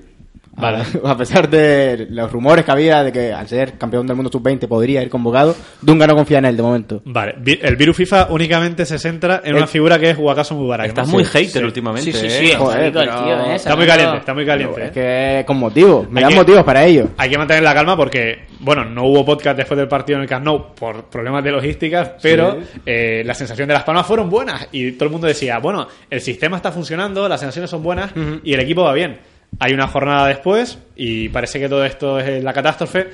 Vale. 0.56 0.84
A, 1.04 1.10
a 1.12 1.16
pesar 1.16 1.48
de 1.48 2.06
los 2.10 2.30
rumores 2.30 2.64
que 2.64 2.70
había 2.70 3.02
de 3.02 3.12
que 3.12 3.32
al 3.32 3.48
ser 3.48 3.78
campeón 3.78 4.06
del 4.06 4.16
mundo 4.16 4.30
sub-20 4.30 4.66
podría 4.68 5.02
ir 5.02 5.08
convocado, 5.10 5.54
Dunga 5.82 6.06
no 6.06 6.14
confía 6.14 6.38
en 6.38 6.44
él 6.46 6.56
de 6.56 6.62
momento. 6.62 7.02
Vale, 7.04 7.34
el 7.62 7.76
virus 7.76 7.96
FIFA 7.96 8.28
únicamente 8.30 8.86
se 8.86 8.98
centra 8.98 9.40
en 9.44 9.54
una 9.54 9.64
El- 9.64 9.68
figura 9.68 9.98
que 9.98 10.10
es 10.10 10.18
Huacaso 10.18 10.54
Mubarak. 10.54 10.88
Estás 10.88 11.06
¿no? 11.08 11.14
muy 11.14 11.24
hater 11.24 11.48
sí. 11.50 11.58
últimamente. 11.64 12.12
Sí, 12.12 12.18
sí, 12.18 12.26
¿eh? 12.26 12.30
sí, 12.30 12.52
Joder, 12.56 12.92
pero- 12.92 13.24
tío, 13.24 13.40
¿eh? 13.46 13.54
Está 13.56 13.76
muy 13.76 13.86
caliente, 13.86 14.16
está 14.18 14.34
muy 14.34 14.46
caliente. 14.46 14.82
Es 14.84 14.88
¿eh? 14.88 14.92
que 15.40 15.44
con 15.46 15.56
motivos, 15.58 16.08
me 16.10 16.20
Hay 16.20 16.24
dan 16.24 16.30
que- 16.32 16.38
motivos 16.38 16.64
para 16.64 16.84
ello. 16.84 17.08
Hay 17.16 17.30
que 17.30 17.38
mantener 17.38 17.62
la 17.62 17.74
calma 17.74 17.96
porque, 17.96 18.44
bueno, 18.60 18.84
no 18.84 19.04
hubo 19.04 19.24
podcast 19.24 19.56
después 19.56 19.76
del 19.78 19.88
partido 19.88 20.16
en 20.18 20.22
el 20.22 20.28
Camp 20.28 20.44
Nou 20.44 20.74
por 20.74 21.04
problemas 21.06 21.42
de 21.44 21.50
logística, 21.50 22.16
pero 22.22 22.58
eh, 22.86 23.22
la 23.24 23.34
sensación 23.34 23.68
de 23.68 23.74
Las 23.74 23.82
Palmas 23.84 24.06
fueron 24.06 24.30
buenas 24.30 24.68
y 24.72 24.92
todo 24.92 25.06
el 25.06 25.10
mundo 25.12 25.26
decía, 25.26 25.58
bueno, 25.58 25.86
el 26.08 26.20
sistema 26.20 26.56
está 26.56 26.70
funcionando, 26.72 27.28
las 27.28 27.40
sensaciones 27.40 27.70
son 27.70 27.82
buenas 27.82 28.12
y 28.42 28.52
el 28.54 28.60
equipo 28.60 28.82
va 28.84 28.92
bien. 28.92 29.18
Hay 29.58 29.72
una 29.72 29.86
jornada 29.86 30.26
después 30.28 30.78
y 30.96 31.28
parece 31.28 31.60
que 31.60 31.68
todo 31.68 31.84
esto 31.84 32.18
es 32.18 32.42
la 32.42 32.52
catástrofe. 32.52 33.08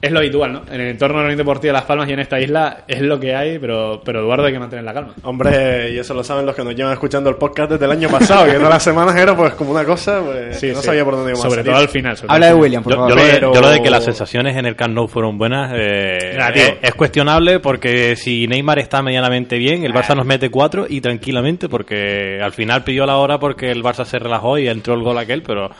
Es 0.00 0.12
lo 0.12 0.20
habitual, 0.20 0.52
¿no? 0.52 0.62
En 0.72 0.80
el 0.80 0.88
entorno 0.90 1.16
de 1.16 1.22
la 1.22 1.26
Unión 1.26 1.38
Deportiva 1.38 1.70
de 1.70 1.78
Las 1.80 1.84
Palmas 1.84 2.08
y 2.08 2.12
en 2.12 2.20
esta 2.20 2.38
isla 2.40 2.84
es 2.86 3.00
lo 3.02 3.18
que 3.18 3.34
hay, 3.34 3.58
pero, 3.58 4.00
pero 4.04 4.20
Eduardo 4.20 4.44
hay 4.46 4.52
que 4.52 4.58
mantener 4.60 4.84
la 4.84 4.94
calma. 4.94 5.12
Hombre, 5.24 5.90
y 5.90 5.98
eso 5.98 6.14
lo 6.14 6.22
saben 6.22 6.46
los 6.46 6.54
que 6.54 6.62
nos 6.62 6.76
llevan 6.76 6.92
escuchando 6.92 7.28
el 7.30 7.34
podcast 7.34 7.72
desde 7.72 7.84
el 7.84 7.90
año 7.90 8.08
pasado, 8.08 8.46
que 8.46 8.52
todas 8.52 8.68
las 8.70 8.82
semanas 8.84 9.16
era 9.16 9.36
pues 9.36 9.54
como 9.54 9.72
una 9.72 9.84
cosa, 9.84 10.22
pues 10.24 10.56
Sí, 10.60 10.68
que 10.68 10.72
no 10.74 10.80
sí. 10.80 10.86
sabía 10.86 11.04
por 11.04 11.14
dónde 11.16 11.30
íbamos 11.32 11.44
a 11.46 11.48
Sobre 11.50 11.62
salir. 11.62 11.72
todo 11.72 11.82
al 11.82 11.88
final. 11.88 12.16
sobre 12.16 12.32
Habla 12.32 12.46
de 12.46 12.54
William, 12.54 12.82
por 12.84 12.92
Yo, 12.92 12.96
favor. 12.96 13.10
yo 13.10 13.16
lo 13.16 13.24
de, 13.24 13.32
Pero- 13.32 13.54
yo 13.54 13.60
lo 13.60 13.70
de 13.70 13.82
que 13.82 13.90
las 13.90 14.04
sensaciones 14.04 14.56
en 14.56 14.66
el 14.66 14.76
Camp 14.76 14.94
Nou 14.94 15.08
fueron 15.08 15.36
buenas 15.36 15.72
eh, 15.74 16.30
Negativo. 16.34 16.66
es, 16.66 16.74
es 16.90 16.94
cuestionable 16.94 17.58
porque 17.58 18.14
si 18.14 18.46
Neymar 18.46 18.78
está 18.78 19.02
medianamente 19.02 19.58
bien, 19.58 19.84
el 19.84 19.92
Barça 19.92 20.14
nos 20.14 20.26
mete 20.26 20.48
cuatro 20.48 20.86
y 20.88 21.00
tranquilamente 21.00 21.68
porque 21.68 22.38
al 22.40 22.52
final 22.52 22.84
pidió 22.84 23.04
la 23.04 23.16
hora 23.16 23.40
porque 23.40 23.72
el 23.72 23.82
Barça 23.82 24.04
se 24.04 24.20
relajó 24.20 24.58
y 24.58 24.68
entró 24.68 24.94
el 24.94 25.02
gol 25.02 25.18
aquel, 25.18 25.42
pero 25.42 25.70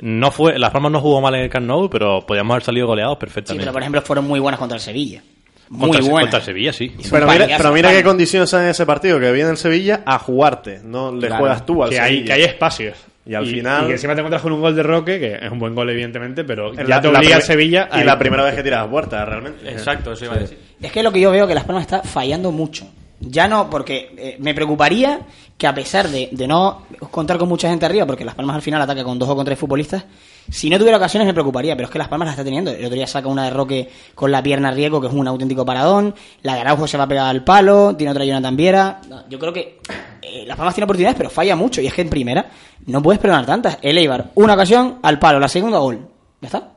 no 0.00 0.30
fue, 0.30 0.58
Las 0.58 0.70
Palmas 0.70 0.92
no 0.92 1.00
jugó 1.02 1.20
mal 1.20 1.34
en 1.34 1.42
el 1.42 1.50
Camp 1.50 1.66
Nou, 1.66 1.90
pero 1.90 2.20
podíamos 2.26 2.54
haber 2.54 2.62
salido 2.62 2.86
goleados 2.86 3.16
Sí, 3.16 3.20
perfectamente. 3.20 3.65
Pero 3.66 3.72
por 3.74 3.82
ejemplo 3.82 4.02
fueron 4.02 4.26
muy 4.26 4.40
buenas 4.40 4.58
contra 4.58 4.76
el 4.76 4.82
Sevilla. 4.82 5.22
Muy 5.68 5.80
contra, 5.80 5.98
el- 6.04 6.10
buenas. 6.10 6.24
contra 6.26 6.38
el 6.38 6.44
Sevilla, 6.44 6.72
sí. 6.72 6.94
Pero 7.10 7.26
mira, 7.26 7.46
pero 7.58 7.72
qué 7.90 8.02
condiciones 8.04 8.54
hay 8.54 8.64
en 8.64 8.68
ese 8.70 8.86
partido, 8.86 9.18
que 9.18 9.32
viene 9.32 9.50
el 9.50 9.56
Sevilla 9.56 10.02
a 10.06 10.18
jugarte, 10.18 10.80
no 10.84 11.10
le 11.12 11.26
Claro. 11.26 11.40
juegas 11.40 11.66
tú 11.66 11.82
al 11.82 11.90
que 11.90 11.98
hay, 12.00 12.14
Sevilla. 12.18 12.26
que 12.26 12.32
hay 12.40 12.42
espacios. 12.48 12.96
Y 13.28 13.34
al 13.34 13.44
final- 13.44 13.82
Y 13.82 13.86
que 13.88 13.92
encima 13.94 14.14
te 14.14 14.20
encuentras 14.20 14.40
con 14.42 14.52
un 14.52 14.60
gol 14.60 14.76
de 14.76 14.84
Roque, 14.84 15.18
que 15.18 15.34
es 15.44 15.50
un 15.50 15.58
buen 15.58 15.74
gol, 15.74 15.90
evidentemente, 15.90 16.44
pero 16.44 16.70
En 16.70 16.86
ya 16.86 16.96
la- 16.96 17.00
te 17.00 17.08
obliga 17.08 17.36
el 17.36 17.42
Sevilla 17.42 17.88
a 17.90 18.00
Y 18.00 18.04
la 18.04 18.16
primera 18.16 18.44
vez 18.44 18.54
que 18.54 18.62
tiras 18.62 18.86
a 18.86 18.88
puerta, 18.88 19.24
realmente. 19.24 19.68
Exacto, 19.68 20.12
eso 20.12 20.26
iba 20.26 20.34
a 20.34 20.38
decir. 20.38 20.56
Es 20.80 20.92
que 20.92 21.02
lo 21.02 21.10
que 21.10 21.20
yo 21.20 21.32
veo 21.32 21.48
que 21.48 21.54
Las 21.56 21.64
Palmas 21.64 21.82
está 21.82 22.02
fallando 22.02 22.52
mucho. 22.52 22.86
Ya 23.18 23.48
no, 23.48 23.68
porque 23.68 24.12
eh, 24.16 24.36
me 24.38 24.54
preocuparía 24.54 25.20
que 25.58 25.66
a 25.66 25.74
pesar 25.74 26.06
de, 26.08 26.28
de 26.30 26.46
no 26.46 26.82
contar 27.10 27.38
con 27.38 27.48
mucha 27.48 27.68
gente 27.68 27.84
arriba, 27.86 28.06
porque 28.06 28.24
Las 28.24 28.34
Palmas 28.36 28.54
al 28.54 28.62
final 28.62 28.80
ataca 28.82 29.02
con 29.02 29.18
dos 29.18 29.28
o 29.28 29.34
con 29.34 29.44
tres 29.44 29.58
futbolistas, 29.58 30.04
si 30.50 30.70
no 30.70 30.78
tuviera 30.78 30.96
ocasiones 30.96 31.26
me 31.26 31.32
preocuparía, 31.32 31.74
pero 31.74 31.86
es 31.86 31.92
que 31.92 31.98
Las 31.98 32.08
Palmas 32.08 32.26
la 32.26 32.32
está 32.32 32.44
teniendo. 32.44 32.70
El 32.70 32.84
otro 32.84 32.94
día 32.94 33.06
saca 33.06 33.28
una 33.28 33.44
de 33.44 33.50
Roque 33.50 33.88
con 34.14 34.30
la 34.30 34.42
pierna 34.42 34.70
riesgo, 34.70 35.00
que 35.00 35.08
es 35.08 35.12
un 35.12 35.26
auténtico 35.26 35.64
paradón. 35.64 36.14
La 36.42 36.54
de 36.54 36.60
Araujo 36.60 36.86
se 36.86 36.96
va 36.96 37.04
a 37.04 37.08
pegar 37.08 37.26
al 37.26 37.44
palo, 37.44 37.96
tiene 37.96 38.12
otra 38.12 38.24
Jonathan 38.24 38.56
Viera. 38.56 39.00
No, 39.08 39.28
yo 39.28 39.38
creo 39.38 39.52
que 39.52 39.80
eh, 40.22 40.44
Las 40.46 40.56
Palmas 40.56 40.74
tiene 40.74 40.84
oportunidades, 40.84 41.16
pero 41.16 41.30
falla 41.30 41.56
mucho. 41.56 41.80
Y 41.80 41.86
es 41.86 41.94
que 41.94 42.02
en 42.02 42.10
primera 42.10 42.46
no 42.86 43.02
puedes 43.02 43.20
perdonar 43.20 43.46
tantas. 43.46 43.78
El 43.82 43.98
Eibar, 43.98 44.30
una 44.34 44.54
ocasión 44.54 44.98
al 45.02 45.18
palo, 45.18 45.40
la 45.40 45.48
segunda 45.48 45.78
gol. 45.78 46.08
Ya 46.40 46.46
está. 46.46 46.72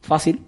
Fácil. 0.00 0.40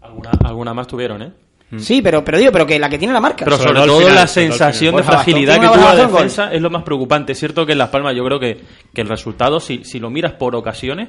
Alguna, 0.00 0.30
alguna 0.44 0.74
más 0.74 0.86
tuvieron, 0.86 1.22
¿eh? 1.22 1.32
Sí, 1.76 2.00
pero, 2.00 2.24
pero 2.24 2.38
digo, 2.38 2.50
pero 2.50 2.66
que 2.66 2.78
la 2.78 2.88
que 2.88 2.98
tiene 2.98 3.12
la 3.12 3.20
marca. 3.20 3.44
Pero 3.44 3.58
Sobre 3.58 3.80
sobre, 3.80 3.86
todo 3.86 3.98
final, 3.98 4.14
la 4.14 4.26
sensación 4.26 4.96
de 4.96 5.02
Borja 5.02 5.12
fragilidad 5.12 5.54
que 5.54 5.60
tiene 5.60 5.74
tuvo 5.74 5.84
la 5.84 6.06
defensa 6.06 6.50
es 6.50 6.62
lo 6.62 6.70
más 6.70 6.82
preocupante. 6.82 7.32
Es 7.32 7.38
cierto 7.38 7.66
que 7.66 7.72
en 7.72 7.78
Las 7.78 7.90
Palmas 7.90 8.16
yo 8.16 8.24
creo 8.24 8.40
que, 8.40 8.58
que 8.94 9.02
el 9.02 9.08
resultado, 9.08 9.60
si, 9.60 9.84
si 9.84 9.98
lo 9.98 10.08
miras 10.08 10.32
por 10.32 10.56
ocasiones 10.56 11.08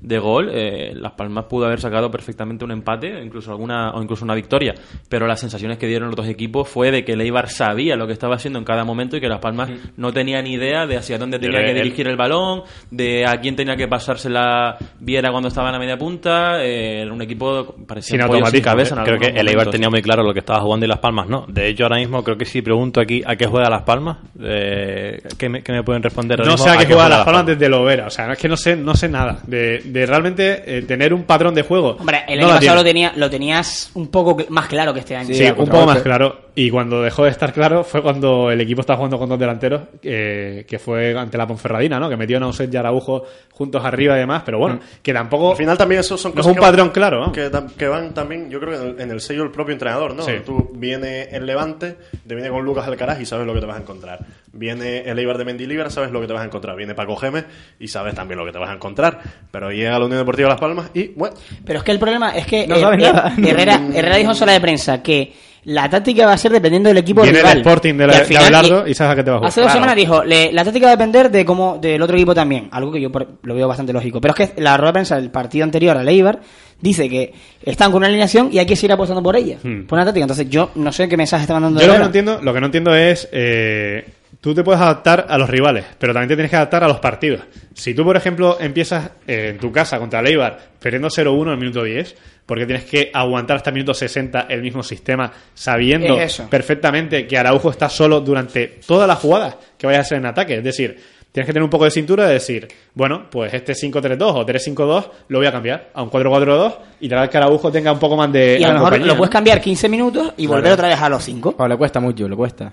de 0.00 0.18
gol, 0.18 0.50
eh, 0.52 0.92
Las 0.94 1.12
Palmas 1.12 1.44
pudo 1.44 1.66
haber 1.66 1.80
sacado 1.80 2.10
perfectamente 2.10 2.64
un 2.64 2.70
empate, 2.70 3.22
incluso 3.22 3.50
alguna 3.50 3.90
o 3.92 4.02
incluso 4.02 4.24
una 4.24 4.34
victoria. 4.34 4.74
Pero 5.08 5.26
las 5.26 5.40
sensaciones 5.40 5.78
que 5.78 5.86
dieron 5.86 6.08
los 6.08 6.16
dos 6.16 6.26
equipos 6.28 6.68
fue 6.68 6.90
de 6.90 7.04
que 7.04 7.12
el 7.12 7.20
Eibar 7.20 7.48
sabía 7.48 7.96
lo 7.96 8.06
que 8.06 8.12
estaba 8.12 8.36
haciendo 8.36 8.58
en 8.58 8.64
cada 8.64 8.84
momento 8.84 9.16
y 9.16 9.20
que 9.20 9.28
Las 9.28 9.40
Palmas 9.40 9.70
no 9.96 10.12
tenía 10.12 10.40
ni 10.42 10.54
idea 10.54 10.86
de 10.86 10.96
hacia 10.96 11.18
dónde 11.18 11.38
tenía 11.38 11.64
que 11.64 11.74
dirigir 11.74 12.08
el 12.08 12.16
balón, 12.16 12.62
de 12.90 13.26
a 13.26 13.40
quién 13.40 13.56
tenía 13.56 13.76
que 13.76 13.88
pasársela 13.88 14.76
Viera 15.00 15.30
cuando 15.30 15.48
estaba 15.48 15.68
en 15.68 15.72
la 15.74 15.78
media 15.78 15.98
punta. 15.98 16.62
eh, 16.64 17.02
era 17.02 17.12
un 17.12 17.22
equipo 17.22 17.74
parecía 17.86 18.18
Sin 18.18 18.26
pollo 18.26 18.44
cabeza. 18.62 18.94
en 18.96 19.04
Creo 19.04 19.18
que 19.18 19.26
el 19.38 19.48
Eibar 19.48 19.68
tenía 19.70 19.90
muy 19.90 20.02
claro 20.02 20.22
lo 20.22 20.32
que 20.32 20.40
estaba 20.40 20.60
jugando 20.60 20.86
y 20.86 20.88
Las 20.88 20.98
Palmas 20.98 21.28
no. 21.28 21.44
De 21.48 21.68
hecho, 21.68 21.84
ahora 21.84 21.96
mismo 21.96 22.22
creo 22.24 22.36
que 22.36 22.44
si 22.44 22.62
pregunto 22.62 23.00
aquí 23.00 23.22
a 23.24 23.36
qué 23.36 23.46
juega 23.46 23.68
Las 23.70 23.82
Palmas, 23.82 24.18
eh, 24.42 25.20
¿qué, 25.38 25.48
me, 25.48 25.62
qué 25.62 25.72
me 25.72 25.82
pueden 25.82 26.02
responder? 26.02 26.40
ahora 26.40 26.50
No 26.50 26.56
mismo? 26.56 26.66
sé 26.66 26.70
a 26.70 26.78
qué 26.78 26.86
juega 26.86 27.08
Las 27.08 27.18
Palmas 27.24 27.42
Palmas? 27.42 27.46
desde 27.58 27.68
Lovera. 27.68 28.06
O 28.06 28.10
sea, 28.10 28.32
es 28.32 28.38
que 28.38 28.48
no 28.48 28.56
sé, 28.56 28.76
no 28.76 28.94
sé 28.94 29.08
nada. 29.08 29.38
De, 29.46 29.82
de 29.92 30.06
realmente 30.06 30.62
eh, 30.78 30.82
tener 30.82 31.12
un 31.12 31.24
patrón 31.24 31.54
de 31.54 31.62
juego. 31.62 31.96
Hombre, 31.98 32.22
el 32.28 32.40
No 32.40 32.46
año 32.46 32.56
pasado 32.56 32.76
lo, 32.76 32.84
tenía, 32.84 33.12
lo 33.16 33.28
tenías 33.30 33.90
un 33.94 34.08
poco 34.08 34.36
más 34.48 34.66
claro 34.66 34.94
que 34.94 35.00
este 35.00 35.16
año. 35.16 35.28
Sí, 35.28 35.34
Sí, 35.34 35.44
un 35.46 35.68
poco 35.68 35.86
más 35.86 36.02
claro. 36.02 36.49
Y 36.54 36.70
cuando 36.70 37.02
dejó 37.02 37.24
de 37.24 37.30
estar 37.30 37.52
claro 37.52 37.84
fue 37.84 38.02
cuando 38.02 38.50
el 38.50 38.60
equipo 38.60 38.80
estaba 38.80 38.96
jugando 38.96 39.18
con 39.18 39.28
dos 39.28 39.38
delanteros, 39.38 39.82
eh, 40.02 40.64
que 40.68 40.78
fue 40.78 41.16
ante 41.16 41.38
la 41.38 41.46
Ponferradina, 41.46 41.98
¿no? 42.00 42.08
Que 42.08 42.16
metió 42.16 42.36
a 42.36 42.40
Nauset 42.40 42.72
y 42.72 42.76
Araujo 42.76 43.24
juntos 43.52 43.84
arriba 43.84 44.16
y 44.16 44.20
demás, 44.20 44.42
pero 44.44 44.58
bueno, 44.58 44.80
que 45.02 45.12
tampoco... 45.12 45.50
Al 45.52 45.56
final 45.56 45.76
también 45.78 46.00
eso 46.00 46.16
son 46.16 46.32
No 46.34 46.40
es 46.40 46.46
un 46.46 46.54
patrón 46.56 46.88
van- 46.88 46.94
claro, 46.94 47.26
¿no? 47.26 47.32
Que, 47.32 47.50
que 47.76 47.88
van 47.88 48.14
también, 48.14 48.50
yo 48.50 48.58
creo 48.58 48.72
que 48.72 48.76
en 48.84 48.94
el, 48.94 49.00
en 49.00 49.10
el 49.10 49.20
sello 49.20 49.42
del 49.42 49.52
propio 49.52 49.72
entrenador, 49.72 50.14
¿no? 50.14 50.22
Sí. 50.22 50.32
Tú 50.44 50.70
viene 50.74 51.24
el 51.30 51.46
Levante, 51.46 51.96
te 52.26 52.34
viene 52.34 52.50
con 52.50 52.64
Lucas 52.64 52.86
Alcaraz 52.86 53.20
y 53.20 53.26
sabes 53.26 53.46
lo 53.46 53.54
que 53.54 53.60
te 53.60 53.66
vas 53.66 53.76
a 53.76 53.80
encontrar. 53.80 54.20
Viene 54.52 55.00
el 55.08 55.18
Eibar 55.18 55.38
de 55.38 55.44
Mendilibar, 55.44 55.90
sabes 55.90 56.10
lo 56.10 56.20
que 56.20 56.26
te 56.26 56.32
vas 56.32 56.42
a 56.42 56.46
encontrar. 56.46 56.74
Viene 56.76 56.94
Paco 56.94 57.14
Gemes 57.16 57.44
y 57.78 57.86
sabes 57.88 58.14
también 58.14 58.38
lo 58.38 58.44
que 58.44 58.52
te 58.52 58.58
vas 58.58 58.70
a 58.70 58.74
encontrar. 58.74 59.20
Pero 59.50 59.70
llega 59.70 59.98
la 59.98 60.04
Unión 60.04 60.18
Deportiva 60.18 60.48
Las 60.48 60.60
Palmas 60.60 60.90
y, 60.94 61.08
bueno, 61.08 61.36
Pero 61.64 61.78
es 61.78 61.84
que 61.84 61.92
el 61.92 61.98
problema 61.98 62.30
es 62.36 62.46
que 62.46 62.66
No 62.66 62.76
eh, 62.76 62.80
sabes 62.80 62.98
eh, 62.98 63.02
nada. 63.12 63.32
Herrera, 63.38 63.80
Herrera 63.94 64.16
dijo 64.16 64.30
en 64.30 64.36
sala 64.36 64.52
de 64.52 64.60
prensa 64.60 65.02
que 65.02 65.32
la 65.64 65.88
táctica 65.90 66.26
va 66.26 66.32
a 66.32 66.38
ser 66.38 66.52
dependiendo 66.52 66.88
del 66.88 66.98
equipo 66.98 67.22
Viene 67.22 67.38
rival. 67.38 67.52
el 67.52 67.58
Sporting 67.58 67.94
de, 67.94 68.06
la, 68.06 68.12
Y 68.12 68.16
al 68.16 68.20
de 68.22 68.26
final- 68.26 68.42
Abelardo 68.54 68.88
y 68.88 68.94
sabes 68.94 69.12
a 69.12 69.16
qué 69.16 69.22
te 69.24 69.30
va 69.30 69.36
a 69.36 69.38
jugar. 69.40 69.48
Hace 69.50 69.60
dos 69.60 69.66
Claro. 69.66 69.76
semanas 69.76 69.96
dijo, 69.96 70.24
le- 70.24 70.52
la 70.52 70.64
táctica 70.64 70.86
va 70.86 70.92
a 70.92 70.96
depender 70.96 71.30
de 71.30 71.44
cómo 71.44 71.78
del 71.80 72.00
otro 72.02 72.16
equipo 72.16 72.34
también, 72.34 72.68
algo 72.72 72.90
que 72.92 73.00
yo 73.00 73.10
lo 73.42 73.54
veo 73.54 73.68
bastante 73.68 73.92
lógico. 73.92 74.20
Pero 74.20 74.34
es 74.36 74.50
que 74.50 74.60
la 74.62 74.76
rueda 74.76 74.88
de 74.88 74.92
prensa 74.94 75.16
del 75.16 75.30
partido 75.30 75.64
anterior 75.64 75.96
al 75.96 76.08
Eibar 76.08 76.40
dice 76.80 77.08
que 77.10 77.34
están 77.62 77.90
con 77.90 77.98
una 77.98 78.06
alineación 78.06 78.48
y 78.52 78.58
hay 78.58 78.64
que 78.66 78.74
seguir 78.76 78.92
apostando 78.92 79.22
por 79.22 79.36
ella, 79.36 79.58
Hmm. 79.62 79.82
por 79.86 79.98
una 79.98 80.06
táctica. 80.06 80.24
Entonces 80.24 80.48
yo 80.48 80.70
no 80.76 80.92
sé 80.92 81.08
qué 81.08 81.16
mensaje 81.16 81.42
está 81.42 81.54
mandando 81.54 81.80
Yo 81.80 81.86
lo 81.88 81.92
que 81.92 81.98
no 81.98 82.06
entiendo, 82.06 82.38
lo 82.42 82.54
que 82.54 82.60
no 82.60 82.66
entiendo 82.66 82.94
es 82.94 83.28
eh, 83.32 84.04
tú 84.40 84.54
te 84.54 84.62
puedes 84.64 84.80
adaptar 84.80 85.26
a 85.28 85.38
los 85.38 85.48
rivales, 85.48 85.84
pero 85.98 86.12
también 86.12 86.28
te 86.28 86.34
tienes 86.36 86.50
que 86.50 86.56
adaptar 86.56 86.84
a 86.84 86.88
los 86.88 86.98
partidos. 86.98 87.42
Si 87.74 87.94
tú, 87.94 88.04
por 88.04 88.16
ejemplo, 88.16 88.58
empiezas 88.60 89.10
eh, 89.26 89.48
en 89.50 89.58
tu 89.58 89.70
casa 89.70 89.98
contra 89.98 90.22
Leibar 90.22 90.58
perdiendo 90.78 91.08
0-1 91.08 91.42
en 91.42 91.48
el 91.50 91.58
minuto 91.58 91.82
10, 91.82 92.16
porque 92.46 92.66
tienes 92.66 92.84
que 92.84 93.10
aguantar 93.12 93.58
hasta 93.58 93.70
el 93.70 93.74
minuto 93.74 93.94
60 93.94 94.46
el 94.48 94.62
mismo 94.62 94.82
sistema, 94.82 95.30
sabiendo 95.54 96.18
Es 96.18 96.40
perfectamente 96.50 97.26
que 97.26 97.38
Araujo 97.38 97.70
está 97.70 97.88
solo 97.88 98.20
durante 98.20 98.80
toda 98.86 99.06
la 99.06 99.14
jugada 99.16 99.56
que 99.78 99.86
vaya 99.86 100.00
a 100.00 100.04
ser 100.04 100.18
en 100.18 100.26
ataque. 100.26 100.56
Es 100.56 100.64
decir, 100.64 100.98
tienes 101.30 101.46
que 101.46 101.52
tener 101.52 101.62
un 101.62 101.70
poco 101.70 101.84
de 101.84 101.92
cintura 101.92 102.26
de 102.26 102.34
decir, 102.34 102.66
bueno, 102.94 103.26
pues 103.30 103.54
este 103.54 103.74
5-3-2 103.74 104.22
o 104.22 104.44
3-5-2 104.44 105.10
lo 105.28 105.38
voy 105.38 105.46
a 105.46 105.52
cambiar 105.52 105.90
a 105.94 106.02
un 106.02 106.10
4-4-2 106.10 106.74
y 107.00 107.08
tratar 107.08 107.30
que 107.30 107.36
Araujo 107.36 107.70
tenga 107.70 107.92
un 107.92 108.00
poco 108.00 108.16
más 108.16 108.32
de 108.32 108.58
Y 108.58 108.64
a 108.64 108.68
lo 108.68 108.72
mejor 108.74 108.84
compañía, 108.84 109.06
lo 109.06 109.12
¿no? 109.12 109.18
puedes 109.18 109.30
cambiar 109.32 109.60
15 109.60 109.88
minutos 109.88 110.32
y 110.36 110.46
volver 110.46 110.72
otra 110.72 110.88
vez 110.88 111.00
a 111.00 111.08
los 111.08 111.22
5. 111.22 111.54
Pero 111.56 111.68
le 111.68 111.76
cuesta 111.76 112.00
mucho, 112.00 112.28
le 112.28 112.34
cuesta. 112.34 112.72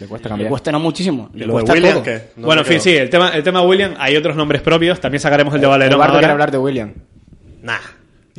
Le 0.00 0.06
cuesta 0.06 0.28
Le 0.28 0.30
cambiar. 0.32 0.48
cuesta 0.50 0.72
no 0.72 0.80
muchísimo. 0.80 1.30
¿Y 1.34 1.38
Le 1.38 1.46
lo 1.46 1.48
de 1.48 1.52
cuesta 1.52 1.72
William 1.74 1.92
poco. 1.94 2.04
qué? 2.04 2.22
No 2.36 2.46
bueno, 2.46 2.62
en 2.62 2.66
fin, 2.66 2.80
sí, 2.80 2.96
el 2.96 3.08
tema, 3.10 3.28
el 3.30 3.42
tema 3.42 3.62
William, 3.62 3.94
hay 3.98 4.16
otros 4.16 4.34
nombres 4.36 4.62
propios, 4.62 5.00
también 5.00 5.20
sacaremos 5.20 5.54
el 5.54 5.60
de 5.60 5.66
Valerón 5.66 5.92
Eduardo 5.94 6.12
ahora. 6.14 6.20
quiere 6.20 6.32
hablar 6.32 6.50
de 6.50 6.58
William. 6.58 6.92
Nah. 7.62 7.78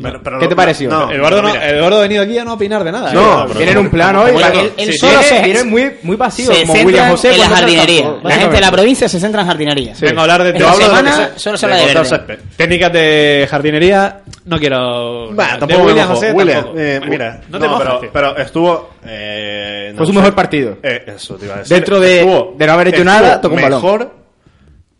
Pero- 0.01 0.23
pero 0.23 0.39
¿Qué 0.39 0.47
te 0.47 0.55
pareció? 0.55 0.89
No, 0.89 1.11
Eduardo, 1.11 1.41
no, 1.43 1.49
ha 1.97 2.01
venido 2.01 2.23
aquí 2.23 2.35
a 2.39 2.43
no 2.43 2.53
opinar 2.53 2.83
de 2.83 2.91
nada. 2.91 3.13
No, 3.13 3.45
¿eh? 3.45 3.49
tienen 3.55 3.77
un 3.77 3.89
plan 3.91 4.15
hoy. 4.15 4.31
Él- 4.31 4.71
él 4.75 4.91
sí, 4.91 4.97
solo 4.97 5.19
tiene- 5.19 5.37
se- 5.37 5.43
tiene 5.43 5.63
muy, 5.65 5.91
muy 6.01 6.17
pasivo, 6.17 6.51
se 6.51 6.61
como 6.65 6.73
William 6.83 7.11
José. 7.11 7.33
en 7.33 7.39
la 7.39 7.49
jardinería. 7.49 8.01
campo, 8.03 8.27
la 8.27 8.35
gente 8.35 8.55
de 8.55 8.61
la 8.61 8.71
provincia 8.71 9.07
se 9.07 9.19
centra 9.19 9.41
en 9.41 9.47
jardinería. 9.47 9.93
Vengo 10.01 10.19
a 10.19 10.23
hablar 10.23 10.43
de, 10.43 10.59
la 10.59 10.71
hablo 10.71 10.79
de 10.85 10.91
lo 10.91 10.97
semana 10.97 11.11
que 11.11 11.33
sé- 11.33 11.39
solo 11.39 11.57
se 11.57 11.67
de 11.67 11.73
habla 11.73 11.85
de 11.85 12.37
técnicas 12.57 12.91
de 12.93 13.47
jardinería. 13.51 14.19
No 14.45 14.59
quiero. 14.59 15.29
Bah, 15.33 15.53
de 15.53 15.59
tampoco 15.59 15.83
William. 15.83 16.07
José. 16.07 16.31
William, 16.33 16.57
tampoco. 16.57 16.79
eh, 16.79 17.01
mira, 17.07 17.41
no 17.49 17.59
te 17.59 17.65
no, 17.65 17.71
mojas, 17.73 17.87
pero, 17.99 18.11
pero 18.11 18.37
estuvo. 18.37 18.89
Eh, 19.05 19.91
Fue 19.95 19.99
no 20.01 20.05
su 20.07 20.13
mejor 20.13 20.33
partido. 20.33 20.77
Eh, 20.81 21.03
eso 21.15 21.35
te 21.35 21.45
iba 21.45 21.53
a 21.55 21.57
decir. 21.59 21.75
Dentro 21.75 21.99
de- 21.99 22.25
de 22.57 22.65
no 22.67 22.73
haber 22.73 22.87
hecho 22.87 23.03
nada, 23.03 23.39
tocó 23.39 23.55
un 23.55 23.61
balón. 23.61 23.81
mejor 23.81 24.22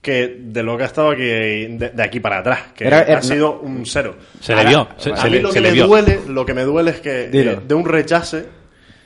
que 0.04 0.36
de 0.40 0.62
lo 0.62 0.78
que 0.78 0.84
ha 0.84 0.86
estado 0.86 1.10
aquí 1.12 1.24
de, 1.24 1.92
de 1.96 2.04
aquí 2.04 2.20
para 2.20 2.40
atrás, 2.40 2.60
que 2.76 2.86
Era- 2.86 3.02
era- 3.02 3.18
ha 3.18 3.22
sido 3.24 3.60
un 3.62 3.86
cero. 3.88 4.16
Se 4.42 4.54
le 4.56 4.66
vio, 4.66 4.88
se, 4.98 5.12
a 5.14 5.18
se 5.18 5.24
mí 5.30 5.36
le, 5.38 5.42
lo 5.42 5.48
se 5.48 5.54
que 5.56 5.62
le 5.62 5.68
me 5.70 5.74
vio. 5.74 5.88
duele, 5.88 6.20
lo 6.28 6.46
que 6.46 6.54
me 6.54 6.64
duele 6.64 6.92
es 6.92 7.00
que 7.00 7.30
eh, 7.34 7.60
de 7.66 7.74
un 7.74 7.86
rechace 7.86 8.46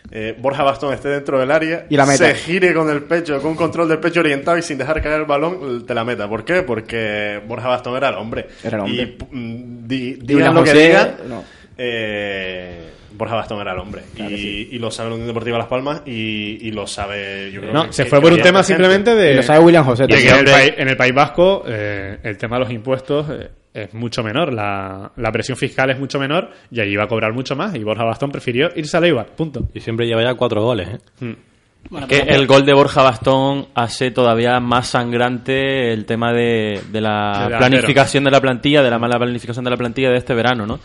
eh, 0.10 0.36
Borja 0.40 0.64
Bastón 0.64 0.94
esté 0.94 1.10
dentro 1.10 1.38
del 1.40 1.52
área, 1.52 1.86
Y 1.90 1.98
la 1.98 2.06
meta. 2.06 2.26
se 2.26 2.34
gire 2.36 2.74
con 2.74 2.90
el 2.90 3.04
pecho, 3.04 3.40
con 3.42 3.52
un 3.52 3.58
control 3.58 3.90
del 3.90 4.00
pecho 4.00 4.22
orientado 4.22 4.58
y 4.58 4.62
sin 4.64 4.78
dejar 4.78 5.02
caer 5.04 5.20
el 5.20 5.26
balón, 5.26 5.86
te 5.86 5.94
la 5.94 6.04
meta. 6.04 6.28
¿Por 6.30 6.44
qué? 6.46 6.64
Porque 6.64 7.42
Borja 7.46 7.68
Bastón 7.68 7.96
era 7.96 8.10
el 8.10 8.16
hombre. 8.16 8.48
Era 8.64 8.78
el 8.78 8.84
hombre. 8.86 9.04
Y 9.04 9.18
mm, 9.36 9.88
di- 9.88 10.14
William 10.14 10.26
digan 10.28 10.56
lo 10.56 10.64
que 10.64 10.70
José, 10.72 10.88
digan, 10.88 11.16
no. 11.28 11.44
eh, 11.78 12.90
Borja 13.18 13.36
Bastón 13.36 13.60
era 13.62 13.74
el 13.74 13.80
hombre. 13.80 14.04
y, 14.18 14.76
y 14.76 14.80
lo 14.80 14.92
sabe 14.92 15.10
la 15.10 15.16
Unión 15.16 15.28
Deportiva 15.28 15.58
Las 15.58 15.68
Palmas 15.68 16.02
y, 16.06 16.60
y 16.68 16.72
lo 16.72 16.86
sabe. 16.88 17.52
Yo 17.52 17.62
creo 17.62 17.74
No, 17.74 17.88
que- 17.88 17.94
se 17.94 18.04
que- 18.04 18.10
fue 18.10 18.20
que 18.20 18.24
por 18.24 18.34
un 18.34 18.42
tema 18.42 18.64
simplemente 18.64 19.16
de. 19.16 19.34
Y 19.34 19.36
lo 19.36 19.44
sabe 19.44 19.60
William 19.60 19.84
José 19.86 20.04
de 20.04 20.16
que 20.16 20.30
en 20.30 20.36
el, 20.38 20.46
país, 20.46 20.74
en 20.78 20.88
el 20.90 20.98
País 20.98 21.14
Vasco 21.14 21.64
eh, 21.68 22.18
el 22.24 22.38
tema 22.38 22.58
de 22.58 22.64
los 22.64 22.72
impuestos 22.72 23.26
eh, 23.30 23.50
es 23.74 23.94
mucho 23.94 24.24
menor, 24.24 24.54
la, 24.54 25.12
la 25.18 25.32
presión 25.32 25.58
fiscal 25.58 25.90
es 25.92 26.00
mucho 26.00 26.20
menor 26.20 26.50
y 26.72 26.80
allí 26.80 26.96
va 26.96 27.04
a 27.04 27.08
cobrar 27.08 27.34
mucho 27.34 27.56
más 27.56 27.76
y 27.76 27.84
Borja 27.84 28.04
Bastón 28.04 28.32
prefirió 28.32 28.70
irse 28.76 28.98
a 28.98 29.00
Leibar, 29.02 29.28
punto. 29.36 29.68
Y 29.74 29.80
siempre 29.82 30.08
lleva 30.08 30.24
ya 30.24 30.34
cuatro 30.34 30.62
goles. 30.64 30.88
¿eh? 31.22 31.36
Bueno, 31.90 32.08
Que 32.08 32.20
pero- 32.20 32.36
el 32.36 32.48
gol 32.48 32.66
de 32.66 32.74
Borja 32.74 33.02
Bastón 33.02 33.68
hace 33.74 34.12
todavía 34.12 34.60
más 34.60 34.88
sangrante 34.88 35.94
el 35.94 36.06
tema 36.06 36.34
de, 36.34 36.82
de 36.92 37.00
la 37.02 37.48
planificación 37.58 38.26
de 38.26 38.32
la 38.32 38.42
plantilla, 38.42 38.82
de 38.84 38.90
la 38.90 39.00
mala 39.00 39.18
planificación 39.18 39.64
de 39.64 39.72
la 39.72 39.78
plantilla 39.78 40.10
de 40.10 40.18
este 40.18 40.34
verano, 40.34 40.66
¿no? 40.66 40.80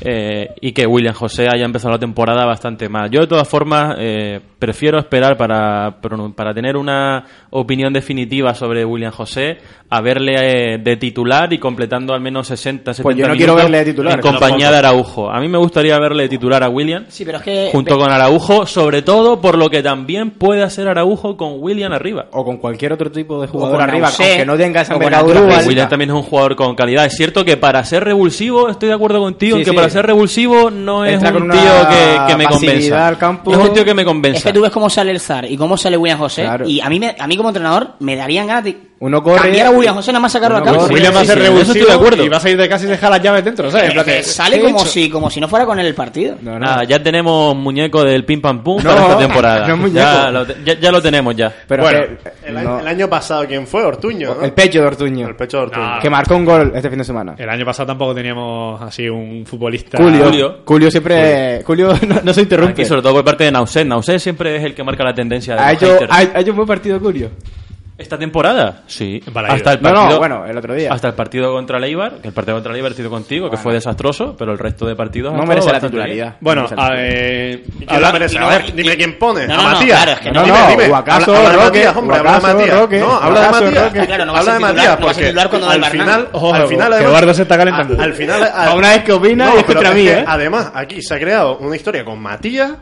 Eh, 0.00 0.48
y 0.60 0.72
que 0.72 0.86
William 0.86 1.14
José 1.14 1.46
haya 1.48 1.64
empezado 1.64 1.92
la 1.92 1.98
temporada 1.98 2.44
bastante 2.44 2.88
mal. 2.88 3.08
Yo, 3.10 3.20
de 3.20 3.26
todas 3.28 3.48
formas, 3.48 3.96
eh, 3.98 4.40
prefiero 4.58 4.98
esperar 4.98 5.36
para, 5.36 5.96
para 6.34 6.52
tener 6.54 6.76
una 6.76 7.24
opinión 7.50 7.92
definitiva 7.92 8.54
sobre 8.54 8.84
William 8.84 9.12
José 9.12 9.58
a 9.90 10.00
verle 10.00 10.74
eh, 10.74 10.78
de 10.78 10.96
titular 10.96 11.52
y 11.52 11.58
completando 11.58 12.12
al 12.12 12.20
menos 12.20 12.46
60, 12.48 12.92
70 12.92 13.02
Pues 13.02 13.16
yo 13.16 13.22
no 13.26 13.32
minutos 13.34 13.38
quiero 13.38 13.54
verle 13.54 13.78
de 13.78 13.84
titular. 13.92 14.14
en 14.14 14.20
compañía 14.20 14.70
de 14.70 14.76
Araujo. 14.78 15.30
A 15.30 15.40
mí 15.40 15.48
me 15.48 15.58
gustaría 15.58 15.98
verle 15.98 16.24
de 16.24 16.28
titular 16.28 16.62
a 16.62 16.68
William 16.68 17.04
Sí, 17.08 17.24
pero 17.24 17.38
es 17.38 17.44
que. 17.44 17.68
junto 17.72 17.96
con 17.98 18.10
Araujo, 18.10 18.66
sobre 18.66 19.02
todo 19.02 19.40
por 19.40 19.56
lo 19.56 19.70
que 19.70 19.82
también 19.82 20.32
puede 20.32 20.62
hacer 20.62 20.88
Araujo 20.88 21.36
con 21.36 21.54
William 21.58 21.92
arriba. 21.92 22.26
O 22.32 22.44
con 22.44 22.58
cualquier 22.58 22.92
otro 22.92 23.10
tipo 23.10 23.40
de 23.40 23.46
jugador 23.48 23.76
con 23.76 23.88
arriba, 23.88 24.08
Ausé, 24.08 24.24
aunque 24.30 24.46
no 24.46 24.56
tenga 24.56 24.80
esa 24.82 24.94
envergadura. 24.94 25.40
William 25.66 25.88
también 25.88 26.10
es 26.10 26.16
un 26.16 26.22
jugador 26.22 26.56
con 26.56 26.74
calidad. 26.74 27.06
Es 27.06 27.16
cierto 27.16 27.44
que 27.44 27.56
para 27.56 27.82
ser 27.84 28.04
revulsivo, 28.04 28.68
estoy 28.68 28.88
de 28.88 28.94
acuerdo 28.94 29.20
contigo, 29.20 29.56
Sí, 29.56 29.60
en 29.62 29.64
que 29.64 29.70
sí. 29.70 29.76
para 29.76 29.88
ser 29.88 30.04
revulsivo 30.04 30.70
no 30.70 31.04
es 31.04 31.14
Entra 31.14 31.30
un 31.32 31.50
tío 31.50 31.60
que, 31.88 32.26
que 32.32 32.36
me 32.36 32.44
pasividad 32.44 32.72
convenza. 32.76 33.08
al 33.08 33.18
campo. 33.18 33.52
Es 33.52 33.58
un 33.58 33.72
tío 33.72 33.84
que 33.84 33.94
me 33.94 34.04
convenza. 34.04 34.47
Es 34.47 34.47
que 34.48 34.58
tú 34.58 34.62
ves 34.62 34.72
cómo 34.72 34.90
sale 34.90 35.12
el 35.12 35.20
Zar 35.20 35.50
y 35.50 35.56
cómo 35.56 35.76
sale 35.76 35.96
William 35.96 36.18
José. 36.18 36.42
Claro. 36.42 36.68
Y 36.68 36.80
a 36.80 36.88
mí, 36.88 36.98
me, 36.98 37.16
a 37.18 37.26
mí 37.26 37.36
como 37.36 37.48
entrenador 37.50 37.94
me 38.00 38.16
darían 38.16 38.46
ganas 38.46 38.64
de 38.64 38.87
Uno 39.00 39.22
corre- 39.22 39.42
cambiar 39.42 39.66
a 39.68 39.70
William 39.70 39.94
José 39.94 40.10
nada 40.12 40.20
más 40.22 40.32
sacarlo 40.32 40.56
al 40.56 40.64
campo. 40.64 40.80
corre- 40.80 40.94
William 40.94 41.14
va 41.14 41.18
a 41.20 41.22
sí, 41.22 41.26
ser 41.28 41.38
sí, 41.38 41.42
revulsivo 41.44 41.72
estoy 41.72 41.86
de 41.88 41.92
acuerdo. 41.94 42.24
y 42.24 42.28
va 42.28 42.36
a 42.36 42.40
salir 42.40 42.56
de 42.56 42.68
casa 42.68 42.84
y 42.84 42.88
dejar 42.88 43.10
las 43.12 43.22
llaves 43.22 43.44
dentro, 43.44 43.70
¿sabes? 43.70 43.94
Que 44.04 44.22
sale 44.24 44.56
¿qué 44.56 44.62
he 44.62 44.64
como 44.64 44.80
hecho? 44.80 44.86
si, 44.88 45.08
como 45.08 45.30
si 45.30 45.40
no 45.40 45.46
fuera 45.48 45.64
con 45.66 45.78
él 45.78 45.86
el 45.86 45.94
partido. 45.94 46.36
No, 46.42 46.52
no. 46.52 46.58
Nada, 46.58 46.82
ya 46.84 47.00
tenemos 47.00 47.54
muñeco 47.54 48.02
del 48.02 48.24
pim 48.24 48.40
pam 48.40 48.62
pum 48.62 48.82
No, 48.82 48.90
para 48.90 49.02
esta 49.06 49.18
temporada. 49.18 49.66
no 49.68 49.74
es 49.74 49.80
muñeco. 49.80 49.98
ya, 50.00 50.30
lo, 50.32 50.46
ya, 50.64 50.74
ya 50.80 50.90
lo 50.90 51.00
tenemos 51.00 51.36
ya. 51.36 51.52
Pero 51.68 51.82
Bueno, 51.84 52.00
que, 52.00 52.48
El, 52.48 52.54
no. 52.54 52.60
año, 52.60 52.80
el 52.80 52.88
año 52.88 53.08
pasado, 53.08 53.46
¿quién 53.46 53.66
fue? 53.68 53.84
Ortuño, 53.84 54.34
¿no? 54.34 54.42
El 54.44 54.52
pecho 54.52 54.80
de 54.80 54.86
Ortuño. 54.88 55.28
El 55.28 55.36
pecho 55.36 55.58
de 55.58 55.62
Ortuño. 55.64 55.94
No. 55.96 56.00
Que 56.02 56.10
marcó 56.10 56.34
un 56.34 56.44
gol 56.44 56.72
este 56.74 56.90
fin 56.90 56.98
de 56.98 57.04
semana. 57.04 57.34
El 57.38 57.48
año 57.48 57.64
pasado 57.64 57.86
tampoco 57.86 58.14
teníamos 58.16 58.82
así 58.82 59.08
un 59.08 59.46
futbolista. 59.46 59.98
Julio. 59.98 60.24
Julio. 60.24 60.58
Julio, 60.64 60.90
siempre. 60.90 61.62
Julio 61.64 61.92
no, 62.08 62.20
no 62.24 62.34
se 62.34 62.40
interrumpe. 62.42 62.72
Aquí, 62.72 62.84
sobre 62.84 63.02
todo 63.02 63.12
por 63.14 63.24
parte 63.24 63.44
de 63.44 63.52
Nauset. 63.52 63.86
Nauset 63.86 64.18
siempre 64.18 64.56
es 64.56 64.64
el 64.64 64.74
que 64.74 64.82
marca 64.82 65.04
la 65.04 65.14
tendencia 65.14 65.54
de 65.54 65.60
¿Ha 65.60 65.72
hecho, 65.72 65.98
ha 66.10 66.22
hecho 66.40 66.50
un 66.50 66.56
buen 66.56 66.66
partido 66.68 66.98
Julio? 66.98 67.30
¿Esta 67.98 68.16
temporada? 68.16 68.82
Sí. 68.86 69.20
Hasta 69.26 69.72
el 69.72 69.82
No, 69.82 69.90
partido, 69.90 70.10
no, 70.10 70.18
bueno, 70.18 70.46
el 70.46 70.56
otro 70.56 70.72
día. 70.72 70.92
Hasta 70.92 71.08
el 71.08 71.14
partido 71.14 71.52
contra 71.52 71.80
Leibar, 71.80 72.20
que 72.22 72.28
el 72.28 72.32
partido 72.34 72.54
contra 72.56 72.72
Leibar 72.72 72.92
ha 72.92 72.94
sido 72.94 73.10
contigo, 73.10 73.50
que 73.50 73.56
fue 73.56 73.72
desastroso, 73.74 74.36
pero 74.38 74.52
el 74.52 74.58
resto 74.58 74.86
de 74.86 74.94
partidos 74.94 75.34
No 75.34 75.44
merece 75.44 75.66
la 75.66 75.80
bien. 75.80 75.90
titularidad. 75.90 76.36
Bueno, 76.40 76.66
No 76.70 76.80
a, 76.80 76.90
eh, 76.96 77.64
¿Y 77.66 77.70
quién 77.86 77.90
habla- 77.96 78.12
merece? 78.12 78.38
no- 78.38 78.48
ver, 78.48 78.72
dime 78.72 78.96
quién 78.96 79.18
pone. 79.18 79.48
No, 79.48 79.54
a 79.54 79.56
no, 79.56 79.62
no, 79.64 79.68
Matías. 79.70 79.96
claro, 80.04 80.12
es 80.12 80.18
que 80.20 80.30
No, 80.32 80.44
Dime, 80.44 80.58
no, 80.58 80.68
dime. 80.70 80.88
o 80.88 80.96
acaso 80.96 81.34
habla, 81.34 81.38
habla 81.50 81.50
de 81.50 81.58
Matías, 81.64 81.96
hombre, 81.96 82.16
habla 82.18 82.32
de 82.32 82.40
Matías. 82.40 82.78
Roque, 82.78 82.98
no, 83.00 83.12
habla 83.16 83.40
de 83.40 83.48
Matías. 83.50 84.06
Claro, 84.06 84.24
no 84.26 84.36
habla 84.36 84.52
de 84.54 84.60
no 84.60 84.66
porque 85.00 85.26
al 85.26 85.84
final, 85.90 86.28
al 86.32 86.68
final, 86.68 86.92
Eduardo 87.02 87.34
se 87.34 87.42
está 87.42 87.56
calentando. 87.56 88.00
Al 88.00 88.14
final, 88.14 88.42
A 88.54 88.74
una 88.74 88.90
vez 88.90 89.02
que 89.02 89.12
opina 89.12 89.50
y 89.56 89.58
es 89.58 89.64
contra 89.64 89.90
mí, 89.90 90.06
¿eh? 90.06 90.24
Además, 90.24 90.70
aquí 90.72 91.02
se 91.02 91.14
ha 91.14 91.18
creado 91.18 91.58
una 91.58 91.74
historia 91.74 92.04
con 92.04 92.20
Matías 92.20 92.72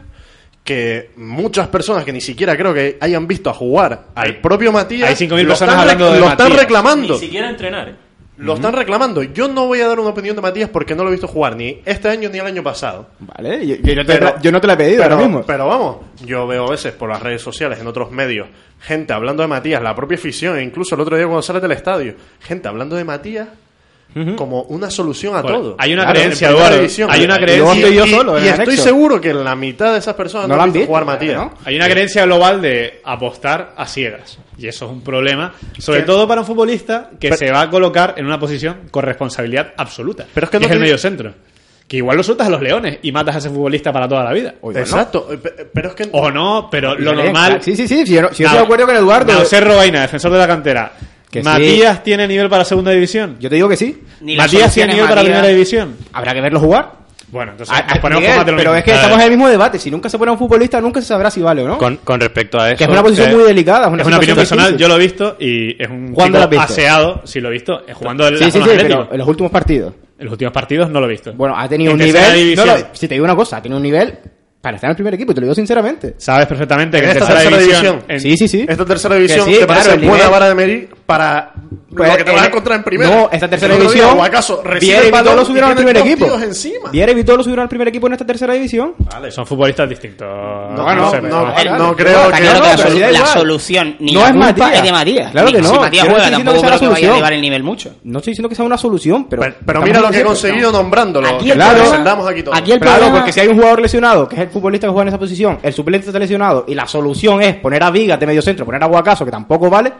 que 0.66 1.10
muchas 1.16 1.68
personas 1.68 2.04
que 2.04 2.12
ni 2.12 2.20
siquiera 2.20 2.56
creo 2.56 2.74
que 2.74 2.98
hayan 3.00 3.26
visto 3.26 3.48
a 3.48 3.54
jugar 3.54 4.08
al 4.14 4.26
Hay- 4.26 4.32
propio 4.42 4.72
Matías 4.72 5.08
hay 5.08 5.14
5.000 5.14 5.42
lo 5.44 5.48
personas 5.50 5.60
están 5.76 5.78
hablando 5.78 6.12
de 6.12 6.20
lo 6.20 6.28
están 6.28 6.52
reclamando. 6.52 7.14
Ni 7.14 7.20
siquiera 7.20 7.48
entrenar. 7.48 7.88
¿eh? 7.88 7.94
Lo 8.38 8.54
están 8.54 8.74
reclamando. 8.74 9.22
Yo 9.22 9.48
no 9.48 9.66
voy 9.66 9.80
a 9.80 9.86
dar 9.88 9.98
una 9.98 10.10
opinión 10.10 10.36
de 10.36 10.42
Matías 10.42 10.68
porque 10.68 10.94
no 10.94 11.04
lo 11.04 11.08
he 11.08 11.12
visto 11.12 11.26
jugar 11.28 11.56
ni 11.56 11.80
este 11.86 12.08
año 12.08 12.28
ni 12.28 12.38
el 12.38 12.44
año 12.46 12.62
pasado. 12.62 13.08
Vale, 13.20 13.66
yo, 13.66 13.76
yo 13.76 13.94
no 13.94 14.04
te, 14.04 14.12
Pero- 14.18 14.34
yo 14.42 14.52
no 14.52 14.60
te 14.60 14.66
la 14.66 14.72
he 14.74 14.76
pedido 14.76 15.02
pero, 15.04 15.14
ahora 15.14 15.26
mismo. 15.26 15.44
pero 15.46 15.66
vamos, 15.68 15.96
yo 16.24 16.46
veo 16.46 16.66
a 16.66 16.70
veces 16.70 16.92
por 16.92 17.08
las 17.08 17.22
redes 17.22 17.40
sociales, 17.40 17.78
en 17.80 17.86
otros 17.86 18.10
medios, 18.10 18.48
gente 18.80 19.12
hablando 19.14 19.42
de 19.42 19.46
Matías, 19.48 19.80
la 19.82 19.94
propia 19.94 20.18
afición, 20.18 20.58
e 20.58 20.62
incluso 20.62 20.96
el 20.96 21.00
otro 21.00 21.16
día 21.16 21.24
cuando 21.26 21.40
sales 21.42 21.62
del 21.62 21.72
estadio, 21.72 22.14
gente 22.40 22.68
hablando 22.68 22.94
de 22.96 23.04
Matías 23.04 23.48
como 24.36 24.62
una 24.62 24.90
solución 24.90 25.36
a 25.36 25.42
Bueno, 25.42 25.58
todo. 25.58 25.76
hay 25.78 25.92
una 25.92 26.04
Claro, 26.04 26.18
creencia, 26.20 26.48
Eduardo, 26.50 26.76
división. 26.78 27.10
hay 27.10 27.24
una 27.24 27.34
Y 27.34 27.38
creencia- 27.38 27.88
yo 27.90 28.06
y- 28.06 28.10
solo, 28.10 28.38
estoy 28.38 28.76
seguro 28.76 29.20
que 29.20 29.34
la 29.34 29.54
mitad 29.54 29.92
de 29.92 29.98
esas 29.98 30.14
personas 30.14 30.48
No 30.48 30.54
no, 30.54 30.56
lo 30.56 30.62
han 30.62 30.68
visto 30.70 30.78
visto, 30.80 30.88
jugar 30.88 31.04
Matías. 31.04 31.36
¿no? 31.36 31.54
Hay 31.64 31.76
una 31.76 31.88
creencia 31.88 32.24
global 32.24 32.62
de 32.62 33.00
apostar 33.04 33.74
a 33.76 33.86
ciegas. 33.86 34.38
Y 34.58 34.66
eso 34.68 34.86
es 34.86 34.90
un 34.92 35.02
problema, 35.02 35.52
sobre 35.78 36.00
¿Qué? 36.00 36.06
todo 36.06 36.26
para 36.26 36.40
un 36.40 36.46
futbolista 36.46 37.10
que 37.20 37.28
Pero- 37.28 37.36
se 37.36 37.50
va 37.50 37.60
a 37.62 37.70
colocar 37.70 38.14
en 38.16 38.24
una 38.26 38.40
posición 38.40 38.82
con 38.90 39.04
responsabilidad 39.04 39.72
absoluta. 39.76 40.24
Pero 40.32 40.44
es 40.46 40.50
que 40.50 40.60
no 40.60 40.66
es 40.66 40.72
el 40.72 40.80
medio 40.80 40.96
centro. 40.98 41.34
Que 41.86 41.98
igual 41.98 42.16
lo 42.16 42.22
sueltas 42.24 42.48
a 42.48 42.50
los 42.50 42.60
leones 42.60 42.98
y 43.02 43.12
matas 43.12 43.36
a 43.36 43.38
ese 43.38 43.48
futbolista 43.48 43.92
para 43.92 44.08
toda 44.08 44.24
la 44.24 44.32
vida. 44.32 44.54
No. 44.60 44.70
Exacto, 44.72 45.28
eh, 45.30 45.36
pe- 45.38 45.68
pero 45.72 45.90
es 45.90 45.94
que 45.94 46.08
O 46.10 46.32
no, 46.32 46.68
pero 46.68 46.96
lo 46.96 47.12
normal. 47.14 47.58
Sí, 47.62 47.76
sí, 47.76 47.86
sí. 47.86 48.04
Si 48.04 48.14
yo, 48.14 48.22
no- 48.22 48.28
si 48.34 48.42
yo 48.42 48.48
Nau- 48.48 48.52
estoy 48.52 48.58
de 48.58 48.64
acuerdo 48.64 48.86
con 48.86 48.96
Eduardo. 48.96 49.32
Nauser 49.32 49.62
Robaina, 49.62 50.00
defensor 50.00 50.32
de 50.32 50.38
la 50.38 50.48
cantera. 50.48 50.90
Que 51.30 51.40
sí. 51.40 51.44
¿Matías 51.44 52.02
tiene 52.02 52.26
nivel 52.28 52.48
para 52.48 52.64
segunda 52.64 52.90
división? 52.92 53.36
Yo 53.40 53.48
te 53.48 53.56
digo 53.56 53.68
que 53.68 53.76
sí. 53.76 54.02
Ni 54.20 54.36
¿Matías 54.36 54.72
tiene 54.72 54.92
nivel 54.94 55.08
para 55.08 55.22
Matías. 55.22 55.34
primera 55.38 55.48
división? 55.54 55.96
Habrá 56.12 56.32
que 56.34 56.40
verlo 56.40 56.60
jugar. 56.60 57.06
Bueno, 57.28 57.50
entonces 57.52 57.74
Ah, 57.76 57.84
nos 57.88 57.98
ponemos 57.98 58.22
Miguel, 58.22 58.36
pero 58.44 58.56
mismo. 58.56 58.74
es 58.76 58.84
que 58.84 58.90
A 58.92 58.94
ver. 58.94 59.02
estamos 59.02 59.18
en 59.18 59.24
el 59.24 59.30
mismo 59.30 59.48
debate. 59.48 59.78
Si 59.80 59.90
nunca 59.90 60.08
se 60.08 60.16
pone 60.16 60.28
a 60.30 60.32
un 60.32 60.38
futbolista, 60.38 60.80
nunca 60.80 61.00
se 61.00 61.08
sabrá 61.08 61.28
si 61.28 61.42
vale 61.42 61.62
o 61.62 61.68
no. 61.68 61.76
Con, 61.76 61.96
con 61.98 62.20
respecto 62.20 62.58
a 62.60 62.68
eso. 62.70 62.78
que 62.78 62.84
es 62.84 62.90
una 62.90 63.02
posición 63.02 63.30
eh, 63.30 63.34
muy 63.34 63.42
delicada. 63.44 63.86
Es 63.88 63.92
una, 63.92 64.02
Es 64.02 64.06
una 64.06 64.16
opinión 64.18 64.36
personal, 64.36 64.66
difícil. 64.66 64.80
yo 64.80 64.88
lo 64.88 64.94
he 64.94 64.98
visto 65.04 65.36
y 65.40 65.82
es 65.82 65.88
un 65.90 66.12
¿Cuándo 66.12 66.38
lo 66.38 66.44
has 66.44 66.50
chico 66.50 66.62
aseado, 66.62 67.22
sí 67.24 67.40
lo 67.40 67.48
he 67.48 67.52
visto, 67.52 67.82
eh, 67.86 67.92
jugando 67.94 68.28
Sí, 68.28 68.44
sí, 68.44 68.50
sí, 68.52 68.60
pero 68.76 69.08
en 69.10 69.18
los 69.18 69.26
últimos 69.28 69.50
partidos. 69.50 69.92
En 70.18 70.24
los 70.26 70.32
últimos 70.32 70.52
partidos 70.54 70.88
no 70.88 71.00
lo 71.00 71.06
he 71.06 71.10
visto. 71.10 71.32
Bueno, 71.34 71.58
ha 71.58 71.68
tenido 71.68 71.90
En 71.90 72.00
un 72.00 72.06
nivel. 72.06 72.32
división. 72.32 72.66
No, 72.68 72.78
no, 72.78 72.84
si 72.92 73.08
te 73.08 73.14
digo 73.16 73.24
una 73.24 73.34
cosa, 73.36 73.56
ha 73.56 73.62
tenido 73.62 73.76
un 73.78 73.82
nivel 73.82 74.18
para 74.66 74.76
estar 74.78 74.88
en 74.88 74.90
el 74.92 74.96
primer 74.96 75.14
equipo, 75.14 75.30
y 75.30 75.34
te 75.36 75.40
lo 75.40 75.44
digo 75.44 75.54
sinceramente. 75.54 76.14
Sabes 76.18 76.46
perfectamente 76.46 76.98
que 76.98 77.04
En 77.04 77.10
esta 77.10 77.26
tercera, 77.26 77.40
tercera 77.40 77.62
división... 77.62 77.82
división. 78.00 78.10
en- 78.10 78.20
Sí, 78.20 78.36
sí, 78.36 78.48
sí. 78.48 78.66
esta 78.68 78.84
tercera 78.84 79.14
división 79.14 79.46
Que 79.46 79.52
sí, 79.54 79.60
te 79.60 79.66
claro, 79.66 79.80
parece 79.84 79.96
buena 80.06 80.24
nivel- 80.24 80.30
vara 80.32 80.48
de 80.48 80.54
medir 80.56 80.88
para 81.06 81.52
Pues, 81.96 82.10
lo 82.10 82.16
que 82.16 82.24
te 82.24 82.32
vas 82.32 82.42
a 82.42 82.46
encontrar 82.46 82.78
en 82.78 82.82
primera. 82.84 83.10
No, 83.16 83.28
esta 83.30 83.48
tercera 83.48 83.74
otro 83.74 83.84
día, 83.86 83.92
división. 83.92 84.16
Guacaso 84.18 84.60
recibe 84.64 84.92
Viera 84.92 85.06
y 85.06 85.10
Vitolo 85.22 85.42
y 85.42 85.44
subieron 85.46 85.70
al 85.70 85.76
primer 85.76 85.96
equipo. 85.98 86.26
Viera 86.90 87.12
y 87.12 87.14
Vitolo 87.14 87.42
subieron 87.44 87.62
al 87.62 87.68
primer 87.68 87.88
equipo 87.88 88.06
en 88.08 88.12
esta 88.14 88.26
tercera 88.26 88.54
división. 88.54 88.94
Vale. 88.98 89.30
Son 89.30 89.46
futbolistas 89.46 89.88
distintos. 89.88 90.26
No, 90.28 90.94
no, 90.94 91.10
sé, 91.10 91.22
no, 91.22 91.52
pero- 91.56 91.70
no, 91.72 91.78
No, 91.78 91.96
creo 91.96 92.30
que... 92.32 92.40
no, 92.42 92.98
la, 93.00 93.10
la 93.12 93.26
solución 93.26 93.96
ni 94.00 94.12
No 94.14 94.20
la 94.20 94.26
es 94.26 94.32
culpa 94.32 94.46
Matías. 94.48 94.72
es 94.74 94.82
de 94.82 94.92
Matías. 94.92 95.30
Claro 95.30 95.52
que 95.52 95.62
no. 95.62 95.68
Si 95.68 95.78
Matías 95.78 96.04
no 96.04 96.10
juega, 96.10 96.24
estoy 96.26 96.30
diciendo 96.42 96.52
tampoco 96.52 96.52
que 96.52 96.68
sea 96.68 96.78
creo 96.78 96.80
que 96.80 96.94
vaya 96.94 97.08
a 97.08 97.12
elevar 97.12 97.32
el 97.32 97.40
nivel 97.40 97.62
mucho. 97.62 97.94
No 98.02 98.18
estoy 98.18 98.30
diciendo 98.32 98.48
que 98.48 98.54
sea 98.56 98.64
una 98.64 98.78
solución, 98.78 99.26
pero. 99.30 99.42
Pero, 99.64 99.82
mira 99.82 100.00
lo 100.00 100.10
que 100.10 100.20
he 100.20 100.24
conseguido 100.24 100.72
nombrándolo. 100.72 101.28
Aquí 101.28 101.52
el 101.52 101.58
lo 101.58 101.64
problema- 101.64 101.96
el 102.66 102.80
problema- 102.80 103.12
porque 103.16 103.32
si 103.32 103.40
hay 103.40 103.48
un 103.48 103.54
jugador 103.56 103.80
lesionado, 103.80 104.28
que 104.28 104.34
es 104.36 104.42
el 104.42 104.48
futbolista 104.60 104.86
que 104.86 104.92
juega 104.92 105.02
en 105.02 105.08
esa 105.08 105.18
posición, 105.18 105.58
el 105.62 105.72
suplente 105.72 106.06
está 106.08 106.18
lesionado 106.18 106.64
y 106.66 106.74
la 106.74 106.86
solución 106.86 107.42
es 107.42 107.56
poner 107.56 107.82
a 107.82 107.90
Vigas 107.90 108.18
de 108.18 108.26
medio 108.26 108.42
centro, 108.42 108.64
poner 108.64 108.82
a 108.82 108.86
Guacaso, 108.86 109.24
que 109.24 109.30
tampoco 109.30 109.68
vale, 109.70 109.92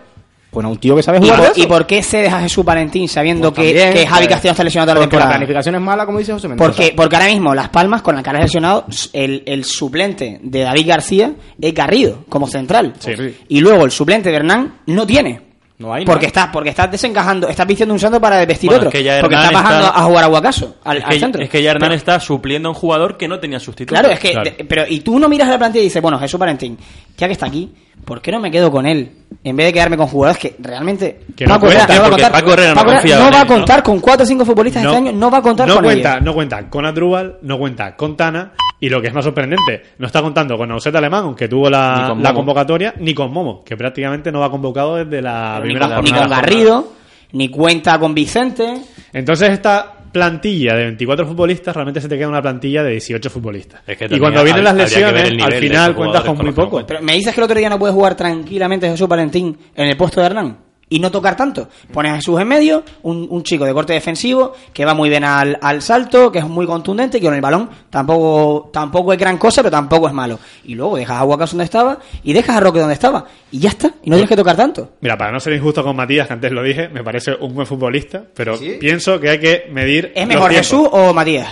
pues 0.51 0.65
a 0.65 0.69
un 0.69 0.79
tío 0.79 0.97
que 0.97 1.03
sabe 1.03 1.19
¿Y 1.19 1.23
jugar 1.23 1.37
de 1.37 1.43
por, 1.43 1.53
eso. 1.53 1.61
¿Y 1.63 1.67
por 1.67 1.87
qué 1.87 2.03
cedes 2.03 2.33
a 2.33 2.41
Jesús 2.41 2.65
Valentín 2.65 3.09
sabiendo 3.09 3.53
Pues 3.53 3.73
que, 3.73 3.79
también, 3.79 3.93
que 3.93 4.07
Javi 4.07 4.21
pues, 4.25 4.29
Castillo 4.35 4.53
está 4.53 4.65
lesionado 4.65 4.87
toda 4.87 4.95
la 4.95 5.01
Porque 5.01 5.17
la 5.17 5.21
temporada? 5.21 5.39
planificación 5.39 5.75
es 5.75 5.81
mala, 5.83 6.07
como 6.07 6.19
dice 6.19 6.33
José 6.33 6.49
Mendoza. 6.49 6.71
Porque, 6.71 6.95
porque 6.97 7.17
ahora 7.17 7.29
mismo 7.29 7.55
Las 7.55 7.69
Palmas, 7.69 8.01
con 8.03 8.15
la 8.17 8.23
cara 8.23 8.41
lesionado, 8.41 8.87
el, 9.13 9.43
el 9.45 9.65
suplente 9.65 10.41
de 10.43 10.61
David 10.61 10.89
García 10.89 11.33
es 11.61 11.75
Garrido, 11.75 12.25
como 12.29 12.47
central. 12.49 12.95
Sí. 12.99 13.13
Y 13.49 13.61
luego 13.61 13.85
el 13.85 13.91
suplente 13.91 14.31
de 14.31 14.37
Hernán 14.37 14.77
no 14.87 15.07
tiene. 15.07 15.46
No 15.79 15.93
hay, 15.93 16.05
no 16.05 16.11
porque 16.13 16.25
hay. 16.25 16.29
estás, 16.29 16.49
porque 16.53 16.71
estás 16.71 16.91
desencajando, 16.91 17.49
estás 17.49 17.67
vistiendo 17.67 17.93
un 17.93 18.01
santo 18.01 18.19
para 18.19 18.45
vestir 18.47 18.69
Bueno, 18.71 18.87
otro. 18.87 18.89
es 18.89 18.95
que 18.95 19.03
ya 19.03 19.21
porque 19.21 19.35
estás 19.37 19.53
bajando 19.53 19.87
está- 19.87 19.99
a 20.01 20.03
jugar 20.05 20.25
a 20.25 20.27
Guacaso, 20.29 20.77
al, 20.85 20.97
Es 20.97 21.05
al 21.05 21.11
que, 21.11 21.19
centro. 21.21 21.43
es 21.43 21.51
que 21.51 21.63
ya 21.63 21.71
Hernán 21.73 21.93
está 21.93 22.19
supliendo 22.19 22.69
a 22.69 22.73
un 22.73 22.75
jugador 22.79 23.17
que 23.19 23.29
no 23.29 23.39
tenía 23.39 23.61
sustituto. 23.61 23.95
Claro, 24.01 24.13
es 24.13 24.19
que, 24.19 24.31
Claro. 24.33 24.51
de- 24.57 24.65
pero 24.65 24.85
y 24.89 25.01
tú 25.01 25.19
no 25.19 25.29
miras 25.29 25.49
la 25.49 25.59
plantilla 25.59 25.83
y 25.83 25.85
dices, 25.89 26.01
bueno, 26.01 26.19
Jesús 26.19 26.41
Valentín, 26.41 26.79
ya 27.19 27.27
que 27.27 27.35
está 27.35 27.45
aquí, 27.47 27.75
¿por 28.07 28.23
qué 28.23 28.33
no 28.33 28.41
me 28.41 28.51
quedo 28.51 28.71
con 28.71 28.87
él? 28.87 29.11
En 29.45 29.55
vez 29.55 29.67
de 29.67 29.73
quedarme 29.75 29.99
con 29.99 30.07
jugadores 30.07 30.41
que 30.41 30.57
realmente 30.61 31.21
Que 31.37 31.47
no 31.47 31.61
cuentan, 31.61 31.87
no 31.89 31.95
va 31.95 32.07
a 32.07 32.11
porque 32.11 32.23
contar, 32.23 32.33
Paco 32.33 32.53
Herrera 32.55 32.69
no 32.71 32.75
Paco 32.77 32.87
Herrera 32.89 33.01
confiaba 33.03 33.21
no 33.23 33.29
en 33.29 33.35
va 33.35 33.41
a 33.43 33.47
contar 33.47 33.83
con 33.83 34.01
cuatro 34.01 34.25
o 34.25 34.27
cinco 34.27 34.45
futbolistas 34.47 34.83
este 34.83 34.97
año, 34.97 35.13
no 35.13 35.31
va 35.31 35.39
a 35.39 35.43
contar 35.43 35.69
no 35.69 35.75
con 35.75 35.85
cuenta, 35.85 36.13
ellos. 36.15 36.25
No 36.25 36.33
cuenta 36.35 36.71
con 36.71 36.87
Adrubal, 36.87 37.37
no 37.43 37.59
cuenta 37.59 37.97
con 37.97 38.17
Tana 38.17 38.53
y 38.79 38.89
lo 38.89 39.01
que 39.01 39.09
es 39.09 39.15
más 39.15 39.25
sorprendente, 39.25 39.83
no 39.99 40.07
está 40.07 40.21
contando 40.21 40.57
con 40.59 40.69
Nauset 40.69 40.95
Alemán, 40.95 41.25
aunque 41.25 41.49
tuvo 41.49 41.67
Ni 41.67 41.73
la, 41.73 42.15
con 42.23 42.35
convocatoria, 42.35 42.95
ni 42.99 43.15
con 43.15 43.33
Momo, 43.33 43.65
que 43.65 43.77
prácticamente 43.77 44.31
no 44.31 44.41
va 44.41 44.51
convocado 44.51 44.97
desde 44.97 45.23
la 45.23 45.59
ni, 45.63 45.69
primera 45.69 45.97
con, 45.97 46.05
ni 46.05 46.11
jornada. 46.11 46.29
con 46.29 46.37
Garrido, 46.37 46.93
ni 47.33 47.49
cuenta 47.49 47.99
con 47.99 48.15
Vicente. 48.15 48.83
Entonces 49.13 49.51
esta 49.51 49.95
plantilla 50.13 50.75
de 50.75 50.85
24 50.85 51.27
futbolistas 51.27 51.75
realmente 51.75 52.01
se 52.01 52.09
te 52.09 52.17
queda 52.17 52.29
una 52.29 52.43
plantilla 52.43 52.83
de 52.83 52.93
18 52.93 53.31
futbolistas. 53.31 53.83
Es 53.87 53.97
que 53.97 54.07
y 54.11 54.19
cuando 54.19 54.45
vienen 54.45 54.65
las 54.65 54.75
lesiones, 54.75 55.43
al 55.43 55.55
final 55.55 55.95
cuentas 55.95 56.25
con 56.25 56.37
muy 56.37 56.53
poco. 56.53 56.87
Pero 56.87 57.03
me 57.03 57.15
dices 57.15 57.35
que 57.35 57.41
el 57.41 57.45
otro 57.45 57.59
día 57.59 57.71
no 57.71 57.79
puede 57.79 57.93
jugar 57.93 58.15
tranquilamente 58.15 58.89
Jesús 58.89 59.09
Valentín 59.09 59.57
en 59.75 59.89
el 59.89 59.97
puesto 59.97 60.21
de 60.21 60.27
Hernán 60.27 60.66
y 60.89 61.01
no 61.01 61.11
tocar 61.11 61.37
tanto. 61.37 61.69
Pones 61.93 62.13
a 62.13 62.17
Jesús 62.17 62.41
en 62.41 62.47
medio, 62.47 62.85
un, 63.03 63.27
un 63.29 63.43
chico 63.43 63.65
de 63.65 63.73
corte 63.75 63.93
defensivo 63.93 64.53
que 64.73 64.85
va 64.85 64.95
muy 64.95 65.09
bien 65.09 65.25
al, 65.25 65.59
al 65.61 65.83
salto, 65.83 66.31
que 66.31 66.39
es 66.39 66.47
muy 66.47 66.65
contundente, 66.67 67.19
que 67.19 67.27
con 67.27 67.35
el 67.35 67.41
balón 67.41 67.69
tampoco 67.91 68.71
tampoco 68.73 69.13
es 69.13 69.19
gran 69.19 69.37
cosa, 69.39 69.63
pero 69.63 69.71
tampoco 69.73 70.07
es 70.07 70.15
malo. 70.15 70.39
Y 70.65 70.75
luego 70.75 70.97
dejas 70.97 71.21
a 71.21 71.25
Guacas 71.25 71.51
donde 71.51 71.65
estaba 71.65 71.99
y 72.23 72.33
dejas 72.33 72.57
a 72.57 72.61
Roque 72.61 72.79
donde 72.79 72.95
estaba. 72.95 73.25
Y 73.51 73.59
ya 73.59 73.71
está, 73.71 73.89
y 74.05 74.11
no 74.11 74.17
tienes 74.17 74.29
que 74.29 74.37
tocar 74.37 74.57
tanto. 74.57 74.93
Mira, 75.01 75.17
para 75.19 75.33
no 75.33 75.41
ser 75.41 75.55
injusto 75.55 75.83
con 75.83 75.97
Matías, 75.97 76.27
que 76.29 76.33
antes 76.35 76.53
lo 76.53 76.63
dije, 76.63 76.89
me 76.89 77.03
parece 77.03 77.33
un 77.41 77.55
buen 77.55 77.67
futbolista, 77.67 78.23
pero 78.35 78.57
Sí. 78.57 78.77
pienso 78.79 79.19
que 79.19 79.31
hay 79.31 79.39
que 79.41 79.65
medir. 79.73 80.13
¿Es 80.15 80.27
mejor. 80.27 80.53
Jesús 80.53 80.89
o 80.93 81.13
Matías? 81.13 81.49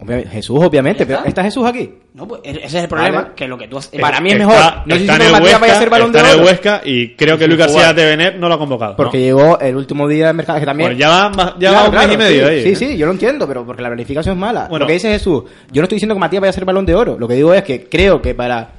Obviamente, 0.00 0.30
Jesús, 0.30 0.58
obviamente, 0.60 0.98
¿Ya 1.00 1.06
pero 1.06 1.18
está? 1.18 1.28
¿está 1.28 1.42
Jesús 1.44 1.64
aquí? 1.66 1.94
No, 2.14 2.26
pues 2.26 2.40
ese 2.44 2.64
es 2.64 2.74
el 2.74 2.88
problema, 2.88 3.22
Vale. 3.22 3.34
que 3.36 3.46
lo 3.48 3.56
que 3.56 3.68
tú 3.68 3.78
has- 3.78 3.86
Para 3.88 4.20
mí 4.20 4.30
es 4.30 4.34
Está- 4.36 4.46
mejor. 4.46 4.62
No 4.64 4.68
estoy 4.68 4.80
está 4.82 4.94
diciendo 4.96 5.14
en 5.14 5.18
que 5.20 5.26
el 5.26 5.32
Matías 5.32 5.60
vaya 5.60 5.72
a 5.72 5.76
Huesca, 5.76 5.78
ser 5.80 5.90
balón 5.90 6.12
de 6.12 6.18
está 6.18 6.30
en 6.32 6.36
oro. 6.38 6.46
Huesca 6.48 6.80
y 6.84 7.08
creo 7.14 7.38
que 7.38 7.46
Luis 7.46 7.58
García 7.58 7.92
de 7.94 8.04
Benet 8.04 8.36
no 8.36 8.48
lo 8.48 8.54
ha 8.54 8.58
convocado. 8.58 8.96
Porque 8.96 9.18
¿no? 9.18 9.24
llegó 9.24 9.60
el 9.60 9.76
último 9.76 10.08
día 10.08 10.26
de 10.26 10.32
mercado, 10.32 10.58
que 10.60 10.66
también... 10.66 10.90
Pues 10.90 10.98
ya 10.98 11.08
va, 11.08 11.30
ya 11.58 11.70
Claro, 11.70 11.74
va 11.76 11.84
un 11.84 11.90
claro, 11.92 12.06
mes 12.08 12.14
y 12.14 12.18
medio 12.18 12.48
sí, 12.48 12.52
ahí. 12.54 12.62
Sí, 12.62 12.68
¿eh? 12.70 12.76
sí, 12.76 12.96
yo 12.96 13.06
lo 13.06 13.12
entiendo, 13.12 13.46
pero 13.48 13.64
porque 13.64 13.82
la 13.82 13.88
planificación 13.88 14.34
es 14.34 14.40
mala. 14.40 14.66
Bueno. 14.68 14.80
lo 14.80 14.86
que 14.88 14.92
dice 14.94 15.10
Jesús, 15.12 15.44
yo 15.70 15.80
no 15.80 15.84
estoy 15.84 15.96
diciendo 15.96 16.14
que 16.14 16.20
Matías 16.20 16.40
vaya 16.40 16.50
a 16.50 16.54
ser 16.54 16.64
balón 16.64 16.86
de 16.86 16.94
oro. 16.94 17.16
Lo 17.18 17.28
que 17.28 17.34
digo 17.34 17.54
es 17.54 17.62
que 17.62 17.84
creo 17.88 18.20
que 18.20 18.34
para 18.34 18.72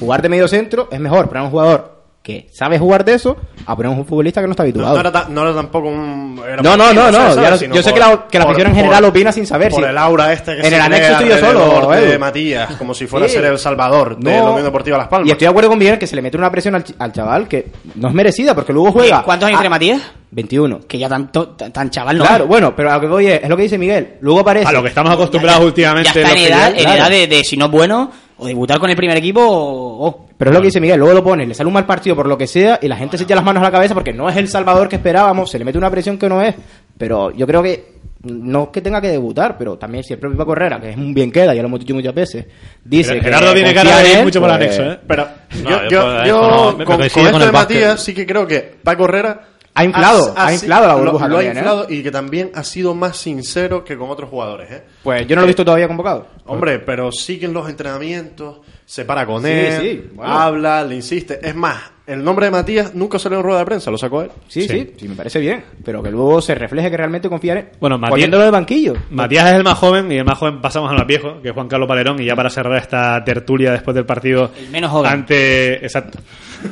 jugar 0.00 0.22
de 0.22 0.28
medio 0.28 0.46
centro 0.48 0.88
es 0.90 1.00
mejor 1.00 1.26
poner 1.28 1.40
a 1.40 1.44
un 1.44 1.50
jugador 1.50 1.93
que 2.24 2.48
sabe 2.50 2.78
jugar 2.78 3.04
de 3.04 3.12
eso 3.12 3.36
a 3.66 3.76
poner 3.76 3.92
a 3.92 3.94
un 3.94 4.06
futbolista 4.06 4.40
que 4.40 4.46
no 4.46 4.52
está 4.52 4.62
No, 4.62 4.68
habituado. 4.68 4.94
no 4.94 5.00
era, 5.00 5.12
ta- 5.12 5.26
no 5.28 5.42
era 5.42 5.54
tampoco 5.54 5.88
un... 5.88 6.40
era 6.42 6.62
No, 6.62 6.74
no, 6.74 6.90
no, 6.94 7.10
no, 7.10 7.34
yo 7.34 7.56
sé 7.58 7.66
por- 7.90 7.92
que 7.92 8.00
la- 8.00 8.26
que 8.30 8.38
la 8.38 8.44
por- 8.46 8.52
afición 8.54 8.66
en 8.68 8.72
por- 8.72 8.74
general 8.76 9.04
opina 9.04 9.30
sin 9.30 9.46
saber 9.46 9.70
Por 9.70 9.82
si- 9.82 9.88
el 9.90 9.98
aura 9.98 10.32
este 10.32 10.52
que 10.56 10.62
En 10.62 10.68
se 10.70 10.74
el 10.74 10.80
anexo 10.80 11.12
estoy 11.12 11.28
yo 11.28 11.38
solo, 11.38 11.90
de. 11.90 12.18
Matías, 12.18 12.76
como 12.76 12.94
si 12.94 13.06
fuera 13.06 13.26
a 13.26 13.28
ser 13.28 13.44
el 13.44 13.58
salvador 13.58 14.16
de 14.16 14.38
No. 14.38 14.44
la 14.44 14.50
Unión 14.52 14.64
Deportiva 14.64 14.96
Las 14.96 15.08
Palmas. 15.08 15.28
Y 15.28 15.32
estoy 15.32 15.44
de 15.44 15.50
acuerdo 15.50 15.68
con 15.68 15.78
Miguel 15.78 15.98
que 15.98 16.06
se 16.06 16.16
le 16.16 16.22
mete 16.22 16.38
una 16.38 16.50
presión 16.50 16.74
al, 16.74 16.82
ch- 16.84 16.94
al 16.98 17.12
chaval 17.12 17.46
que 17.46 17.66
no 17.96 18.08
es 18.08 18.14
merecida 18.14 18.54
porque 18.54 18.72
luego 18.72 18.90
juega. 18.90 19.22
¿Cuántos 19.22 19.46
años 19.46 19.60
tiene 19.60 19.68
Matías? 19.70 20.00
21. 20.30 20.80
Que 20.88 20.98
ya 20.98 21.10
tan, 21.10 21.30
to- 21.30 21.48
tan, 21.48 21.72
tan 21.74 21.90
chaval 21.90 22.16
no 22.16 22.24
Claro, 22.24 22.46
bueno, 22.46 22.74
pero 22.74 22.90
a 22.90 22.94
lo 22.94 23.00
que 23.02 23.06
voy 23.06 23.26
es, 23.26 23.42
es 23.42 23.48
lo 23.50 23.56
que 23.56 23.64
dice 23.64 23.76
Miguel. 23.76 24.14
Luego 24.22 24.40
aparece. 24.40 24.66
A 24.66 24.72
lo 24.72 24.82
que 24.82 24.88
estamos 24.88 25.12
acostumbrados 25.12 25.60
Ya- 25.60 25.66
últimamente. 25.66 26.10
Ya 26.14 26.20
está 26.22 26.68
en 26.70 26.88
edad 26.88 27.10
de, 27.10 27.26
de, 27.26 27.44
si 27.44 27.58
no 27.58 27.66
es 27.66 27.70
bueno, 27.70 28.10
o 28.44 28.48
debutar 28.48 28.78
con 28.78 28.90
el 28.90 28.96
primer 28.96 29.16
equipo 29.16 29.40
o... 29.44 30.26
Pero 30.36 30.50
es 30.50 30.54
lo 30.54 30.60
que 30.60 30.66
dice 30.68 30.80
Miguel, 30.80 30.98
luego 30.98 31.14
lo 31.14 31.24
pone, 31.24 31.46
le 31.46 31.54
sale 31.54 31.68
un 31.68 31.74
mal 31.74 31.86
partido 31.86 32.14
por 32.16 32.26
lo 32.26 32.36
que 32.36 32.46
sea 32.46 32.78
y 32.82 32.88
la 32.88 32.96
gente 32.96 33.16
se 33.16 33.24
echa 33.24 33.34
las 33.34 33.44
manos 33.44 33.60
a 33.62 33.64
la 33.66 33.70
cabeza 33.72 33.94
porque 33.94 34.12
no 34.12 34.28
es 34.28 34.36
el 34.36 34.48
salvador 34.48 34.88
que 34.88 34.96
esperábamos, 34.96 35.50
se 35.50 35.58
le 35.58 35.64
mete 35.64 35.78
una 35.78 35.90
presión 35.90 36.18
que 36.18 36.28
no 36.28 36.42
es. 36.42 36.54
Pero 36.98 37.30
yo 37.30 37.46
creo 37.46 37.62
que 37.62 37.94
no 38.24 38.64
es 38.64 38.68
que 38.70 38.80
tenga 38.80 39.00
que 39.00 39.08
debutar, 39.08 39.56
pero 39.58 39.76
también 39.76 40.02
si 40.02 40.14
el 40.14 40.18
propio 40.18 40.38
Paco 40.38 40.52
Herrera, 40.52 40.80
que 40.80 40.90
es 40.90 40.96
un 40.96 41.12
bien 41.12 41.30
queda, 41.30 41.54
ya 41.54 41.60
lo 41.62 41.68
hemos 41.68 41.80
dicho 41.80 41.94
muchas 41.94 42.14
veces, 42.14 42.46
dice 42.84 43.10
Pero 43.12 43.20
que 43.20 43.26
Gerardo 43.26 43.52
tiene 43.54 43.74
cara 43.74 43.98
de 43.98 44.12
ir 44.12 44.24
mucho 44.24 44.40
por 44.40 44.50
el 44.50 44.56
pues, 44.58 44.78
anexo, 44.78 44.92
¿eh? 44.92 44.98
Pero 45.06 45.28
No, 45.62 45.70
yo, 45.70 45.82
yo 45.82 45.90
yo, 45.90 46.00
por- 46.00 46.26
yo 46.26 46.40
no, 46.40 46.76
con, 46.78 46.84
con 46.86 47.02
esto 47.02 47.30
con 47.30 47.40
de. 47.40 47.52
Matías 47.52 48.02
sí 48.02 48.14
que 48.14 48.26
creo 48.26 48.46
que 48.46 48.60
Paco 48.82 49.04
Herrera 49.04 49.40
Ha 49.76 49.84
inflado, 49.84 50.32
ha 50.36 50.52
inflado 50.52 50.86
la 50.86 50.92
lo- 50.94 51.00
burbuja 51.00 51.26
lo, 51.28 51.38
ha 51.38 51.42
¿eh? 51.42 51.46
inflado 51.48 51.86
y 51.88 52.02
que 52.02 52.10
también 52.12 52.52
ha 52.54 52.62
sido 52.62 52.94
más 52.94 53.16
sincero 53.16 53.82
que 53.82 53.96
con 53.98 54.08
otros 54.08 54.30
jugadores, 54.30 54.70
¿eh? 54.70 54.84
Pues 55.02 55.26
yo 55.26 55.34
no 55.34 55.40
lo 55.42 55.46
he 55.46 55.48
visto 55.48 55.64
todavía 55.64 55.88
convocado. 55.88 56.28
Hombre, 56.46 56.78
pero 56.78 57.10
sí 57.10 57.40
que 57.40 57.46
en 57.46 57.52
los 57.54 57.68
entrenamientos 57.68 58.58
se 58.86 59.04
para 59.04 59.24
con 59.26 59.42
Sí, 59.42 59.48
él, 59.50 59.80
sí, 59.80 60.10
bueno. 60.14 60.32
habla, 60.32 60.84
le 60.84 60.94
insiste. 60.96 61.38
Es 61.42 61.54
más, 61.54 61.78
el 62.06 62.22
nombre 62.22 62.46
de 62.46 62.52
Matías 62.52 62.94
nunca 62.94 63.18
salió 63.18 63.38
en 63.38 63.44
rueda 63.44 63.60
de 63.60 63.64
prensa, 63.64 63.90
lo 63.90 63.96
sacó 63.96 64.22
él. 64.22 64.30
Sí, 64.46 64.68
sí, 64.68 64.92
sí, 64.96 65.08
me 65.08 65.14
parece 65.14 65.38
bien, 65.40 65.64
pero 65.84 66.02
que 66.02 66.10
luego 66.10 66.42
se 66.42 66.54
refleje 66.54 66.90
que 66.90 66.96
realmente 66.98 67.28
confía 67.30 67.52
en 67.52 67.58
él. 67.58 67.68
Bueno, 67.80 67.96
Matías- 67.96 68.10
poniéndolo 68.10 68.44
de 68.44 68.50
banquillo. 68.50 68.92
Matías 69.10 69.48
es 69.50 69.56
el 69.56 69.64
más 69.64 69.78
joven 69.78 70.12
y 70.12 70.16
el 70.18 70.24
más 70.24 70.36
joven 70.38 70.60
pasamos 70.60 70.90
al 70.90 70.98
más 70.98 71.06
viejo, 71.06 71.40
que 71.40 71.48
es 71.48 71.54
Juan 71.54 71.66
Carlos 71.68 71.88
Palerón. 71.88 72.20
Y 72.20 72.26
ya 72.26 72.36
para 72.36 72.50
cerrar 72.50 72.76
esta 72.76 73.24
tertulia 73.24 73.72
después 73.72 73.94
del 73.94 74.04
partido 74.04 74.50
El 74.58 74.68
menos 74.70 74.90
joven. 74.90 75.10
ante 75.10 75.74
exacto 75.84 76.18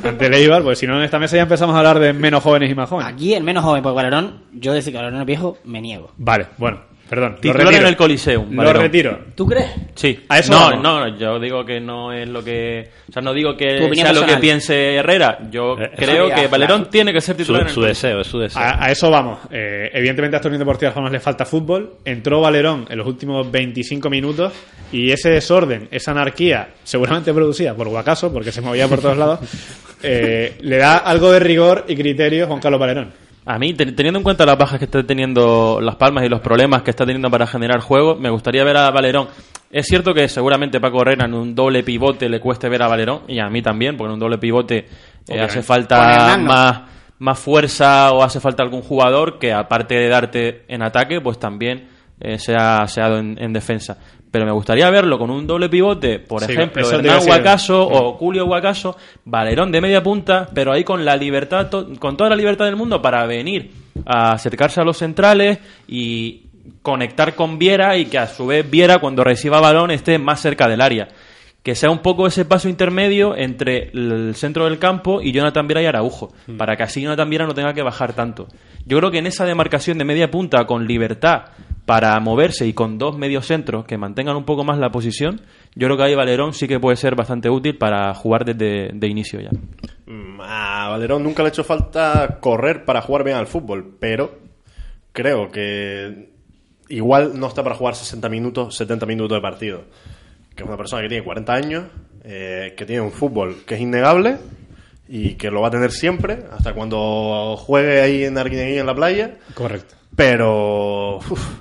ante 0.03 0.25
el 0.27 0.33
Eibar, 0.35 0.63
pues 0.63 0.79
si 0.79 0.87
no 0.87 0.97
en 0.97 1.03
esta 1.03 1.19
mesa 1.19 1.35
ya 1.35 1.43
empezamos 1.43 1.75
a 1.75 1.79
hablar 1.79 1.99
de 1.99 2.13
menos 2.13 2.41
jóvenes 2.43 2.69
y 2.71 2.75
más 2.75 2.89
jóvenes. 2.89 3.11
Aquí 3.13 3.33
el 3.35 3.43
menos 3.43 3.63
joven, 3.63 3.81
porque 3.83 3.95
Valerón, 3.95 4.43
yo 4.53 4.73
decir 4.73 4.91
que 4.93 4.97
Valerón 4.97 5.19
es 5.21 5.25
viejo, 5.27 5.57
me 5.65 5.81
niego. 5.81 6.11
Vale, 6.17 6.47
bueno, 6.57 6.79
perdón. 7.09 7.33
lo 7.33 7.39
Titular 7.39 7.65
retiro. 7.67 7.81
en 7.83 7.87
el 7.87 7.95
Coliseum. 7.95 8.51
Lo 8.55 8.73
retiro. 8.73 9.19
¿Tú 9.35 9.45
crees? 9.45 9.69
Sí. 9.95 10.19
A 10.29 10.39
eso 10.39 10.51
no, 10.53 10.59
vamos. 10.59 10.81
no, 10.83 11.17
yo 11.17 11.39
digo 11.39 11.63
que 11.65 11.79
no 11.79 12.11
es 12.11 12.27
lo 12.27 12.43
que... 12.43 12.89
O 13.09 13.11
sea, 13.11 13.21
no 13.21 13.33
digo 13.33 13.55
que 13.55 13.89
sea 13.95 14.13
lo 14.13 14.25
que 14.25 14.37
piense 14.37 14.95
Herrera. 14.95 15.37
Yo 15.51 15.77
Eh, 15.79 15.91
creo 15.95 16.29
que 16.29 16.47
Valerón 16.47 16.79
claro. 16.81 16.89
tiene 16.89 17.13
que 17.13 17.21
ser 17.21 17.35
Su, 17.35 17.41
titular 17.41 17.61
en 17.63 17.67
el 17.67 17.73
su 17.73 17.81
deseo, 17.81 18.21
es 18.21 18.27
su 18.27 18.39
deseo. 18.39 18.61
A, 18.61 18.85
a 18.85 18.91
eso 18.91 19.09
vamos. 19.11 19.39
Eh, 19.51 19.89
evidentemente 19.93 20.35
a 20.35 20.37
esta 20.37 20.47
Unión 20.47 20.59
Deportiva 20.59 20.93
Palmas 20.93 21.11
le 21.11 21.19
falta 21.19 21.45
fútbol. 21.45 21.97
Entró 22.05 22.41
Valerón 22.41 22.85
en 22.89 22.97
los 22.97 23.07
últimos 23.07 23.49
25 23.51 24.09
minutos 24.09 24.53
y 24.91 25.11
ese 25.11 25.29
desorden, 25.29 25.87
esa 25.91 26.11
anarquía, 26.11 26.69
seguramente 26.83 27.33
producida 27.33 27.73
por 27.75 27.87
Guacaso, 27.89 28.31
porque 28.31 28.51
se 28.51 28.61
movía 28.61 28.87
por 28.87 29.01
todos 29.01 29.17
lados, 29.17 29.39
eh, 30.03 30.55
le 30.61 30.77
da 30.77 30.97
algo 30.97 31.31
de 31.31 31.39
rigor 31.39 31.85
y 31.87 31.95
criterio 31.95 32.45
a 32.45 32.47
Juan 32.47 32.59
Carlos 32.59 32.79
Valerón. 32.79 33.22
A 33.45 33.59
mí, 33.59 33.73
te- 33.73 33.91
teniendo 33.91 34.19
en 34.19 34.23
cuenta 34.23 34.45
las 34.45 34.57
bajas 34.57 34.79
que 34.79 34.85
está 34.85 35.03
teniendo 35.03 35.79
Las 35.81 35.95
Palmas 35.95 36.23
y 36.23 36.29
los 36.29 36.39
problemas 36.39 36.81
que 36.81 36.91
está 36.91 37.05
teniendo 37.05 37.29
para 37.29 37.45
generar 37.45 37.79
juego, 37.81 38.15
me 38.15 38.29
gustaría 38.29 38.63
ver 38.63 38.77
a 38.77 38.89
Valerón. 38.91 39.27
Es 39.69 39.87
cierto 39.87 40.13
que 40.13 40.27
seguramente 40.29 40.79
Paco 40.79 41.01
Herrera 41.01 41.25
en 41.25 41.33
un 41.33 41.53
doble 41.55 41.83
pivote 41.83 42.29
le 42.29 42.39
cueste 42.39 42.69
ver 42.69 42.83
a 42.83 42.87
Valerón, 42.87 43.23
y 43.27 43.39
a 43.39 43.49
mí 43.49 43.61
también, 43.61 43.97
porque 43.97 44.09
en 44.09 44.13
un 44.13 44.19
doble 44.19 44.37
pivote 44.37 44.77
eh, 45.27 45.41
hace 45.41 45.61
falta 45.63 45.97
más, 46.45 46.81
más 47.19 47.39
fuerza 47.39 48.11
o 48.13 48.23
hace 48.23 48.39
falta 48.39 48.63
algún 48.63 48.81
jugador 48.81 49.39
que 49.39 49.51
aparte 49.51 49.95
de 49.95 50.07
darte 50.09 50.63
en 50.67 50.83
ataque, 50.83 51.19
pues 51.21 51.39
también 51.39 51.89
eh, 52.19 52.37
sea, 52.37 52.87
sea 52.87 53.07
en, 53.17 53.35
en 53.41 53.51
defensa. 53.51 53.97
Pero 54.33 54.45
me 54.47 54.51
gustaría 54.51 54.89
verlo 54.89 55.19
con 55.19 55.29
un 55.29 55.45
doble 55.45 55.69
pivote, 55.69 56.17
por 56.17 56.43
Sí, 56.43 56.53
ejemplo, 56.53 56.89
Hernán. 56.89 57.23
Guacaso 57.23 57.87
o 57.87 58.13
Julio 58.13 58.47
Guacaso, 58.47 58.97
Valerón 59.25 59.71
de 59.71 59.79
media 59.79 60.01
punta, 60.01 60.49
pero 60.51 60.71
ahí 60.71 60.83
con 60.83 61.05
la 61.05 61.15
libertad, 61.15 61.69
con 61.99 62.17
toda 62.17 62.31
la 62.31 62.35
libertad 62.35 62.65
del 62.65 62.75
mundo 62.75 62.99
para 62.99 63.27
venir 63.27 63.69
a 64.07 64.31
acercarse 64.31 64.81
a 64.81 64.83
los 64.83 64.97
centrales 64.97 65.59
y 65.87 66.47
conectar 66.81 67.35
con 67.35 67.59
Viera 67.59 67.95
y 67.95 68.05
que 68.05 68.17
a 68.17 68.25
su 68.25 68.47
vez 68.47 68.67
Viera 68.67 68.97
cuando 68.97 69.23
reciba 69.23 69.61
balón 69.61 69.91
esté 69.91 70.17
más 70.17 70.41
cerca 70.41 70.67
del 70.67 70.81
área. 70.81 71.09
Que 71.63 71.75
sea 71.75 71.89
un 71.89 71.99
poco 71.99 72.27
ese 72.27 72.43
paso 72.43 72.67
intermedio 72.67 73.37
entre 73.37 73.89
el 73.93 74.35
centro 74.35 74.65
del 74.65 74.79
campo 74.79 75.21
y 75.21 75.31
Jonathan 75.31 75.65
Viera 75.65 75.81
y 75.81 75.85
Araujo, 75.85 76.33
Mm. 76.47 76.57
para 76.57 76.75
que 76.75 76.83
así 76.83 77.01
Jonathan 77.01 77.29
Viera 77.29 77.47
no 77.47 77.53
tenga 77.53 77.73
que 77.73 77.81
bajar 77.81 78.11
tanto. 78.13 78.47
Yo 78.85 78.97
creo 78.99 79.11
que 79.11 79.19
en 79.19 79.27
esa 79.27 79.45
demarcación 79.45 79.97
de 79.97 80.03
media 80.03 80.29
punta 80.29 80.65
con 80.67 80.85
libertad 80.87 81.43
para 81.85 82.19
moverse 82.19 82.67
y 82.67 82.73
con 82.73 82.97
dos 82.97 83.17
mediocentros 83.17 83.85
que 83.85 83.97
mantengan 83.97 84.35
un 84.35 84.43
poco 84.43 84.63
más 84.65 84.77
la 84.77 84.89
posición, 84.91 85.39
yo 85.75 85.87
creo 85.87 85.95
que 85.97 86.03
ahí 86.03 86.15
Valerón 86.15 86.53
sí 86.53 86.67
que 86.67 86.79
puede 86.81 86.97
ser 86.97 87.15
bastante 87.15 87.49
útil 87.49 87.77
para 87.77 88.13
jugar 88.13 88.43
desde 88.43 88.89
de 88.93 89.07
inicio 89.07 89.39
ya. 89.39 89.49
Mm, 90.05 90.41
A 90.41 90.89
Valerón 90.89 91.23
nunca 91.23 91.43
le 91.43 91.47
ha 91.47 91.49
hecho 91.51 91.63
falta 91.63 92.39
correr 92.41 92.83
para 92.83 93.01
jugar 93.01 93.23
bien 93.23 93.37
al 93.37 93.47
fútbol, 93.47 93.95
pero 94.01 94.37
creo 95.13 95.49
que 95.49 96.29
igual 96.89 97.39
no 97.39 97.47
está 97.47 97.63
para 97.63 97.75
jugar 97.75 97.95
60 97.95 98.27
minutos, 98.27 98.75
70 98.75 99.05
minutos 99.05 99.37
de 99.37 99.41
partido. 99.41 99.83
Que 100.55 100.63
es 100.63 100.67
una 100.67 100.77
persona 100.77 101.01
que 101.01 101.09
tiene 101.09 101.23
40 101.23 101.53
años, 101.53 101.83
eh, 102.23 102.73
que 102.77 102.85
tiene 102.85 103.01
un 103.01 103.11
fútbol 103.11 103.63
que 103.65 103.75
es 103.75 103.81
innegable 103.81 104.37
y 105.07 105.35
que 105.35 105.51
lo 105.51 105.61
va 105.61 105.67
a 105.67 105.71
tener 105.71 105.91
siempre, 105.91 106.45
hasta 106.51 106.73
cuando 106.73 107.55
juegue 107.57 108.01
ahí 108.01 108.23
en 108.23 108.37
Arguineguín 108.37 108.79
en 108.79 108.85
la 108.85 108.95
playa. 108.95 109.35
Correcto. 109.53 109.95
Pero. 110.15 111.17
uf, 111.17 111.59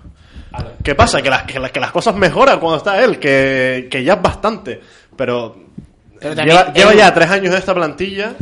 ¿Qué 0.82 0.94
pasa? 0.94 1.22
Que 1.22 1.30
las, 1.30 1.44
que, 1.44 1.58
las, 1.58 1.70
que 1.72 1.80
las 1.80 1.90
cosas 1.90 2.14
mejoran 2.14 2.60
cuando 2.60 2.78
está 2.78 3.02
él, 3.02 3.18
que, 3.18 3.88
que 3.90 4.04
ya 4.04 4.14
es 4.14 4.22
bastante. 4.22 4.80
Pero. 5.16 5.56
Lleva, 6.20 6.72
lleva 6.72 6.94
ya 6.94 7.12
tres 7.12 7.30
años 7.30 7.52
en 7.52 7.58
esta 7.58 7.74
plantilla 7.74 8.34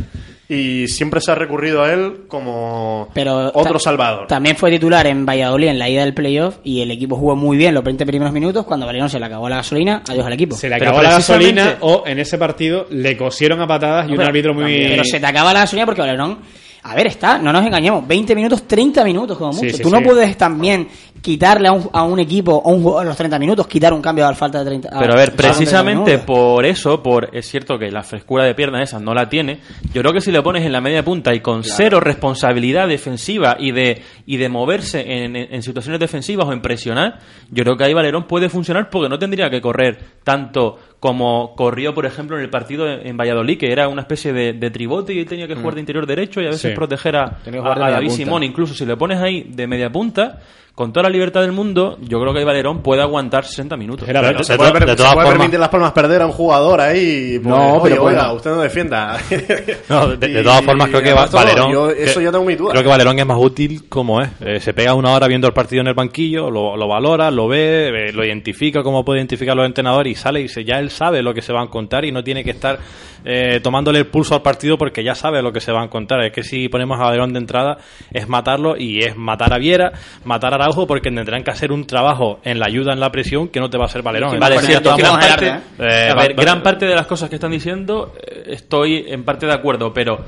y 0.53 0.87
siempre 0.87 1.21
se 1.21 1.31
ha 1.31 1.35
recurrido 1.35 1.81
a 1.83 1.93
él 1.93 2.23
como 2.27 3.07
Pero 3.13 3.51
otro 3.53 3.73
ta- 3.73 3.79
salvador. 3.79 4.27
También 4.27 4.55
fue 4.57 4.69
titular 4.71 5.07
en 5.07 5.25
Valladolid 5.25 5.69
en 5.69 5.79
la 5.79 5.87
ida 5.89 6.01
del 6.03 6.13
playoff 6.13 6.57
y 6.63 6.81
el 6.81 6.91
equipo 6.91 7.15
jugó 7.15 7.35
muy 7.35 7.55
bien 7.57 7.73
los 7.73 7.83
20 7.83 8.05
primeros 8.05 8.33
minutos. 8.33 8.65
Cuando 8.65 8.85
Valerón 8.85 9.09
se 9.09 9.19
le 9.19 9.25
acabó 9.25 9.47
la 9.47 9.57
gasolina, 9.57 10.03
adiós 10.09 10.25
al 10.25 10.33
equipo. 10.33 10.55
Se 10.55 10.67
le 10.69 10.77
Pero 10.77 10.91
acabó 10.91 11.03
la 11.03 11.11
gasolina 11.11 11.77
o 11.81 12.03
en 12.05 12.19
ese 12.19 12.37
partido 12.37 12.85
le 12.89 13.15
cosieron 13.15 13.61
a 13.61 13.67
patadas 13.67 14.09
y 14.09 14.13
un 14.13 14.21
árbitro 14.21 14.53
muy... 14.53 14.63
también. 14.63 14.89
Pero 14.91 15.03
se 15.05 15.19
te 15.19 15.25
acaba 15.25 15.53
la 15.53 15.59
gasolina 15.61 15.85
porque 15.85 16.01
Valerón. 16.01 16.39
A 16.83 16.95
ver, 16.95 17.05
está, 17.05 17.37
no 17.37 17.53
nos 17.53 17.63
engañemos, 17.63 18.07
20 18.07 18.33
minutos, 18.35 18.67
30 18.67 19.03
minutos 19.03 19.37
como 19.37 19.53
Sí, 19.53 19.65
mucho. 19.65 19.77
sí, 19.77 19.83
Tú 19.83 19.91
no 19.91 19.99
sí. 19.99 20.03
puedes 20.03 20.35
también 20.35 20.87
quitarle 21.21 21.67
a 21.67 21.71
un, 21.71 21.89
a 21.93 22.03
un 22.03 22.19
equipo 22.19 22.51
o 22.53 22.71
un 22.71 23.05
los 23.05 23.15
30 23.15 23.37
minutos, 23.39 23.67
quitar 23.67 23.93
un 23.93 24.01
cambio 24.01 24.25
a 24.25 24.29
la 24.31 24.35
falta 24.35 24.59
de 24.59 24.65
30 24.65 24.89
Pero 24.99 25.13
a 25.13 25.15
ver, 25.15 25.29
30 25.31 25.37
precisamente 25.43 26.17
por 26.19 26.65
eso, 26.65 27.03
por 27.03 27.29
es 27.35 27.45
cierto 27.47 27.77
que 27.77 27.91
la 27.91 28.01
frescura 28.03 28.43
de 28.43 28.55
piernas 28.55 28.81
esa 28.89 28.99
no 28.99 29.13
la 29.13 29.29
tiene, 29.29 29.59
yo 29.93 30.01
creo 30.01 30.13
que 30.13 30.21
si 30.21 30.31
le 30.31 30.41
pones 30.41 30.65
en 30.65 30.71
la 30.71 30.81
media 30.81 31.03
punta 31.03 31.33
y 31.33 31.39
con 31.41 31.63
cero 31.63 31.99
responsabilidad 31.99 32.87
defensiva 32.87 33.55
y 33.59 33.71
de 33.71 34.01
y 34.25 34.37
de 34.37 34.49
moverse 34.49 35.01
en, 35.01 35.35
en- 35.35 35.53
en 35.53 35.61
situaciones 35.63 35.99
defensivas 35.99 36.47
o 36.47 36.53
en 36.53 36.61
presionar, 36.61 37.19
yo 37.49 37.63
creo 37.63 37.77
que 37.77 37.83
ahí 37.83 37.93
Valerón 37.93 38.25
puede 38.27 38.49
funcionar 38.49 38.89
porque 38.89 39.09
no 39.09 39.19
tendría 39.19 39.49
que 39.49 39.61
correr 39.61 39.99
tanto 40.23 40.77
como 41.01 41.55
corrió, 41.57 41.95
por 41.95 42.05
ejemplo, 42.05 42.37
en 42.37 42.43
el 42.43 42.49
partido 42.51 42.87
en, 42.87 43.17
Valladolid, 43.17 43.57
que 43.57 43.71
era 43.71 43.87
una 43.87 44.01
especie 44.03 44.31
de, 44.33 44.53
de 44.53 44.69
tribote 44.69 45.13
y 45.13 45.19
él 45.19 45.25
tenía 45.25 45.47
que 45.47 45.55
jugar 45.55 45.73
de 45.73 45.79
interior 45.79 46.05
derecho 46.05 46.39
y 46.41 46.45
a 46.45 46.49
veces 46.51 46.61
Sí. 46.71 46.75
proteger 46.75 47.15
a, 47.17 47.39
David 47.43 48.07
punta. 48.07 48.15
Simón. 48.15 48.43
Incluso 48.43 48.75
si 48.75 48.85
le 48.85 48.95
pones 48.95 49.19
ahí 49.19 49.47
de 49.49 49.65
media 49.65 49.91
punta, 49.91 50.39
con 50.75 50.93
toda 50.93 51.03
la 51.03 51.09
libertad 51.09 51.41
del 51.41 51.51
mundo, 51.51 51.97
yo 52.01 52.19
creo 52.21 52.33
que 52.33 52.45
Valerón 52.45 52.81
puede 52.81 53.01
aguantar 53.01 53.43
60 53.43 53.75
minutos. 53.75 54.07
Era 54.07 54.21
Pero 54.21 54.31
verdad. 54.31 54.43
se 54.43 54.53
de 54.53 54.57
puede, 54.57 54.71
de 54.71 54.79
se 54.91 54.95
todas 54.95 55.13
puede 55.13 55.25
formas- 55.27 55.37
permitir 55.39 55.59
las 55.59 55.69
palmas 55.69 55.91
perder 55.91 56.21
a 56.21 56.25
un 56.27 56.31
jugador 56.31 56.79
ahí. 56.79 57.39
pues, 57.43 57.45
No, 57.53 57.73
oye, 57.73 57.89
pero 57.91 58.03
oiga, 58.05 58.21
bueno. 58.21 58.33
usted 58.35 58.51
no 58.51 58.61
defienda. 58.61 59.17
No, 59.89 60.07
de, 60.15 60.43
todas 60.43 60.61
formas 60.63 60.87
creo 60.89 61.01
que 61.01 61.13
Valerón 61.13 61.71
yo- 61.73 61.89
eso 61.91 62.19
que- 62.19 62.25
yo 62.25 62.31
tengo 62.31 62.45
mi 62.45 62.55
duda. 62.55 62.71
creo 62.71 62.83
que 62.83 62.89
Valerón 62.89 63.19
es 63.19 63.25
más 63.25 63.37
útil 63.39 63.83
como 63.89 64.21
es 64.21 64.29
Eh, 64.39 64.59
se 64.61 64.73
pega 64.73 64.93
una 64.93 65.11
hora 65.11 65.27
viendo 65.27 65.45
el 65.47 65.53
partido 65.53 65.81
en 65.81 65.87
el 65.87 65.93
banquillo 65.93 66.49
lo, 66.49 66.77
lo 66.77 66.87
valora 66.87 67.29
lo 67.31 67.47
ve 67.49 68.07
eh, 68.09 68.13
lo 68.13 68.23
identifica 68.23 68.81
como 68.81 69.03
puede 69.03 69.19
identificar 69.19 69.55
los 69.57 69.65
entrenadores 69.65 70.13
y 70.13 70.15
sale 70.15 70.39
y 70.39 70.43
dice 70.43 70.63
ya 70.63 70.79
él 70.79 70.89
sabe 70.91 71.23
lo 71.23 71.33
que 71.33 71.41
se 71.41 71.51
va 71.53 71.61
a 71.61 71.63
encontrar 71.63 72.05
y 72.05 72.11
no 72.11 72.23
tiene 72.23 72.43
que 72.43 72.51
estar 72.51 72.79
eh, 73.25 73.59
tomándole 73.61 73.99
el 73.99 74.07
pulso 74.07 74.35
al 74.35 74.41
partido 74.41 74.77
porque 74.77 75.03
ya 75.03 75.15
sabe 75.15 75.41
lo 75.41 75.51
que 75.51 75.59
se 75.59 75.71
va 75.71 75.81
a 75.81 75.85
encontrar 75.85 76.23
es 76.23 76.31
que 76.31 76.43
si 76.43 76.69
ponemos 76.69 76.99
a 76.99 77.03
Valerón 77.03 77.33
de 77.33 77.39
entrada 77.39 77.77
es 78.11 78.27
matarlo 78.27 78.75
y 78.77 78.99
es 78.99 79.15
matar 79.15 79.53
a 79.53 79.57
Viera 79.57 79.91
matar 80.23 80.53
a 80.53 80.55
Araujo 80.57 80.85
porque 80.87 81.09
tendrán 81.11 81.43
que 81.43 81.51
hacer 81.51 81.71
un 81.71 81.85
trabajo 81.85 82.39
en 82.43 82.59
la 82.59 82.67
ayuda 82.67 82.93
en 82.93 82.99
la 82.99 83.11
presión 83.11 83.47
que 83.47 83.59
no 83.59 83.69
te 83.69 83.77
va 83.77 83.85
a 83.85 83.87
hacer 83.87 84.01
Valerón 84.01 84.39
Vale, 84.39 84.55
Bueno, 84.55 84.67
cierto. 84.67 84.95
Gran 84.95 85.19
parte, 85.19 85.49
arte, 85.49 85.63
eh, 85.79 86.09
a 86.11 86.15
ver, 86.15 86.33
gran 86.35 86.61
parte 86.61 86.85
de 86.85 86.95
las 86.95 87.07
cosas 87.07 87.29
que 87.29 87.35
están 87.35 87.51
diciendo 87.51 88.13
eh, 88.19 88.43
estoy 88.47 89.05
en 89.07 89.23
parte 89.23 89.45
de 89.45 89.53
acuerdo, 89.53 89.93
pero 89.93 90.25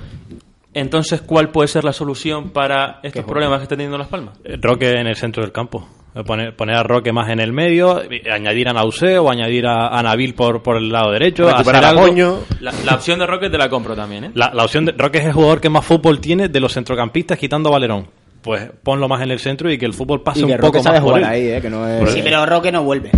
entonces, 0.73 1.21
¿cuál 1.21 1.49
puede 1.49 1.67
ser 1.67 1.83
la 1.83 1.93
solución 1.93 2.49
para 2.49 2.99
estos 3.03 3.25
problemas 3.25 3.59
que 3.59 3.63
están 3.63 3.77
teniendo 3.77 3.97
Las 3.97 4.07
Palmas? 4.07 4.39
Eh, 4.43 4.57
Roque 4.59 4.89
en 4.89 5.07
el 5.07 5.15
centro 5.15 5.43
del 5.43 5.51
campo. 5.51 5.87
Poner, 6.27 6.55
poner 6.55 6.75
a 6.75 6.83
Roque 6.83 7.11
más 7.11 7.29
en 7.31 7.39
el 7.39 7.51
medio, 7.53 7.99
añadir 8.31 8.69
a 8.69 8.73
Nausé 8.73 9.17
o 9.17 9.31
añadir 9.31 9.65
a, 9.65 9.87
a 9.87 10.03
Nabil 10.03 10.35
por, 10.35 10.61
por 10.61 10.77
el 10.77 10.89
lado 10.89 11.11
derecho. 11.11 11.49
Hacer 11.49 11.75
a 11.75 11.89
algo. 11.89 12.43
La, 12.59 12.71
la 12.85 12.95
opción 12.95 13.17
de 13.17 13.25
Rocket 13.25 13.51
te 13.51 13.57
la 13.57 13.67
compro 13.67 13.95
también, 13.95 14.25
¿eh? 14.25 14.31
La, 14.35 14.51
la 14.53 14.63
opción 14.63 14.85
de 14.85 14.91
Roque 14.91 15.17
es 15.17 15.25
el 15.25 15.33
jugador 15.33 15.59
que 15.59 15.69
más 15.69 15.83
fútbol 15.83 16.19
tiene 16.19 16.49
de 16.49 16.59
los 16.59 16.71
centrocampistas 16.73 17.39
quitando 17.39 17.69
a 17.69 17.71
Valerón. 17.71 18.07
Pues 18.43 18.69
ponlo 18.83 19.07
más 19.07 19.21
en 19.23 19.31
el 19.31 19.39
centro 19.39 19.71
y 19.71 19.77
que 19.77 19.85
el 19.85 19.93
fútbol 19.93 20.21
pase 20.21 20.41
Y 20.41 20.45
que 20.45 20.51
un 20.51 20.57
poco 20.59 20.67
Roque 20.73 20.83
sabe 20.83 20.97
más 20.99 21.03
por 21.03 21.13
jugar 21.15 21.33
él. 21.33 21.39
ahí, 21.49 21.57
eh, 21.57 21.61
que 21.61 21.69
no 21.69 21.87
es... 21.87 21.99
Por 21.99 22.09
Sí, 22.09 22.21
pero 22.23 22.45
Roque 22.45 22.71
no 22.71 22.83
vuelve. 22.83 23.09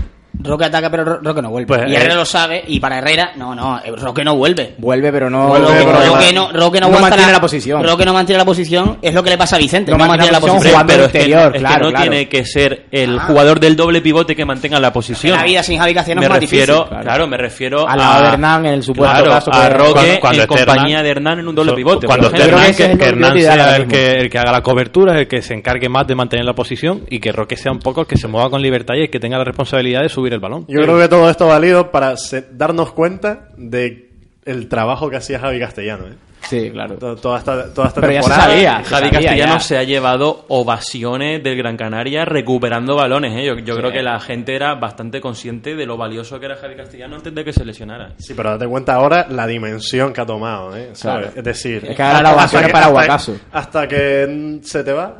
Roque 0.45 0.65
ataca, 0.65 0.89
pero 0.89 1.03
Ro- 1.05 1.19
Roque 1.21 1.41
no 1.41 1.49
vuelve. 1.49 1.67
Pues, 1.67 1.81
y 1.89 1.95
Herrera 1.95 2.13
eh, 2.13 2.17
lo 2.17 2.25
sabe, 2.25 2.63
y 2.67 2.79
para 2.79 2.97
Herrera, 2.99 3.31
no, 3.35 3.53
no, 3.55 3.79
eh, 3.83 3.91
Roque 3.97 4.23
no 4.23 4.35
vuelve. 4.35 4.73
Vuelve, 4.77 5.11
pero 5.11 5.29
no... 5.29 5.47
Vuelve, 5.47 5.67
Roque, 5.67 5.83
pero 5.85 6.13
Roque 6.13 6.33
no- 6.33 6.51
no, 6.51 6.59
Roque 6.59 6.79
no, 6.79 6.89
no 6.89 6.99
mantiene 6.99 7.31
la 7.31 7.41
posición. 7.41 7.83
Roque 7.83 8.05
no 8.05 8.13
mantiene 8.13 8.37
la 8.39 8.45
posición, 8.45 8.97
es 9.01 9.13
lo 9.13 9.23
que 9.23 9.29
le 9.31 9.37
pasa 9.37 9.55
a 9.55 9.59
Vicente. 9.59 9.91
No, 9.91 9.97
No 9.97 10.05
mantiene 10.07 10.31
la 10.31 10.39
posición. 10.39 10.57
posición, 10.57 10.73
jugando 10.73 10.93
pero 10.93 11.05
es 11.05 11.11
que, 11.11 11.17
exterior, 11.17 11.47
es 11.47 11.53
que 11.53 11.59
claro, 11.59 11.85
no 11.85 11.89
claro. 11.91 12.09
tiene 12.09 12.29
que 12.29 12.45
ser 12.45 12.85
el 12.91 13.19
jugador 13.19 13.59
del 13.59 13.75
doble 13.75 14.01
pivote 14.01 14.35
que 14.35 14.45
mantenga 14.45 14.79
la 14.79 14.91
posición. 14.93 15.37
La 15.37 15.43
vida 15.43 15.63
sin 15.63 15.79
Javi 15.79 15.93
Castellano 15.93 16.21
me 16.21 16.25
es 16.25 16.29
más 16.29 16.39
refiero, 16.39 16.73
difícil, 16.73 16.89
claro. 16.89 17.03
claro. 17.03 17.27
me 17.27 17.37
refiero 17.37 17.85
a, 17.89 18.21
de 18.21 18.27
Hernán, 18.29 18.65
en 18.65 18.73
el 18.73 18.83
supuesto 18.83 19.15
claro, 19.15 19.31
caso 19.31 19.53
a 19.53 19.67
que- 19.67 19.73
Roque 19.73 19.91
Cuando- 19.93 20.19
cuando 20.19 20.41
en 20.43 20.49
esté 20.49 20.65
compañía 20.65 20.97
Hernán- 20.99 21.03
de 21.03 21.09
Hernán 21.09 21.39
en 21.39 21.47
un 21.47 21.55
doble 21.55 21.73
pivote. 21.73 22.07
Cuando 22.07 22.31
que 22.31 22.41
Hernán, 22.41 22.65
que, 22.67 22.73
que 22.73 23.41
sea 23.41 23.85
que, 23.87 24.11
el 24.13 24.29
que 24.29 24.37
haga 24.39 24.51
la 24.51 24.61
cobertura, 24.61 25.19
el 25.19 25.27
que 25.27 25.41
se 25.41 25.53
encargue 25.53 25.89
más 25.89 26.07
de 26.07 26.15
mantener 26.15 26.45
la 26.45 26.53
posición 26.53 27.01
y 27.09 27.19
que 27.19 27.31
Roque 27.31 27.57
sea 27.57 27.71
un 27.71 27.79
poco 27.79 28.01
el 28.01 28.07
que 28.07 28.17
se 28.17 28.27
mueva 28.27 28.49
con 28.49 28.61
libertad 28.61 28.95
y 28.95 29.01
el 29.03 29.09
que 29.09 29.19
tenga 29.19 29.37
la 29.37 29.43
responsabilidad 29.43 30.01
de 30.01 30.09
subir 30.09 30.33
el 30.35 30.41
balón. 30.41 30.65
Yo 30.67 30.81
creo 30.81 30.99
que 30.99 31.07
todo 31.07 31.29
esto 31.29 31.45
ha 31.45 31.53
valido 31.55 31.91
para 31.91 32.15
se- 32.17 32.45
darnos 32.51 32.91
cuenta 32.91 33.49
de 33.57 34.09
el 34.45 34.67
trabajo 34.69 35.09
que 35.09 35.15
hacía 35.17 35.39
Javi 35.39 35.59
Castellano. 35.59 36.05
¿eh? 36.07 36.13
Sí, 36.47 36.69
claro. 36.69 36.93
To- 36.97 37.15
Toda 37.15 37.39
esta, 37.39 37.73
toda 37.73 37.87
esta 37.87 38.01
Pero 38.01 38.13
ya 38.13 38.21
se 38.21 38.29
temporada. 38.29 38.51
sabía. 38.53 38.73
Javi 38.75 38.85
sabía 39.07 39.11
Castellano 39.11 39.53
ya. 39.55 39.59
se 39.59 39.77
ha 39.79 39.83
llevado 39.83 40.45
ovaciones 40.49 41.41
del 41.43 41.57
Gran 41.57 41.75
Canaria 41.75 42.23
recuperando 42.23 42.95
balones. 42.95 43.33
¿eh? 43.35 43.45
Yo, 43.47 43.55
yo 43.57 43.75
creo 43.75 43.91
que 43.91 44.03
la 44.03 44.19
gente 44.19 44.55
era 44.55 44.75
bastante 44.75 45.19
consciente 45.19 45.75
de 45.75 45.87
lo 45.87 45.97
valioso 45.97 46.39
que 46.39 46.45
era 46.45 46.55
Javi 46.57 46.75
Castellano 46.75 47.15
antes 47.15 47.33
de 47.33 47.43
que 47.43 47.51
se 47.51 47.65
lesionara. 47.65 48.11
Sí, 48.19 48.35
pero 48.35 48.51
date 48.51 48.67
cuenta 48.67 48.93
ahora 48.93 49.25
la 49.27 49.47
dimensión 49.47 50.13
que 50.13 50.21
ha 50.21 50.25
tomado, 50.27 50.77
¿eh? 50.77 50.89
¿Sabes? 50.93 51.25
Claro. 51.29 51.39
Es 51.39 51.43
decir, 51.43 51.83
Es 51.83 51.95
que 51.95 52.03
ahora 52.03 52.21
la 52.21 52.33
ovación 52.35 52.61
para 52.65 52.77
hasta- 52.79 52.91
Guacaso. 52.91 53.35
Hasta 53.51 53.87
que 53.87 54.59
se 54.61 54.83
te 54.83 54.93
va. 54.93 55.17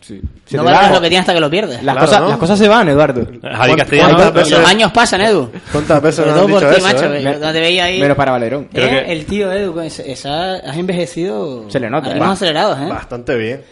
Sí. 0.00 0.20
No 0.52 0.64
valoras 0.64 0.90
va- 0.90 0.94
lo 0.94 1.00
que 1.02 1.08
tienes 1.08 1.20
hasta 1.20 1.34
que 1.34 1.40
lo 1.40 1.50
pierdes. 1.50 1.82
las, 1.82 1.94
Claro, 1.94 2.00
cosas, 2.00 2.20
¿no? 2.22 2.28
las 2.30 2.38
cosas 2.38 2.58
se 2.58 2.68
van, 2.68 2.88
Eduardo. 2.88 3.24
Javi 3.26 3.40
¿Cuántas- 3.40 3.76
Castellano 3.76 4.08
cuántas 4.14 4.30
Y 4.30 4.38
veces- 4.38 4.58
los 4.58 4.68
años 4.70 4.92
pasan, 4.92 5.20
Edu. 5.20 5.50
¿Cuántas 5.72 6.02
veces 6.02 6.26
nos 6.26 6.38
han 6.40 6.46
dicho 6.46 6.58
ti, 6.60 6.66
eso, 6.76 6.82
macho. 6.86 7.14
eh? 7.14 7.22
que 7.22 7.38
no 7.38 7.52
te 7.52 7.60
veía 7.60 7.84
ahí. 7.84 8.00
Menos 8.00 8.16
para 8.16 8.32
Valerón. 8.32 8.68
Eh, 8.72 8.88
que- 9.06 9.12
El 9.12 9.26
tío 9.26 9.52
Edu, 9.52 9.80
esa, 9.80 10.54
has 10.54 10.76
envejecido. 10.76 11.68
Se 11.70 11.78
le 11.80 11.90
nota, 11.90 12.16
eh. 12.16 12.18
Va. 12.18 12.30
acelerados, 12.30 12.78
¿eh? 12.80 12.86
Bastante 12.88 13.36
bien. 13.36 13.62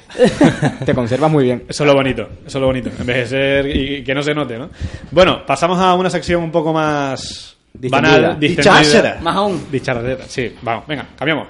Te 0.85 0.95
conservas 0.95 1.31
muy 1.31 1.45
bien. 1.45 1.65
Eso 1.69 1.85
es 1.85 1.87
lo 1.87 1.95
bonito, 1.95 2.23
eso 2.47 2.59
es 2.59 2.61
lo 2.61 2.67
bonito. 2.67 2.91
Envejecer 2.99 3.75
y 3.75 4.05
que 4.05 4.15
no 4.15 4.23
se 4.23 4.35
note, 4.35 4.59
¿no? 4.59 4.69
Bueno, 5.13 5.47
pasamos 5.47 5.79
a 5.81 5.95
una 5.95 6.11
sección 6.11 6.43
un 6.43 6.51
poco 6.53 6.73
más 6.73 7.57
Distendida. 7.73 8.13
banal, 8.19 8.41
distendida. 8.41 8.79
Dicharachera. 8.81 9.19
Más 9.23 9.37
aún. 9.37 9.67
Dicharachera, 9.71 10.25
sí. 10.29 10.55
Vamos, 10.61 10.87
venga, 10.87 11.07
cambiamos. 11.17 11.47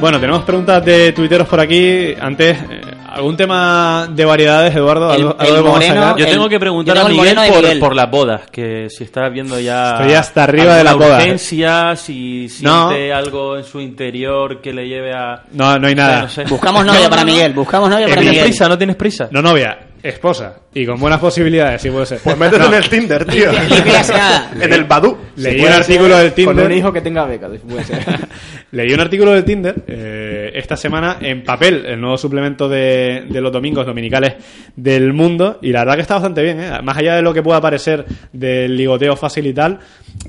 Bueno, 0.00 0.20
tenemos 0.20 0.42
preguntas 0.44 0.84
de 0.84 1.12
tuiteros 1.12 1.48
por 1.48 1.58
aquí. 1.60 2.14
Antes, 2.20 2.56
eh, 2.58 2.80
¿algún 3.08 3.36
tema 3.36 4.06
de 4.10 4.24
variedades, 4.24 4.74
Eduardo? 4.76 5.08
El- 5.14 5.22
¿Algo, 5.22 5.36
algo 5.38 5.56
el 5.56 5.62
vamos 5.62 5.80
a 5.84 5.86
sacar? 5.86 6.16
Yo 6.18 6.24
El- 6.26 6.32
tengo 6.32 6.48
que 6.48 6.60
preguntar 6.60 6.98
a 6.98 7.04
Miguel 7.08 7.34
por, 7.48 7.62
Miguel. 7.62 7.78
por 7.78 7.94
las 7.96 8.10
bodas, 8.10 8.42
que 8.50 8.88
si 8.90 9.04
está 9.04 9.28
viendo 9.30 9.58
ya... 9.58 9.94
Estoy 10.00 10.12
hasta 10.14 10.44
arriba 10.44 10.76
de 10.76 10.84
las 10.84 10.94
bodas. 10.96 11.22
urgencia, 11.22 11.96
si 11.96 12.46
No. 12.62 12.88
siente 12.90 13.12
algo 13.12 13.56
en 13.56 13.64
su 13.64 13.80
interior 13.80 14.60
que 14.60 14.72
le 14.72 14.86
lleve 14.86 15.12
a... 15.14 15.42
No, 15.52 15.78
no 15.78 15.86
hay 15.88 15.94
nada. 15.94 16.22
No 16.22 16.28
sé. 16.28 16.44
Buscamos 16.44 16.84
novia 16.84 17.08
para 17.08 17.24
Miguel, 17.24 17.52
buscamos 17.54 17.88
novia 17.88 18.04
¿No 18.06 18.10
para 18.10 18.20
tienes 18.20 18.32
Miguel. 18.38 18.48
prisa? 18.50 18.68
¿No 18.68 18.76
tienes 18.78 18.96
prisa? 18.96 19.28
No 19.30 19.40
novia, 19.42 19.78
esposa. 20.08 20.56
Y 20.74 20.84
con 20.86 20.98
buenas 21.00 21.20
posibilidades, 21.20 21.80
sí 21.82 21.90
puede 21.90 22.06
ser. 22.06 22.18
Pues 22.22 22.36
métete 22.36 22.58
No, 22.60 22.66
en 22.68 22.74
el 22.74 22.88
Tinder, 22.88 23.24
tío. 23.24 23.50
Nada. 23.52 24.50
en 24.60 24.72
el 24.72 24.84
Badu. 24.84 25.16
Leí 25.36 25.60
un 25.60 25.72
artículo 25.72 26.16
del 26.18 26.32
Tinder. 26.32 26.54
Con 26.56 26.66
un 26.66 26.72
hijo 26.72 26.92
que 26.92 27.00
tenga 27.00 27.24
beca, 27.24 27.48
puede 27.68 27.84
ser. 27.84 27.98
Leí 28.72 28.92
un 28.92 29.00
artículo 29.00 29.30
del 29.32 29.44
Tinder 29.44 29.74
eh, 29.86 30.50
esta 30.54 30.76
semana 30.76 31.18
en 31.20 31.44
papel, 31.44 31.86
el 31.86 32.00
nuevo 32.00 32.18
suplemento 32.18 32.68
de, 32.68 33.24
de 33.30 33.40
los 33.40 33.52
domingos 33.52 33.86
dominicales 33.86 34.34
del 34.74 35.12
mundo, 35.12 35.58
y 35.62 35.70
la 35.72 35.80
verdad 35.80 35.94
que 35.94 36.02
está 36.02 36.14
bastante 36.14 36.42
bien, 36.42 36.60
¿eh? 36.60 36.70
más 36.82 36.96
allá 36.98 37.14
de 37.16 37.22
lo 37.22 37.32
que 37.32 37.42
pueda 37.42 37.60
parecer 37.60 38.04
del 38.32 38.76
ligoteo 38.76 39.16
fácil 39.16 39.46
y 39.46 39.54
tal, 39.54 39.78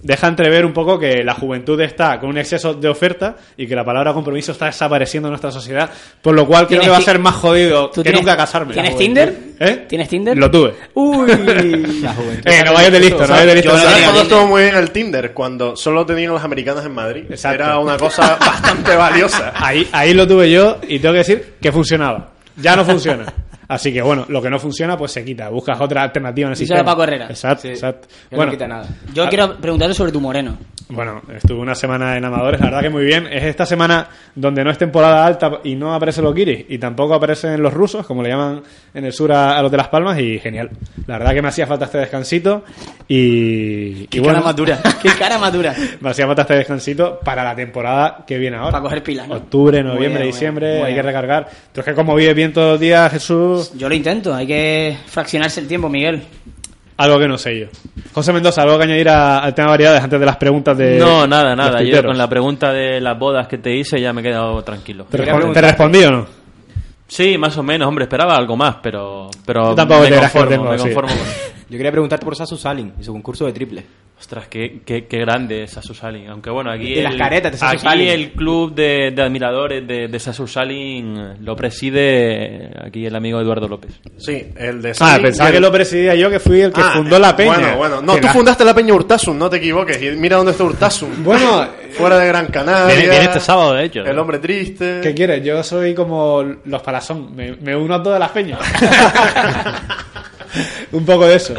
deja 0.03 0.27
entrever 0.27 0.65
un 0.65 0.71
poco 0.73 0.99
que 0.99 1.23
la 1.23 1.33
juventud 1.33 1.79
está 1.81 2.19
con 2.19 2.29
un 2.29 2.37
exceso 2.37 2.73
de 2.75 2.87
oferta 2.87 3.35
y 3.57 3.65
que 3.67 3.75
la 3.75 3.83
palabra 3.83 4.13
compromiso 4.13 4.51
está 4.51 4.67
desapareciendo 4.67 5.27
en 5.27 5.31
nuestra 5.31 5.51
sociedad, 5.51 5.89
por 6.21 6.35
lo 6.35 6.45
cual 6.45 6.67
creo 6.67 6.79
¿Tienes 6.81 6.85
que 6.85 6.91
va 6.91 6.97
a 6.97 7.01
ser 7.01 7.19
más 7.19 7.35
jodido 7.35 7.89
¿Tú 7.89 8.01
que 8.03 8.11
tienes- 8.11 8.21
nunca 8.21 8.37
casarme. 8.37 8.73
¿Tienes 8.73 8.95
Tinder? 8.97 9.35
Juventud. 9.57 9.79
¿Eh? 9.81 9.85
¿Tienes 9.87 10.09
Tinder? 10.09 10.37
Lo 10.37 10.49
tuve. 10.51 10.73
Uy. 10.93 11.31
Eh, 12.45 12.63
no 12.65 12.73
vayas 12.73 12.91
de 12.91 12.99
listo, 12.99 13.21
no 13.21 13.27
vayas 13.27 13.45
de 13.47 13.55
listo. 13.55 13.69
Yo 13.71 13.77
no 13.77 13.83
¿Sabes 13.83 14.03
cuando 14.03 14.21
estuvo 14.21 14.47
muy 14.47 14.61
bien 14.63 14.75
el 14.75 14.91
Tinder? 14.91 15.33
Cuando 15.33 15.75
solo 15.75 16.05
tenían 16.05 16.31
los 16.31 16.43
americanos 16.43 16.85
en 16.85 16.93
Madrid. 16.93 17.25
Exacto. 17.29 17.63
Era 17.63 17.79
una 17.79 17.97
cosa 17.97 18.35
bastante 18.39 18.95
valiosa. 18.95 19.53
Ahí, 19.55 19.87
ahí 19.91 20.13
lo 20.13 20.27
tuve 20.27 20.49
yo 20.51 20.77
y 20.87 20.99
tengo 20.99 21.13
que 21.13 21.19
decir 21.19 21.53
que 21.61 21.71
funcionaba. 21.71 22.31
Ya 22.55 22.75
no 22.75 22.85
funciona. 22.85 23.25
Así 23.67 23.91
que 23.91 24.01
bueno, 24.01 24.25
lo 24.29 24.41
que 24.41 24.49
no 24.49 24.59
funciona 24.59 24.97
pues 24.97 25.11
se 25.11 25.25
quita. 25.25 25.49
Buscas 25.49 25.79
otra 25.81 26.03
alternativa 26.03 26.47
en 26.47 26.53
el 26.53 26.57
Díselo 26.57 26.79
sistema. 26.79 27.03
Herrera. 27.03 27.25
Exacto, 27.29 27.63
Sí, 27.63 27.67
exacto. 27.69 28.07
no 28.31 28.37
Bueno, 28.37 28.51
quita 28.51 28.67
nada. 28.67 28.87
Yo 29.13 29.27
quiero 29.27 29.57
preguntarte 29.57 29.93
sobre 29.93 30.11
tu 30.11 30.21
moreno. 30.21 30.57
Bueno, 30.89 31.21
estuve 31.35 31.59
una 31.59 31.75
semana 31.75 32.17
en 32.17 32.23
Amadores, 32.23 32.61
la 32.61 32.67
verdad 32.67 32.81
que 32.81 32.89
muy 32.89 33.03
bien. 33.03 33.27
Es 33.27 33.43
esta 33.43 33.65
semana 33.65 34.07
donde 34.33 34.63
no 34.63 34.71
es 34.71 34.77
temporada 34.77 35.25
alta 35.25 35.59
y 35.65 35.75
no 35.75 35.93
aparecen 35.93 36.23
los 36.23 36.33
guiris 36.33 36.65
y 36.69 36.77
tampoco 36.77 37.13
aparecen 37.13 37.61
los 37.61 37.73
rusos, 37.73 38.05
como 38.05 38.23
le 38.23 38.29
llaman 38.29 38.63
en 38.93 39.03
el 39.05 39.11
sur 39.11 39.31
a, 39.33 39.57
a 39.57 39.61
los 39.61 39.69
de 39.69 39.77
Las 39.77 39.89
Palmas, 39.89 40.17
y 40.19 40.39
genial. 40.39 40.69
La 41.05 41.17
verdad 41.17 41.33
que 41.33 41.41
me 41.41 41.49
hacía 41.49 41.67
falta 41.67 41.85
este 41.85 41.97
descansito 41.97 42.63
y, 43.07 44.03
y 44.03 44.07
Qué 44.07 44.19
bueno, 44.19 44.35
cara 44.35 44.45
más 44.45 44.55
dura. 44.55 44.79
Qué 45.01 45.09
cara 45.09 45.37
más 45.37 45.51
dura. 45.51 45.75
me 45.99 46.09
hacía 46.09 46.25
falta 46.25 46.43
este 46.43 46.55
descansito 46.55 47.19
para 47.19 47.43
la 47.43 47.53
temporada 47.53 48.23
que 48.25 48.37
viene 48.37 48.55
ahora. 48.55 48.71
Para 48.71 48.83
coger 48.83 49.03
pilas, 49.03 49.27
¿no? 49.27 49.35
Octubre, 49.35 49.83
noviembre, 49.83 50.23
diciembre, 50.23 50.83
hay 50.83 50.95
que 50.95 51.01
recargar. 51.01 51.49
Tú 51.73 51.81
es 51.81 51.85
que 51.85 51.93
como 51.93 52.15
vives 52.15 52.35
bien 52.35 52.53
todos 52.53 52.71
los 52.71 52.79
días, 52.79 53.11
Jesús, 53.11 53.73
Yo 53.75 53.89
lo 53.89 53.95
intento, 53.95 54.33
hay 54.33 54.47
que 54.47 54.97
fraccionarse 55.07 55.59
el 55.59 55.67
tiempo, 55.67 55.89
Miguel. 55.89 56.23
Algo 56.97 57.19
que 57.19 57.27
no 57.27 57.37
sé 57.37 57.59
yo. 57.59 57.67
José 58.13 58.33
Mendoza, 58.33 58.63
algo 58.63 58.77
que 58.77 58.83
añadir 58.85 59.09
a- 59.09 59.39
al 59.39 59.53
tema 59.53 59.67
de 59.67 59.71
variedades 59.71 60.03
antes 60.03 60.19
de 60.19 60.25
las 60.25 60.37
preguntas 60.37 60.77
de 60.77 60.97
No, 60.97 61.27
nada, 61.27 61.55
nada. 61.55 61.81
Yo 61.83 62.03
con 62.03 62.17
la 62.17 62.27
pregunta 62.27 62.71
de 62.73 62.99
las 62.99 63.17
bodas 63.17 63.47
que 63.47 63.57
te 63.59 63.75
hice 63.75 63.99
ya 64.01 64.11
me 64.13 64.21
he 64.21 64.23
quedado 64.23 64.61
tranquilo. 64.63 65.05
¿Te, 65.05 65.17
Quería 65.17 65.33
respon- 65.33 65.37
preguntar- 65.37 65.61
¿Te 65.63 65.67
respondí 65.69 66.03
o 66.03 66.11
no? 66.11 66.25
Sí, 67.07 67.37
más 67.37 67.55
o 67.57 67.63
menos, 67.63 67.87
hombre, 67.87 68.03
esperaba 68.03 68.35
algo 68.35 68.57
más, 68.57 68.77
pero, 68.83 69.29
pero 69.45 69.69
Yo 69.69 69.75
tampoco 69.75 70.01
me 70.01 70.09
conformo, 70.17 70.49
tengo, 70.49 70.63
me 70.71 70.77
sí. 70.77 70.83
conformo 70.85 71.09
con- 71.09 71.17
Yo 71.69 71.77
quería 71.77 71.91
preguntarte 71.91 72.25
por 72.25 72.35
Sasu 72.35 72.57
Salin 72.57 72.93
y 72.99 73.03
su 73.03 73.13
concurso 73.13 73.45
de 73.45 73.53
triple. 73.53 73.85
Ostras, 74.19 74.47
qué, 74.47 74.81
qué, 74.83 75.05
qué 75.05 75.19
grande 75.19 75.63
es 75.63 75.71
Sasu 75.71 75.93
Salin. 75.93 76.27
Aunque 76.29 76.49
bueno, 76.49 76.71
aquí, 76.71 76.95
De 76.95 77.03
las 77.03 77.15
caretas 77.15 77.51
de 77.51 77.57
Sasu 77.59 77.73
aquí 77.75 77.83
Salin. 77.83 78.07
el 78.07 78.31
club 78.31 78.73
de, 78.73 79.11
de 79.11 79.21
admiradores 79.21 79.87
de, 79.87 80.07
de 80.07 80.19
Sasu 80.19 80.47
Salin 80.47 81.45
lo 81.45 81.55
preside 81.55 82.71
aquí 82.83 83.05
el 83.05 83.15
amigo 83.15 83.39
Eduardo 83.39 83.67
López. 83.67 83.91
Sí, 84.17 84.47
el 84.57 84.81
de 84.81 84.89
Ah, 84.89 84.93
Salin 84.95 85.21
pensaba 85.21 85.49
y 85.49 85.51
el- 85.51 85.57
que 85.57 85.61
lo 85.61 85.71
presidía 85.71 86.15
yo, 86.15 86.31
que 86.31 86.39
fui 86.39 86.61
el 86.61 86.73
que 86.73 86.81
Ah, 86.81 86.93
fundó 86.95 87.19
la 87.19 87.35
peña. 87.35 87.53
Bueno, 87.57 87.77
bueno. 87.77 88.01
No, 88.01 88.15
tú 88.15 88.25
la- 88.25 88.33
fundaste 88.33 88.65
la 88.65 88.73
peña 88.73 88.95
Urtasun, 88.95 89.37
no 89.37 89.51
te 89.51 89.57
equivoques. 89.57 90.01
Y 90.01 90.09
mira 90.17 90.37
dónde 90.37 90.51
está 90.53 90.63
Urtasun. 90.63 91.09
Bueno, 91.23 91.67
Fuera 91.91 92.17
de 92.17 92.27
Gran 92.27 92.47
Canaria. 92.47 92.95
Viene, 92.95 93.09
viene 93.11 93.25
este 93.25 93.39
sábado, 93.39 93.73
de 93.73 93.85
hecho. 93.85 94.03
El 94.03 94.17
hombre 94.17 94.39
triste. 94.39 94.99
¿Qué 95.03 95.13
quieres? 95.13 95.43
Yo 95.43 95.61
soy 95.63 95.93
como 95.93 96.43
los 96.65 96.81
palazón. 96.81 97.35
Me, 97.35 97.55
me 97.57 97.75
uno 97.75 97.93
a 97.95 98.01
todas 98.03 98.19
las 98.19 98.31
peñas. 98.31 98.59
Un 100.91 101.05
poco 101.05 101.27
de 101.27 101.35
eso. 101.35 101.53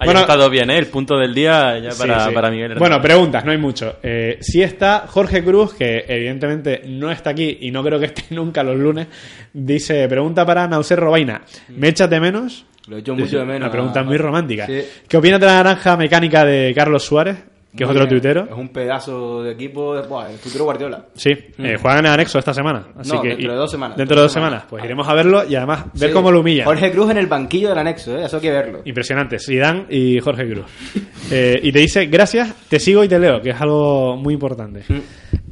Ha 0.00 0.04
Bueno, 0.04 0.20
estado 0.20 0.48
bien, 0.48 0.70
¿eh? 0.70 0.78
El 0.78 0.86
punto 0.86 1.16
del 1.18 1.34
día 1.34 1.78
ya 1.78 1.90
para, 1.98 2.26
sí. 2.26 2.32
para 2.32 2.50
Miguel. 2.50 2.72
Hernández. 2.72 2.78
Bueno, 2.78 3.02
preguntas, 3.02 3.44
no 3.44 3.50
hay 3.50 3.58
mucho. 3.58 3.96
Eh, 4.02 4.38
si 4.40 4.62
está 4.62 5.04
Jorge 5.08 5.42
Cruz, 5.42 5.74
que 5.74 6.04
evidentemente 6.06 6.82
no 6.86 7.10
está 7.10 7.30
aquí 7.30 7.58
y 7.62 7.70
no 7.70 7.82
creo 7.82 7.98
que 7.98 8.06
esté 8.06 8.24
nunca 8.34 8.62
los 8.62 8.76
lunes, 8.76 9.08
dice, 9.52 10.06
pregunta 10.08 10.46
para 10.46 10.66
Nauser 10.68 10.98
Robaina. 11.00 11.42
¿Me 11.68 11.88
echas 11.88 12.08
de 12.08 12.20
menos? 12.20 12.64
Lo 12.86 12.96
he 12.96 13.00
hecho 13.00 13.14
mucho 13.14 13.38
de 13.38 13.44
menos. 13.44 13.60
Una 13.62 13.70
pregunta 13.70 14.02
muy 14.02 14.16
romántica. 14.16 14.66
Sí. 14.66 14.82
¿Qué 15.06 15.16
opinas 15.16 15.40
de 15.40 15.46
la 15.46 15.54
naranja 15.62 15.96
mecánica 15.96 16.44
de 16.44 16.72
Carlos 16.74 17.04
Suárez? 17.04 17.36
Que 17.78 17.84
es 17.84 17.90
otro 17.90 18.02
bien. 18.02 18.08
tuitero. 18.20 18.44
Es 18.44 18.56
un 18.58 18.68
pedazo 18.68 19.42
de 19.42 19.52
equipo. 19.52 19.94
de- 19.94 20.06
Buah, 20.06 20.30
el 20.30 20.38
futuro 20.38 20.64
Guardiola. 20.64 21.06
Sí, 21.14 21.30
eh, 21.30 21.76
juegan 21.80 22.00
en 22.00 22.06
el 22.06 22.12
anexo 22.12 22.38
esta 22.38 22.52
semana. 22.52 22.88
Así 22.98 23.12
Mm. 23.12 23.14
No, 23.16 23.22
que, 23.22 23.28
dentro 23.28 23.52
de 23.52 23.58
dos 23.58 23.70
semanas. 23.70 23.96
Dentro 23.96 24.16
de 24.16 24.22
dos 24.22 24.32
semanas. 24.32 24.64
Pues 24.68 24.84
iremos 24.84 25.08
a 25.08 25.14
verlo 25.14 25.44
y 25.48 25.54
además 25.54 25.84
ver 25.94 26.08
Sí. 26.10 26.14
cómo 26.14 26.30
lo 26.30 26.40
humilla. 26.40 26.64
Jorge 26.64 26.90
Cruz 26.90 27.10
en 27.10 27.18
el 27.18 27.26
banquillo 27.26 27.68
del 27.70 27.78
anexo, 27.78 28.16
¿eh? 28.18 28.24
Eso 28.24 28.36
hay 28.36 28.42
que 28.42 28.50
verlo. 28.50 28.80
Impresionante. 28.84 29.38
Zidane 29.38 29.86
y 29.88 30.18
Jorge 30.20 30.46
Cruz. 30.50 30.66
Eh, 31.30 31.60
y 31.62 31.72
te 31.72 31.80
dice, 31.80 32.06
gracias, 32.06 32.54
te 32.70 32.80
sigo 32.80 33.04
y 33.04 33.08
te 33.08 33.18
leo, 33.18 33.42
que 33.42 33.50
es 33.50 33.60
algo 33.60 34.16
muy 34.16 34.32
importante. 34.32 34.82
Mm. 34.88 34.98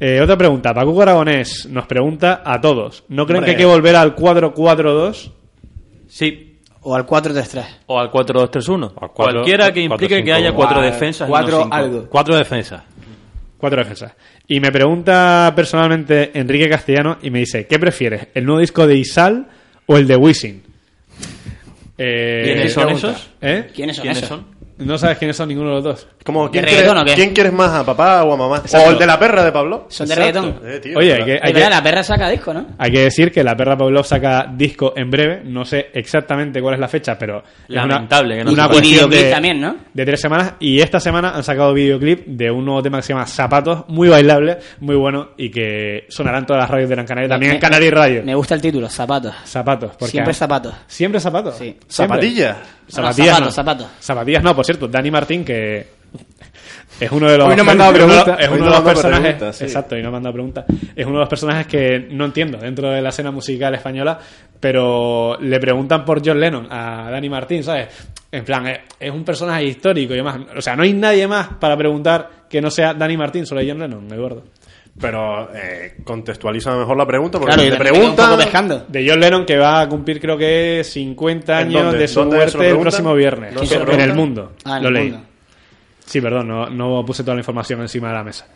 Eh, 0.00 0.20
otra 0.22 0.34
pregunta. 0.38 0.72
Paco 0.72 1.02
Aragonés 1.02 1.66
nos 1.70 1.86
pregunta 1.86 2.40
a 2.42 2.58
todos. 2.62 3.04
¿No 3.10 3.26
creen 3.26 3.40
Hombre. 3.40 3.52
que 3.52 3.56
hay 3.58 3.62
que 3.62 3.66
volver 3.70 3.94
al 3.94 4.14
4-4-2? 4.16 5.32
Sí. 6.08 6.45
O 6.88 6.94
al 6.94 7.04
4-3-3. 7.04 7.64
O 7.86 7.98
al 7.98 8.12
4-2-3-1. 8.12 8.92
O 8.94 9.04
al 9.04 9.10
cuatro- 9.12 9.12
Cualquiera 9.14 9.72
que 9.72 9.80
implique 9.80 10.14
cinco, 10.14 10.24
que 10.26 10.32
haya 10.32 10.52
cuatro 10.52 10.80
defensas. 10.80 11.28
cuatro 11.28 11.64
no 11.66 11.74
algo. 11.74 12.06
Cuatro 12.08 12.36
defensas. 12.36 12.82
Cuatro 13.58 13.80
defensas. 13.80 14.12
Y 14.46 14.60
me 14.60 14.70
pregunta 14.70 15.52
personalmente 15.56 16.30
Enrique 16.38 16.68
Castellano 16.68 17.18
y 17.22 17.30
me 17.30 17.40
dice, 17.40 17.66
¿qué 17.66 17.80
prefieres? 17.80 18.28
¿El 18.34 18.44
nuevo 18.44 18.60
disco 18.60 18.86
de 18.86 18.94
Isal 18.96 19.48
o 19.86 19.96
el 19.96 20.06
de 20.06 20.14
Wisin? 20.16 20.62
Eh, 21.98 22.42
¿Quiénes 22.44 22.72
son 22.72 22.90
esos? 22.90 23.30
¿Eh? 23.40 23.70
¿Quiénes 23.74 23.96
son 23.96 24.02
¿Quiénes 24.02 24.18
esos? 24.18 24.28
son? 24.28 24.46
No 24.78 24.98
sabes 24.98 25.16
quiénes 25.16 25.36
son 25.36 25.48
ninguno 25.48 25.70
de 25.70 25.74
los 25.76 25.84
dos. 25.84 26.06
Como, 26.24 26.50
¿quién, 26.50 26.62
¿De 26.64 26.68
quieres, 26.68 26.84
reggaetón 26.86 26.98
o 27.02 27.04
qué? 27.06 27.14
¿Quién 27.14 27.32
quieres 27.32 27.52
más, 27.52 27.70
a 27.72 27.84
papá 27.86 28.22
o 28.24 28.34
a 28.34 28.36
mamá? 28.36 28.58
Exacto. 28.58 28.88
O 28.88 28.92
el 28.92 28.98
de 28.98 29.06
la 29.06 29.18
perra 29.18 29.42
de 29.44 29.52
Pablo. 29.52 29.86
Son 29.88 30.06
de 30.06 30.14
Exacto. 30.14 30.40
reggaetón. 30.42 30.68
Eh, 30.70 30.78
tío, 30.80 30.98
Oye, 30.98 31.14
hay 31.14 31.24
que, 31.24 31.34
Es 31.36 31.40
hay 31.44 31.52
verdad, 31.54 31.68
que- 31.68 31.74
la 31.76 31.82
perra 31.82 32.02
saca 32.02 32.28
disco, 32.28 32.52
¿no? 32.52 32.66
Hay 32.76 32.90
que 32.92 33.00
decir 33.00 33.32
que 33.32 33.42
la 33.42 33.56
Perra 33.56 33.76
Pavlov 33.76 34.04
saca 34.04 34.46
disco 34.54 34.92
en 34.96 35.10
breve, 35.10 35.42
no 35.44 35.64
sé 35.64 35.86
exactamente 35.94 36.60
cuál 36.60 36.74
es 36.74 36.80
la 36.80 36.88
fecha, 36.88 37.16
pero 37.18 37.38
es 37.38 37.44
Lamentable 37.68 38.34
una, 38.34 38.38
que 38.38 38.44
no 38.44 38.52
una 38.52 38.68
cuestión 38.68 38.92
videoclip 39.08 39.20
de, 39.24 39.30
también, 39.30 39.60
¿no? 39.60 39.76
de 39.94 40.04
tres 40.04 40.20
semanas 40.20 40.54
y 40.60 40.80
esta 40.80 41.00
semana 41.00 41.30
han 41.34 41.42
sacado 41.42 41.72
videoclip 41.72 42.26
de 42.26 42.50
un 42.50 42.64
nuevo 42.64 42.82
tema 42.82 42.98
que 42.98 43.02
se 43.04 43.12
llama 43.14 43.26
Zapatos, 43.26 43.84
muy 43.88 44.08
bailable, 44.08 44.58
muy 44.80 44.96
bueno 44.96 45.30
y 45.38 45.50
que 45.50 46.04
sonará 46.10 46.38
en 46.38 46.46
todas 46.46 46.60
las 46.62 46.70
radios 46.70 46.88
de 46.90 46.94
Gran 46.96 47.06
Canaria, 47.06 47.28
también 47.30 47.52
en 47.52 47.56
Me- 47.56 47.60
Canary 47.60 47.90
Radio. 47.90 48.22
Me 48.24 48.34
gusta 48.34 48.54
el 48.54 48.60
título, 48.60 48.88
zapatos. 48.90 49.34
Zapatos, 49.44 49.92
porque 49.98 50.10
Siempre 50.10 50.34
zapatos. 50.34 50.74
siempre 50.86 51.20
zapatos. 51.20 51.56
Sí. 51.56 51.76
Siempre. 51.88 52.16
Zapatillas. 52.88 53.40
No. 53.40 53.50
Zapatillas 54.00 54.42
no, 54.42 54.54
por 54.54 54.64
cierto, 54.64 54.88
Dani 54.88 55.10
Martín 55.10 55.44
que 55.44 55.86
es 57.00 57.10
uno 57.12 57.30
de 57.30 57.36
los 57.36 57.48
Hoy 57.48 57.56
no 57.56 57.64
me 57.64 57.72
han 57.72 57.78
dado 57.78 57.92
es 57.92 58.02
uno- 58.04 58.06
preguntas. 58.14 58.38
es 58.40 58.48
Hoy 58.48 58.54
uno 58.60 58.64
no 58.64 58.70
de 58.70 58.76
los 58.76 58.84
me 58.84 58.90
han 58.90 58.94
dado 58.96 59.02
personajes 59.10 59.56
sí. 59.56 59.64
exacto 59.64 59.96
y 59.98 60.02
no 60.02 60.10
me 60.10 60.16
han 60.16 60.22
dado 60.22 60.32
preguntas 60.32 60.64
es 60.94 61.04
uno 61.06 61.14
de 61.16 61.20
los 61.20 61.28
personajes 61.28 61.66
que 61.66 62.08
no 62.10 62.24
entiendo 62.24 62.58
dentro 62.58 62.90
de 62.90 63.02
la 63.02 63.08
escena 63.10 63.30
musical 63.30 63.74
española 63.74 64.18
pero 64.60 65.36
le 65.40 65.58
preguntan 65.60 66.04
por 66.04 66.22
John 66.26 66.40
Lennon 66.40 66.68
a 66.70 67.10
Dani 67.10 67.28
Martín 67.28 67.62
sabes 67.62 67.88
en 68.32 68.44
plan 68.44 68.66
es, 68.68 68.78
es 68.98 69.10
un 69.10 69.24
personaje 69.24 69.64
histórico 69.64 70.14
y 70.14 70.16
demás 70.16 70.38
o 70.56 70.60
sea 70.62 70.74
no 70.74 70.84
hay 70.84 70.92
nadie 70.94 71.26
más 71.28 71.48
para 71.60 71.76
preguntar 71.76 72.30
que 72.48 72.60
no 72.62 72.70
sea 72.70 72.94
Dani 72.94 73.16
Martín 73.16 73.44
solo 73.46 73.60
John 73.66 73.78
Lennon 73.80 74.06
Eduardo 74.12 74.44
Pero 74.98 75.50
eh, 75.54 75.96
contextualiza 76.04 76.74
mejor 76.74 76.96
la 76.96 77.06
pregunta 77.06 77.38
porque 77.38 77.54
Claro, 77.54 77.70
te 77.70 77.76
pescando. 78.38 78.84
de 78.88 79.06
John 79.08 79.20
Lennon 79.20 79.44
que 79.44 79.58
va 79.58 79.82
a 79.82 79.88
cumplir 79.88 80.20
creo 80.20 80.38
que 80.38 80.82
50 80.84 81.60
¿En 81.60 81.66
años 81.68 81.82
dónde? 81.84 81.98
de 81.98 82.08
su 82.08 82.20
¿Dónde 82.20 82.36
se 82.36 82.36
lo 82.36 82.38
muerte 82.62 82.70
el 82.70 82.78
próximo 82.80 83.14
viernes. 83.14 83.54
¿Dónde 83.54 83.66
se 83.68 83.78
lo 83.78 83.92
en 83.92 84.00
el 84.00 84.14
mundo. 84.14 84.52
Ah, 84.64 84.78
en 84.78 84.82
lo 84.82 84.88
el 84.88 84.94
leí. 84.94 85.10
mundo. 85.10 85.26
sí 86.04 86.20
perdón 86.20 86.48
no, 86.48 86.70
no 86.70 87.04
puse 87.04 87.22
toda 87.22 87.34
la 87.34 87.40
información 87.40 87.80
encima 87.82 88.08
de 88.08 88.14
la 88.14 88.24
mesa 88.24 88.46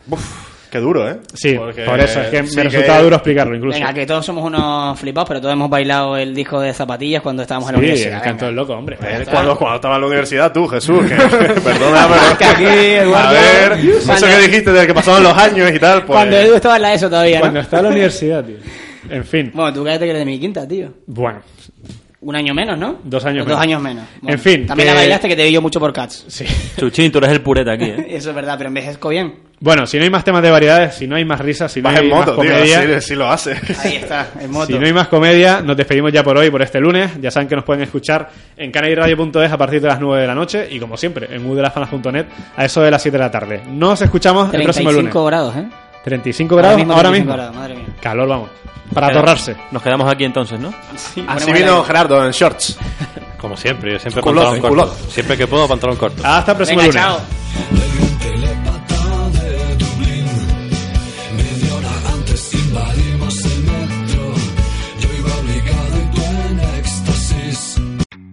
Qué 0.71 0.79
duro, 0.79 1.07
¿eh? 1.09 1.17
Sí, 1.33 1.53
Porque 1.55 1.83
por 1.83 1.99
eso 1.99 2.21
es 2.21 2.29
que 2.29 2.47
sí 2.47 2.55
me 2.55 2.63
resultaba 2.63 3.01
duro 3.01 3.15
explicarlo 3.17 3.53
incluso. 3.55 3.77
Venga, 3.77 3.93
que 3.93 4.05
todos 4.05 4.25
somos 4.25 4.45
unos 4.45 4.97
flipados, 4.97 5.27
pero 5.27 5.41
todos 5.41 5.51
hemos 5.53 5.69
bailado 5.69 6.15
el 6.15 6.33
disco 6.33 6.61
de 6.61 6.73
zapatillas 6.73 7.21
cuando 7.21 7.41
estábamos 7.41 7.69
en 7.69 7.75
la 7.75 7.79
Sí, 7.79 7.85
universidad. 7.85 8.17
el 8.17 8.23
canto 8.23 8.45
del 8.45 8.55
loco, 8.55 8.73
hombre. 8.73 8.97
Eh, 9.03 9.25
Cuando, 9.29 9.57
cuando 9.57 9.75
estaba 9.75 9.95
en 9.95 10.01
la 10.01 10.07
universidad, 10.07 10.53
tú, 10.53 10.65
Jesús, 10.69 11.05
que, 11.05 11.15
perdona, 11.61 12.07
pero 12.07 12.37
Que 12.37 12.45
aquí, 12.45 12.63
Eduardo, 12.63 13.27
a 13.27 13.31
ver, 13.33 13.71
eso 13.73 14.25
que 14.25 14.37
dijiste 14.47 14.71
de 14.71 14.87
que 14.87 14.93
pasaban 14.93 15.23
los 15.23 15.37
años 15.37 15.69
y 15.75 15.77
tal, 15.79 16.05
pues, 16.05 16.17
Cuando 16.17 16.37
Edu 16.37 16.55
estaba 16.55 16.77
en 16.77 16.81
la 16.83 16.93
ESO 16.93 17.09
todavía, 17.09 17.35
¿no? 17.39 17.41
Cuando 17.41 17.59
está 17.59 17.77
en 17.79 17.83
la 17.83 17.89
universidad, 17.89 18.45
tío. 18.45 18.55
En 19.09 19.25
fin, 19.25 19.51
Bueno, 19.53 19.73
tú 19.73 19.83
cállate 19.83 20.05
que 20.05 20.11
eres 20.11 20.21
de 20.21 20.25
mi 20.25 20.39
quinta, 20.39 20.65
tío. 20.65 20.93
bueno, 21.07 21.41
Un 22.21 22.35
año 22.35 22.53
menos, 22.53 22.77
¿no? 22.77 22.97
Dos 23.03 23.25
años 23.25 23.47
Dos 23.47 23.57
menos. 23.57 23.61
años 23.63 23.81
menos. 23.81 24.03
En 24.27 24.37
fin, 24.37 24.67
También 24.67 24.89
que- 24.89 24.93
la 24.93 24.99
bailaste 25.01 25.27
que 25.27 25.35
te 25.35 25.43
vi 25.43 25.51
yo 25.51 25.59
mucho 25.61 25.79
por 25.79 25.91
Cats. 25.91 26.23
sí. 26.27 26.45
Chuchín, 26.77 27.11
tú 27.11 27.17
eres 27.17 27.31
el 27.31 27.41
pureta 27.41 27.71
aquí, 27.73 27.85
¿eh? 27.85 28.05
Eso 28.15 28.29
es 28.29 28.35
verdad, 28.35 28.55
pero 28.59 28.67
envejezco 28.67 29.09
bien. 29.09 29.33
Bueno, 29.59 29.85
si 29.87 29.97
no 29.97 30.03
hay 30.03 30.09
más 30.11 30.23
temas 30.23 30.41
de 30.43 30.49
variedades, 30.51 30.95
si 30.95 31.07
no 31.07 31.15
hay 31.15 31.25
más 31.25 31.39
risas, 31.39 31.71
si 31.71 31.81
no 31.81 31.89
vas 31.89 31.97
hay 31.99 32.05
en 32.05 32.11
moto, 32.11 32.35
más 32.35 32.41
tío, 32.41 32.51
comedia, 32.51 32.97
así, 32.97 33.07
sí 33.09 33.15
lo 33.15 33.27
hace. 33.31 33.51
Ahí 33.83 33.95
está, 33.95 34.27
en 34.39 34.51
moto. 34.51 34.67
si 34.67 34.73
no 34.79 34.85
hay 34.85 34.93
más 34.93 35.07
comedia, 35.07 35.61
nos 35.61 35.75
despedimos 35.77 36.11
ya 36.11 36.23
por 36.23 36.37
hoy, 36.37 36.49
por 36.51 36.61
este 36.61 36.79
lunes. 36.79 37.11
Ya 37.21 37.29
saben 37.31 37.47
que 37.47 37.55
nos 37.55 37.63
pueden 37.65 37.81
escuchar 37.83 38.29
en 38.57 38.71
canaliradio.es 38.71 39.51
a 39.51 39.57
partir 39.57 39.81
de 39.81 39.87
las 39.87 39.99
9 39.99 40.21
de 40.21 40.27
la 40.27 40.35
noche 40.35 40.67
y 40.69 40.79
como 40.79 40.97
siempre, 40.97 41.27
en 41.35 41.43
udelafanas.net 41.45 42.25
a 42.55 42.65
eso 42.65 42.81
de 42.81 42.89
las 42.91 43.01
7 43.01 43.17
de 43.17 43.23
la 43.23 43.31
tarde. 43.31 43.61
Nos 43.67 44.01
escuchamos 44.01 44.51
el 44.53 44.63
próximo 44.63 44.91
lunes. 44.91 45.11
35 45.11 45.25
grados, 45.25 45.55
¿eh? 45.55 45.65
35 46.03 46.55
grados 46.55 46.77
mismo 46.77 46.93
ahora 46.93 47.09
35 47.09 47.19
mismo. 47.19 47.33
grados, 47.33 47.55
madre 47.55 47.75
mía. 47.75 47.85
Calor, 48.01 48.27
vamos. 48.27 48.49
Para 48.93 49.07
atorrarse. 49.07 49.55
Nos 49.71 49.81
quedamos 49.81 50.11
aquí 50.11 50.23
entonces, 50.25 50.59
¿no? 50.59 50.73
Sí, 50.95 51.23
Así 51.27 51.51
vino. 51.51 51.83
Gerardo 51.83 52.25
en 52.25 52.31
shorts. 52.31 52.77
Como 53.37 53.57
siempre, 53.57 53.93
yo 53.93 53.99
siempre 53.99 54.21
pantalón 54.21 54.59
corto. 54.59 54.95
Siempre 55.09 55.37
que 55.37 55.47
puedo, 55.47 55.67
pantalón 55.67 55.95
corto. 55.95 56.21
Hasta 56.25 56.51
el 56.51 56.57
próximo 56.57 56.81
Venga, 56.81 56.91
lunes. 56.91 57.03
chao. 57.03 57.90